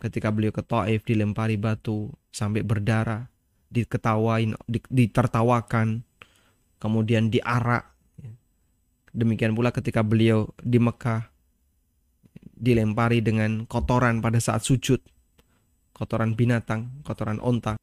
ketika 0.00 0.32
beliau 0.32 0.50
ke 0.50 0.64
Taif 0.64 1.04
dilempari 1.04 1.60
batu 1.60 2.08
sampai 2.32 2.64
berdarah, 2.64 3.28
diketawain, 3.68 4.56
ditertawakan, 4.88 6.02
kemudian 6.80 7.28
diarak. 7.28 7.92
Demikian 9.12 9.52
pula 9.52 9.74
ketika 9.74 10.00
beliau 10.00 10.48
di 10.62 10.80
Mekah 10.80 11.28
dilempari 12.56 13.20
dengan 13.20 13.68
kotoran 13.68 14.24
pada 14.24 14.40
saat 14.40 14.64
sujud, 14.64 15.02
kotoran 15.92 16.32
binatang, 16.32 17.04
kotoran 17.04 17.36
onta. 17.42 17.76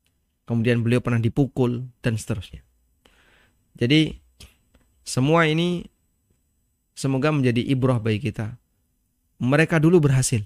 Kemudian 0.48 0.80
beliau 0.80 1.04
pernah 1.04 1.20
dipukul 1.20 1.92
dan 2.00 2.16
seterusnya. 2.16 2.64
Jadi 3.76 4.16
semua 5.08 5.48
ini 5.48 5.88
semoga 6.92 7.32
menjadi 7.32 7.64
ibrah 7.64 7.96
bagi 7.96 8.28
kita. 8.28 8.60
Mereka 9.40 9.80
dulu 9.80 10.04
berhasil. 10.04 10.44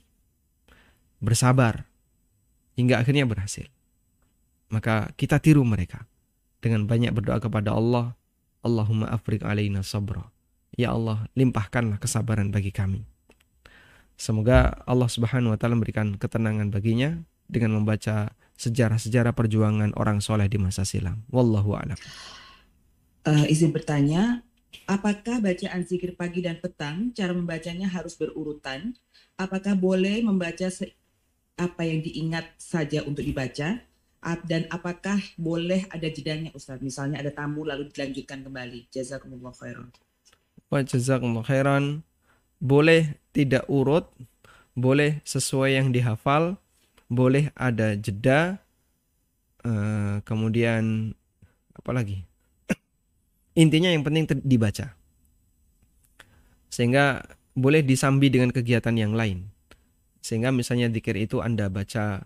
Bersabar 1.17 1.89
hingga 2.77 3.01
akhirnya 3.01 3.25
berhasil. 3.25 3.65
Maka 4.69 5.09
kita 5.17 5.41
tiru 5.41 5.65
mereka 5.65 6.05
dengan 6.61 6.85
banyak 6.85 7.09
berdoa 7.09 7.41
kepada 7.41 7.73
Allah 7.73 8.13
Allahumma 8.61 9.09
afrik 9.09 9.41
alaina 9.41 9.81
sabra. 9.81 10.29
Ya 10.77 10.93
Allah, 10.93 11.25
limpahkanlah 11.33 11.97
kesabaran 11.97 12.53
bagi 12.53 12.69
kami. 12.69 13.01
Semoga 14.13 14.85
Allah 14.85 15.09
Subhanahu 15.09 15.51
wa 15.51 15.57
taala 15.57 15.73
memberikan 15.73 16.13
ketenangan 16.13 16.69
baginya 16.69 17.17
dengan 17.49 17.81
membaca 17.81 18.29
sejarah-sejarah 18.61 19.33
perjuangan 19.33 19.97
orang 19.97 20.21
soleh 20.21 20.45
di 20.45 20.61
masa 20.61 20.85
silam. 20.85 21.25
Wallahu 21.33 21.73
a'lam. 21.73 21.97
Uh, 23.25 23.49
izin 23.49 23.73
bertanya, 23.73 24.45
apakah 24.87 25.43
bacaan 25.43 25.81
zikir 25.83 26.15
pagi 26.15 26.43
dan 26.43 26.59
petang 26.59 27.11
cara 27.15 27.31
membacanya 27.31 27.87
harus 27.91 28.15
berurutan? 28.15 28.95
Apakah 29.35 29.73
boleh 29.73 30.21
membaca 30.21 30.69
apa 31.57 31.81
yang 31.85 32.01
diingat 32.01 32.45
saja 32.57 33.05
untuk 33.05 33.25
dibaca 33.25 33.81
dan 34.45 34.69
apakah 34.69 35.17
boleh 35.33 35.89
ada 35.89 36.05
jedanya 36.05 36.53
Ustaz? 36.53 36.77
Misalnya 36.77 37.25
ada 37.25 37.33
tamu 37.33 37.65
lalu 37.65 37.89
dilanjutkan 37.89 38.45
kembali. 38.45 38.85
Jazakumullah 38.93 39.53
khairan. 39.57 39.89
Wa 40.69 40.85
jazakumullah 40.85 41.45
khairan. 41.45 42.05
Boleh 42.61 43.17
tidak 43.33 43.65
urut, 43.65 44.05
boleh 44.77 45.25
sesuai 45.25 45.81
yang 45.81 45.89
dihafal, 45.89 46.61
boleh 47.09 47.49
ada 47.57 47.97
jeda, 47.97 48.61
uh, 49.65 50.21
kemudian 50.21 51.17
apa 51.73 51.89
lagi? 51.89 52.21
Intinya 53.57 53.91
yang 53.91 54.03
penting 54.07 54.27
dibaca. 54.47 54.95
Sehingga 56.71 57.19
boleh 57.51 57.83
disambi 57.83 58.31
dengan 58.31 58.55
kegiatan 58.55 58.95
yang 58.95 59.11
lain. 59.11 59.51
Sehingga 60.23 60.55
misalnya 60.55 60.87
dikir 60.87 61.19
itu 61.19 61.43
Anda 61.43 61.67
baca 61.67 62.23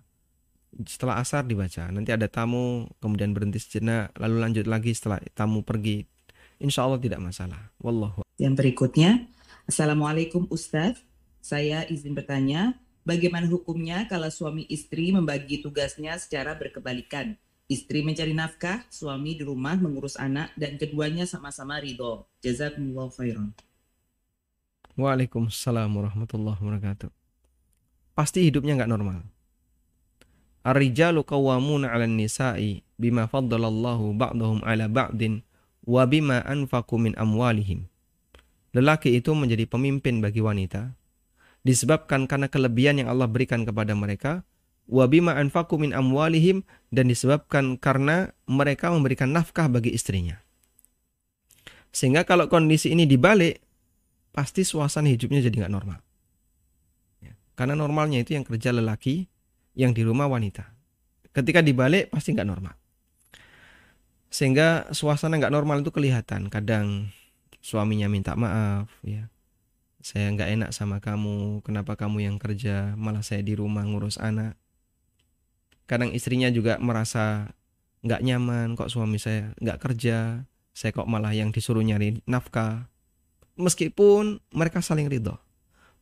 setelah 0.84 1.24
asar 1.24 1.48
dibaca. 1.48 1.88
Nanti 1.90 2.12
ada 2.12 2.28
tamu, 2.28 2.92
kemudian 3.00 3.32
berhenti 3.32 3.64
sejenak, 3.64 4.12
lalu 4.20 4.44
lanjut 4.44 4.66
lagi 4.68 4.92
setelah 4.92 5.24
tamu 5.32 5.64
pergi. 5.64 6.04
Insya 6.60 6.84
Allah 6.86 7.00
tidak 7.00 7.24
masalah. 7.24 7.72
Wallahu. 7.80 8.28
Yang 8.36 8.54
berikutnya, 8.60 9.32
Assalamualaikum 9.66 10.46
Ustadz. 10.52 11.02
Saya 11.40 11.88
izin 11.88 12.14
bertanya, 12.14 12.78
bagaimana 13.08 13.50
hukumnya 13.50 14.06
kalau 14.06 14.30
suami 14.30 14.68
istri 14.68 15.10
membagi 15.10 15.64
tugasnya 15.64 16.18
secara 16.20 16.54
berkebalikan? 16.54 17.40
Istri 17.66 18.06
mencari 18.06 18.38
nafkah, 18.38 18.86
suami 18.94 19.38
di 19.38 19.44
rumah 19.46 19.74
mengurus 19.74 20.18
anak, 20.22 20.54
dan 20.54 20.78
keduanya 20.78 21.26
sama-sama 21.26 21.82
ridho. 21.82 22.30
Jazakumullah 22.46 23.10
khairan. 23.10 23.58
Waalaikumsalam 24.96 25.90
warahmatullahi 25.90 26.62
wabarakatuh. 26.62 27.10
Pasti 28.16 28.48
hidupnya 28.48 28.80
nggak 28.80 28.92
normal 28.92 29.28
Ar-rijalu 30.66 31.22
qawwamuna 31.22 31.94
'alan 31.94 32.18
nisa'i 32.18 32.82
bima 32.98 33.30
faddalallahu 33.30 34.18
ba'dahum 34.18 34.66
'ala 34.66 34.90
ba'din 34.90 35.46
wa 35.86 36.02
bima 36.10 36.42
anfaqu 36.42 36.98
min 36.98 37.14
amwalihim. 37.22 37.86
Lelaki 38.74 39.14
itu 39.14 39.38
menjadi 39.38 39.70
pemimpin 39.70 40.26
bagi 40.26 40.42
wanita 40.42 40.98
disebabkan 41.62 42.26
karena 42.26 42.50
kelebihan 42.50 42.98
yang 42.98 43.14
Allah 43.14 43.30
berikan 43.30 43.62
kepada 43.62 43.94
mereka 43.94 44.42
wa 44.86 45.06
bima 45.10 45.34
anfaqu 45.38 45.78
min 45.82 45.92
amwalihim 45.94 46.62
dan 46.94 47.10
disebabkan 47.10 47.78
karena 47.78 48.34
mereka 48.46 48.94
memberikan 48.94 49.34
nafkah 49.34 49.66
bagi 49.66 49.94
istrinya. 49.94 50.42
Sehingga 51.90 52.28
kalau 52.28 52.52
kondisi 52.52 52.92
ini 52.92 53.08
dibalik 53.08 53.64
pasti 54.36 54.68
suasana 54.68 55.08
hidupnya 55.08 55.40
jadi 55.40 55.66
nggak 55.66 55.74
normal. 55.74 56.00
Ya, 57.24 57.34
karena 57.56 57.74
normalnya 57.80 58.20
itu 58.20 58.36
yang 58.36 58.44
kerja 58.44 58.76
lelaki, 58.76 59.32
yang 59.74 59.96
di 59.96 60.04
rumah 60.04 60.28
wanita. 60.28 60.76
Ketika 61.32 61.64
dibalik 61.64 62.12
pasti 62.12 62.36
nggak 62.36 62.48
normal. 62.48 62.76
Sehingga 64.28 64.92
suasana 64.92 65.40
nggak 65.40 65.56
normal 65.56 65.80
itu 65.80 65.96
kelihatan. 65.96 66.52
Kadang 66.52 67.16
suaminya 67.64 68.12
minta 68.12 68.36
maaf, 68.36 68.92
ya. 69.00 69.32
Saya 70.04 70.30
nggak 70.36 70.50
enak 70.60 70.70
sama 70.76 71.00
kamu. 71.00 71.64
Kenapa 71.64 71.96
kamu 71.96 72.28
yang 72.28 72.36
kerja, 72.36 72.94
malah 73.00 73.24
saya 73.24 73.40
di 73.40 73.56
rumah 73.56 73.88
ngurus 73.88 74.20
anak. 74.20 74.60
Kadang 75.86 76.14
istrinya 76.14 76.50
juga 76.50 76.82
merasa 76.82 77.54
nggak 78.06 78.22
nyaman. 78.22 78.68
Kok 78.74 78.90
suami 78.90 79.18
saya 79.22 79.54
nggak 79.62 79.80
kerja, 79.82 80.46
saya 80.74 80.92
kok 80.92 81.10
malah 81.10 81.34
yang 81.34 81.54
disuruh 81.54 81.86
nyari 81.86 82.22
nafkah. 82.26 82.90
Meskipun 83.56 84.44
mereka 84.52 84.84
saling 84.84 85.08
ridho. 85.08 85.38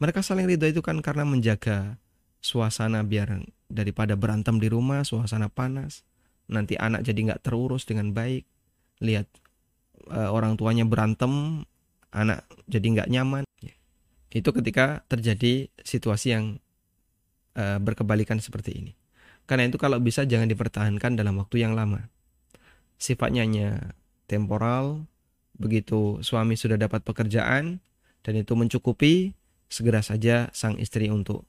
Mereka 0.01 0.25
saling 0.25 0.49
ridho 0.49 0.65
itu 0.65 0.81
kan 0.81 0.99
karena 0.99 1.23
menjaga 1.23 2.01
suasana 2.43 3.07
biar 3.07 3.39
daripada 3.71 4.19
berantem 4.19 4.59
di 4.59 4.67
rumah 4.67 5.07
suasana 5.07 5.47
panas 5.47 6.03
nanti 6.51 6.75
anak 6.75 7.07
jadi 7.07 7.31
nggak 7.31 7.41
terurus 7.47 7.87
dengan 7.87 8.11
baik 8.11 8.43
lihat 8.99 9.31
uh, 10.11 10.27
orang 10.29 10.59
tuanya 10.59 10.83
berantem 10.83 11.63
anak 12.11 12.43
jadi 12.67 12.83
nggak 12.83 13.09
nyaman 13.09 13.43
itu 14.33 14.49
ketika 14.49 15.05
terjadi 15.07 15.71
situasi 15.85 16.35
yang 16.35 16.45
uh, 17.55 17.79
berkebalikan 17.79 18.43
seperti 18.43 18.75
ini 18.75 18.93
karena 19.49 19.67
itu 19.67 19.77
kalau 19.79 19.99
bisa 19.99 20.23
jangan 20.23 20.47
dipertahankan 20.47 21.19
dalam 21.19 21.39
waktu 21.39 21.63
yang 21.63 21.75
lama 21.75 22.07
sifatnya 22.97 23.43
hanya 23.43 23.95
temporal 24.25 25.03
begitu 25.59 26.19
suami 26.23 26.55
sudah 26.57 26.79
dapat 26.79 27.03
pekerjaan 27.05 27.83
dan 28.23 28.33
itu 28.39 28.55
mencukupi 28.55 29.35
segera 29.67 29.99
saja 29.99 30.47
sang 30.55 30.79
istri 30.79 31.11
untuk 31.11 31.43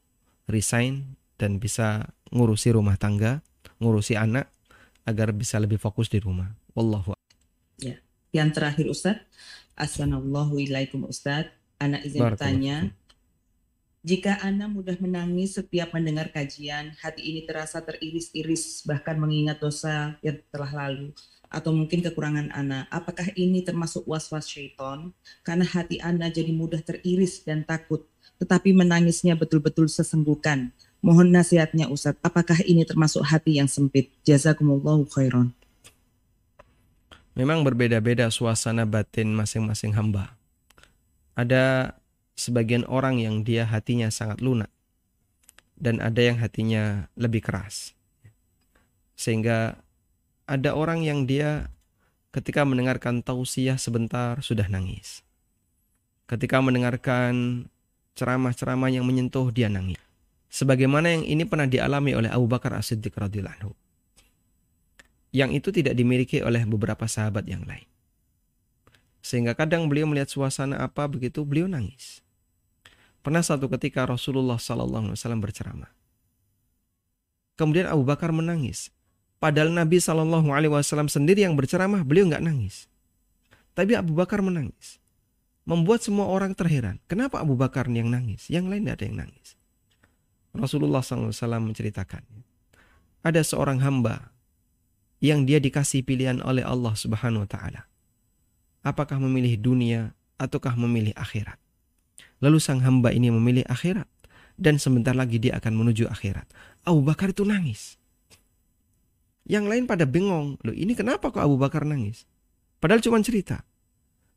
resign 0.50 1.16
dan 1.38 1.58
bisa 1.58 2.14
ngurusi 2.34 2.74
rumah 2.74 2.98
tangga, 2.98 3.44
ngurusi 3.78 4.18
anak 4.18 4.50
agar 5.04 5.30
bisa 5.36 5.60
lebih 5.60 5.76
fokus 5.76 6.08
di 6.08 6.18
rumah. 6.18 6.50
Wallahu 6.74 7.14
Ya. 7.78 7.98
Yang 8.34 8.48
terakhir 8.58 8.86
Ustaz, 8.90 9.18
Assalamualaikum 9.74 11.06
Ustaz. 11.10 11.50
Anak 11.78 12.06
izin 12.06 12.22
bertanya, 12.22 12.76
jika 14.04 14.36
Anda 14.44 14.68
mudah 14.68 15.00
menangis 15.00 15.56
setiap 15.56 15.96
mendengar 15.96 16.28
kajian, 16.28 16.92
hati 17.00 17.24
ini 17.24 17.48
terasa 17.48 17.80
teriris-iris 17.80 18.84
bahkan 18.84 19.16
mengingat 19.16 19.64
dosa 19.64 20.20
yang 20.20 20.44
telah 20.52 20.68
lalu 20.68 21.16
atau 21.48 21.72
mungkin 21.72 22.04
kekurangan 22.04 22.52
Anda. 22.52 22.84
Apakah 22.92 23.32
ini 23.32 23.64
termasuk 23.64 24.04
was-was 24.04 24.44
syaitan? 24.44 25.08
Karena 25.40 25.64
hati 25.64 26.04
Anda 26.04 26.28
jadi 26.28 26.52
mudah 26.52 26.84
teriris 26.84 27.40
dan 27.48 27.64
takut, 27.64 28.04
tetapi 28.36 28.76
menangisnya 28.76 29.40
betul-betul 29.40 29.88
sesenggukan. 29.88 30.68
Mohon 31.00 31.40
nasihatnya 31.40 31.88
Ustadz, 31.88 32.20
apakah 32.20 32.60
ini 32.68 32.84
termasuk 32.84 33.24
hati 33.24 33.56
yang 33.56 33.72
sempit? 33.72 34.12
Jazakumullahu 34.28 35.08
khairan. 35.08 35.56
Memang 37.32 37.64
berbeda-beda 37.64 38.28
suasana 38.28 38.84
batin 38.84 39.32
masing-masing 39.32 39.96
hamba. 39.96 40.36
Ada 41.32 41.96
sebagian 42.34 42.86
orang 42.86 43.18
yang 43.22 43.42
dia 43.42 43.66
hatinya 43.66 44.10
sangat 44.10 44.42
lunak. 44.42 44.70
Dan 45.74 45.98
ada 45.98 46.22
yang 46.22 46.38
hatinya 46.38 47.10
lebih 47.18 47.42
keras. 47.42 47.98
Sehingga 49.18 49.78
ada 50.46 50.70
orang 50.74 51.02
yang 51.02 51.26
dia 51.26 51.70
ketika 52.30 52.62
mendengarkan 52.62 53.22
tausiah 53.22 53.78
sebentar 53.78 54.38
sudah 54.42 54.70
nangis. 54.70 55.26
Ketika 56.30 56.62
mendengarkan 56.62 57.66
ceramah-ceramah 58.14 58.90
yang 58.90 59.04
menyentuh 59.04 59.50
dia 59.50 59.66
nangis 59.66 60.04
sebagaimana 60.54 61.18
yang 61.18 61.26
ini 61.26 61.42
pernah 61.42 61.66
dialami 61.66 62.14
oleh 62.14 62.30
Abu 62.30 62.46
Bakar 62.46 62.78
As-Siddiq 62.78 63.10
radhiyallahu 63.18 63.74
Yang 65.34 65.50
itu 65.58 65.68
tidak 65.82 65.98
dimiliki 65.98 66.38
oleh 66.46 66.62
beberapa 66.62 67.10
sahabat 67.10 67.42
yang 67.50 67.66
lain. 67.66 67.90
Sehingga 69.18 69.58
kadang 69.58 69.90
beliau 69.90 70.06
melihat 70.06 70.30
suasana 70.30 70.78
apa 70.78 71.10
begitu 71.10 71.42
beliau 71.42 71.66
nangis. 71.66 72.22
Pernah 73.24 73.40
satu 73.40 73.72
ketika 73.72 74.04
Rasulullah 74.04 74.60
SAW 74.60 75.16
berceramah. 75.40 75.88
Kemudian 77.56 77.88
Abu 77.88 78.04
Bakar 78.04 78.36
menangis. 78.36 78.92
Padahal 79.40 79.72
Nabi 79.72 79.96
Shallallahu 79.96 80.52
Alaihi 80.52 80.68
Wasallam 80.68 81.08
sendiri 81.08 81.40
yang 81.40 81.56
berceramah, 81.56 82.04
beliau 82.04 82.28
nggak 82.28 82.44
nangis. 82.44 82.84
Tapi 83.72 83.96
Abu 83.96 84.12
Bakar 84.12 84.44
menangis. 84.44 85.00
Membuat 85.64 86.04
semua 86.04 86.28
orang 86.28 86.52
terheran. 86.52 87.00
Kenapa 87.08 87.40
Abu 87.40 87.56
Bakar 87.56 87.88
yang 87.88 88.12
nangis? 88.12 88.52
Yang 88.52 88.64
lain 88.68 88.82
tidak 88.84 88.96
ada 89.00 89.04
yang 89.08 89.18
nangis. 89.24 89.48
Rasulullah 90.52 91.00
SAW 91.00 91.32
menceritakan. 91.64 92.20
Ada 93.24 93.40
seorang 93.40 93.80
hamba 93.80 94.36
yang 95.24 95.48
dia 95.48 95.56
dikasih 95.56 96.04
pilihan 96.04 96.44
oleh 96.44 96.60
Allah 96.60 96.92
Subhanahu 96.92 97.48
Wa 97.48 97.50
Taala. 97.56 97.82
Apakah 98.84 99.16
memilih 99.16 99.56
dunia 99.56 100.12
ataukah 100.36 100.76
memilih 100.76 101.16
akhirat? 101.16 101.56
Lalu 102.44 102.60
sang 102.60 102.84
hamba 102.84 103.08
ini 103.08 103.32
memilih 103.32 103.64
akhirat 103.64 104.04
dan 104.60 104.76
sebentar 104.76 105.16
lagi 105.16 105.40
dia 105.40 105.56
akan 105.56 105.80
menuju 105.80 106.04
akhirat. 106.12 106.44
Abu 106.84 107.00
Bakar 107.00 107.32
itu 107.32 107.48
nangis. 107.48 107.96
Yang 109.48 109.64
lain 109.72 109.84
pada 109.88 110.04
bengong. 110.04 110.60
Loh 110.60 110.76
ini 110.76 110.92
kenapa 110.92 111.32
kok 111.32 111.40
Abu 111.40 111.56
Bakar 111.56 111.88
nangis? 111.88 112.28
Padahal 112.84 113.00
cuma 113.00 113.20
cerita. 113.24 113.64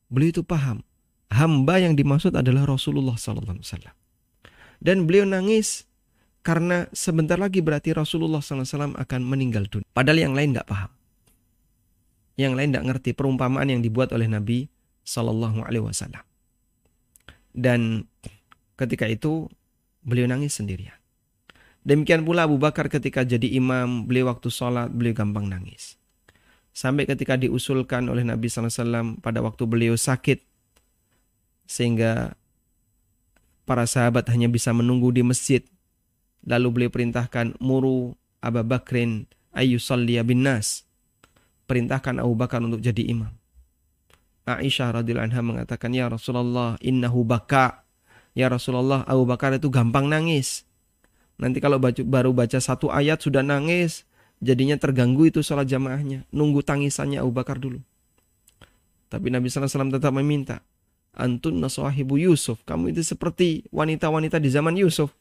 Beliau 0.08 0.32
itu 0.32 0.44
paham. 0.44 0.84
Hamba 1.28 1.84
yang 1.84 2.00
dimaksud 2.00 2.32
adalah 2.32 2.64
Rasulullah 2.64 3.20
SAW. 3.20 3.60
Dan 4.80 5.04
beliau 5.04 5.28
nangis 5.28 5.84
karena 6.48 6.88
sebentar 6.96 7.36
lagi 7.36 7.60
berarti 7.60 7.92
Rasulullah 7.92 8.40
SAW 8.40 8.96
akan 8.96 9.22
meninggal 9.24 9.68
dunia. 9.68 9.88
Padahal 9.92 10.32
yang 10.32 10.32
lain 10.32 10.56
nggak 10.56 10.68
paham. 10.68 10.92
Yang 12.40 12.54
lain 12.56 12.70
nggak 12.72 12.86
ngerti 12.88 13.10
perumpamaan 13.12 13.68
yang 13.68 13.84
dibuat 13.84 14.16
oleh 14.16 14.32
Nabi 14.32 14.72
Sallallahu 15.04 15.64
Alaihi 15.68 15.84
Wasallam. 15.84 16.27
Dan 17.58 18.06
ketika 18.78 19.10
itu 19.10 19.50
beliau 20.06 20.30
nangis 20.30 20.62
sendirian. 20.62 20.94
Demikian 21.82 22.22
pula 22.22 22.46
Abu 22.46 22.62
Bakar 22.62 22.92
ketika 22.92 23.26
jadi 23.26 23.58
imam, 23.58 24.06
beliau 24.06 24.30
waktu 24.30 24.54
sholat, 24.54 24.94
beliau 24.94 25.18
gampang 25.18 25.50
nangis. 25.50 25.98
Sampai 26.76 27.10
ketika 27.10 27.40
diusulkan 27.40 28.06
oleh 28.12 28.22
Nabi 28.22 28.52
SAW 28.52 29.18
pada 29.24 29.42
waktu 29.42 29.64
beliau 29.66 29.98
sakit, 29.98 30.44
sehingga 31.66 32.38
para 33.68 33.88
sahabat 33.88 34.28
hanya 34.30 34.48
bisa 34.52 34.76
menunggu 34.76 35.10
di 35.10 35.26
masjid. 35.26 35.66
Lalu 36.48 36.68
beliau 36.72 36.92
perintahkan 36.92 37.58
muru 37.60 38.16
Abu 38.40 38.62
Bakrin 38.62 39.26
ayyusalliya 39.52 40.22
bin 40.22 40.46
nas. 40.46 40.86
Perintahkan 41.68 42.24
Abu 42.24 42.36
Bakar 42.36 42.64
untuk 42.64 42.80
jadi 42.80 43.04
imam. 43.12 43.32
Aisyah 44.48 45.04
radhiyallahu 45.04 45.28
anha 45.28 45.42
mengatakan, 45.44 45.92
"Ya 45.92 46.08
Rasulullah, 46.08 46.80
innahu 46.80 47.28
baka." 47.28 47.84
Ya 48.38 48.48
Rasulullah, 48.48 49.02
Abu 49.10 49.26
Bakar 49.26 49.58
itu 49.58 49.68
gampang 49.74 50.08
nangis. 50.08 50.62
Nanti 51.42 51.58
kalau 51.58 51.82
baca, 51.82 51.98
baru 52.06 52.32
baca 52.38 52.62
satu 52.62 52.94
ayat 52.94 53.18
sudah 53.18 53.42
nangis, 53.42 54.06
jadinya 54.38 54.78
terganggu 54.78 55.26
itu 55.26 55.42
sholat 55.42 55.66
jamaahnya. 55.66 56.30
Nunggu 56.30 56.62
tangisannya 56.62 57.18
Abu 57.18 57.34
Bakar 57.34 57.58
dulu. 57.58 57.82
Tapi 59.10 59.34
Nabi 59.34 59.50
SAW 59.50 59.90
tetap 59.90 60.14
meminta, 60.14 60.62
Antun 61.18 61.58
naswahibu 61.58 62.22
Yusuf. 62.22 62.62
Kamu 62.62 62.94
itu 62.94 63.02
seperti 63.02 63.66
wanita-wanita 63.74 64.38
di 64.38 64.54
zaman 64.54 64.78
Yusuf. 64.78 65.18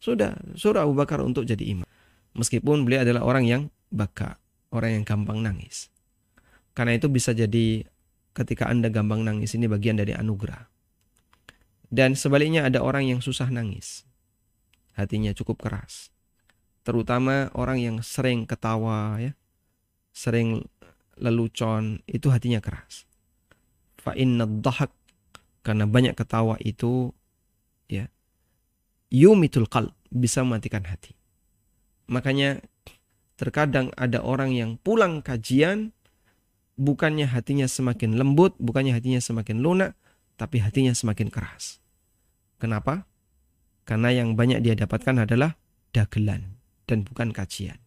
Sudah, 0.00 0.40
suruh 0.56 0.88
Abu 0.88 0.96
Bakar 0.96 1.20
untuk 1.20 1.44
jadi 1.44 1.60
imam. 1.68 1.88
Meskipun 2.32 2.88
beliau 2.88 3.04
adalah 3.04 3.28
orang 3.28 3.44
yang 3.44 3.62
baka, 3.92 4.40
orang 4.72 5.00
yang 5.00 5.04
gampang 5.04 5.44
nangis. 5.44 5.92
Karena 6.72 6.96
itu 6.96 7.12
bisa 7.12 7.36
jadi 7.36 7.84
ketika 8.36 8.68
Anda 8.68 8.92
gampang 8.92 9.24
nangis 9.24 9.56
ini 9.56 9.64
bagian 9.64 9.96
dari 9.96 10.12
anugerah. 10.12 10.68
Dan 11.88 12.12
sebaliknya 12.12 12.68
ada 12.68 12.84
orang 12.84 13.08
yang 13.08 13.24
susah 13.24 13.48
nangis 13.48 14.04
hatinya 14.96 15.30
cukup 15.36 15.60
keras. 15.64 16.10
Terutama 16.82 17.52
orang 17.52 17.78
yang 17.78 17.96
sering 18.00 18.48
ketawa 18.48 19.20
ya, 19.20 19.32
sering 20.10 20.64
lelucon 21.16 22.00
itu 22.08 22.32
hatinya 22.32 22.58
keras. 22.64 23.04
Fa 24.00 24.16
inna 24.16 24.48
karena 25.66 25.84
banyak 25.84 26.14
ketawa 26.14 26.56
itu 26.62 27.10
ya 27.90 28.06
yumitul 29.10 29.66
qalb 29.66 29.92
bisa 30.08 30.46
mematikan 30.46 30.86
hati. 30.86 31.18
Makanya 32.06 32.62
terkadang 33.34 33.90
ada 33.98 34.22
orang 34.22 34.54
yang 34.54 34.78
pulang 34.78 35.20
kajian 35.20 35.95
bukannya 36.76 37.26
hatinya 37.28 37.64
semakin 37.66 38.20
lembut, 38.20 38.54
bukannya 38.60 38.92
hatinya 38.92 39.20
semakin 39.20 39.64
lunak, 39.64 39.96
tapi 40.36 40.60
hatinya 40.60 40.92
semakin 40.92 41.32
keras. 41.32 41.80
Kenapa? 42.60 43.08
Karena 43.88 44.12
yang 44.12 44.36
banyak 44.36 44.60
dia 44.64 44.76
dapatkan 44.76 45.24
adalah 45.24 45.56
dagelan 45.92 46.56
dan 46.84 47.04
bukan 47.04 47.32
kajian. 47.32 47.80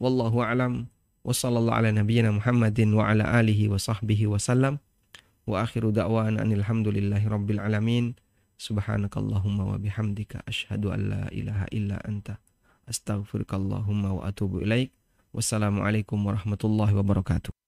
Wallahu 0.00 0.40
alam 0.40 0.88
wa 1.26 1.34
sallallahu 1.34 1.74
ala 1.74 1.90
nabiyyina 1.92 2.32
Muhammadin 2.32 2.94
wa 2.96 3.10
ala 3.10 3.28
alihi 3.36 3.68
wa 3.68 3.76
sahbihi 3.76 4.30
wa 4.30 4.40
sallam. 4.40 4.80
Wa 5.48 5.64
akhiru 5.64 5.92
da'wana 5.92 6.44
alhamdulillahi 6.44 7.24
rabbil 7.28 7.60
alamin. 7.60 8.16
Subhanakallahumma 8.58 9.74
wa 9.74 9.76
bihamdika 9.78 10.42
ashhadu 10.44 10.90
an 10.90 11.00
la 11.08 11.22
ilaha 11.30 11.66
illa 11.70 11.96
anta 12.02 12.42
astaghfirukallahumma 12.90 14.18
wa 14.18 14.22
atubu 14.26 14.64
ilaik. 14.64 14.90
Wassalamualaikum 15.30 16.18
warahmatullahi 16.24 16.94
wabarakatuh. 16.96 17.67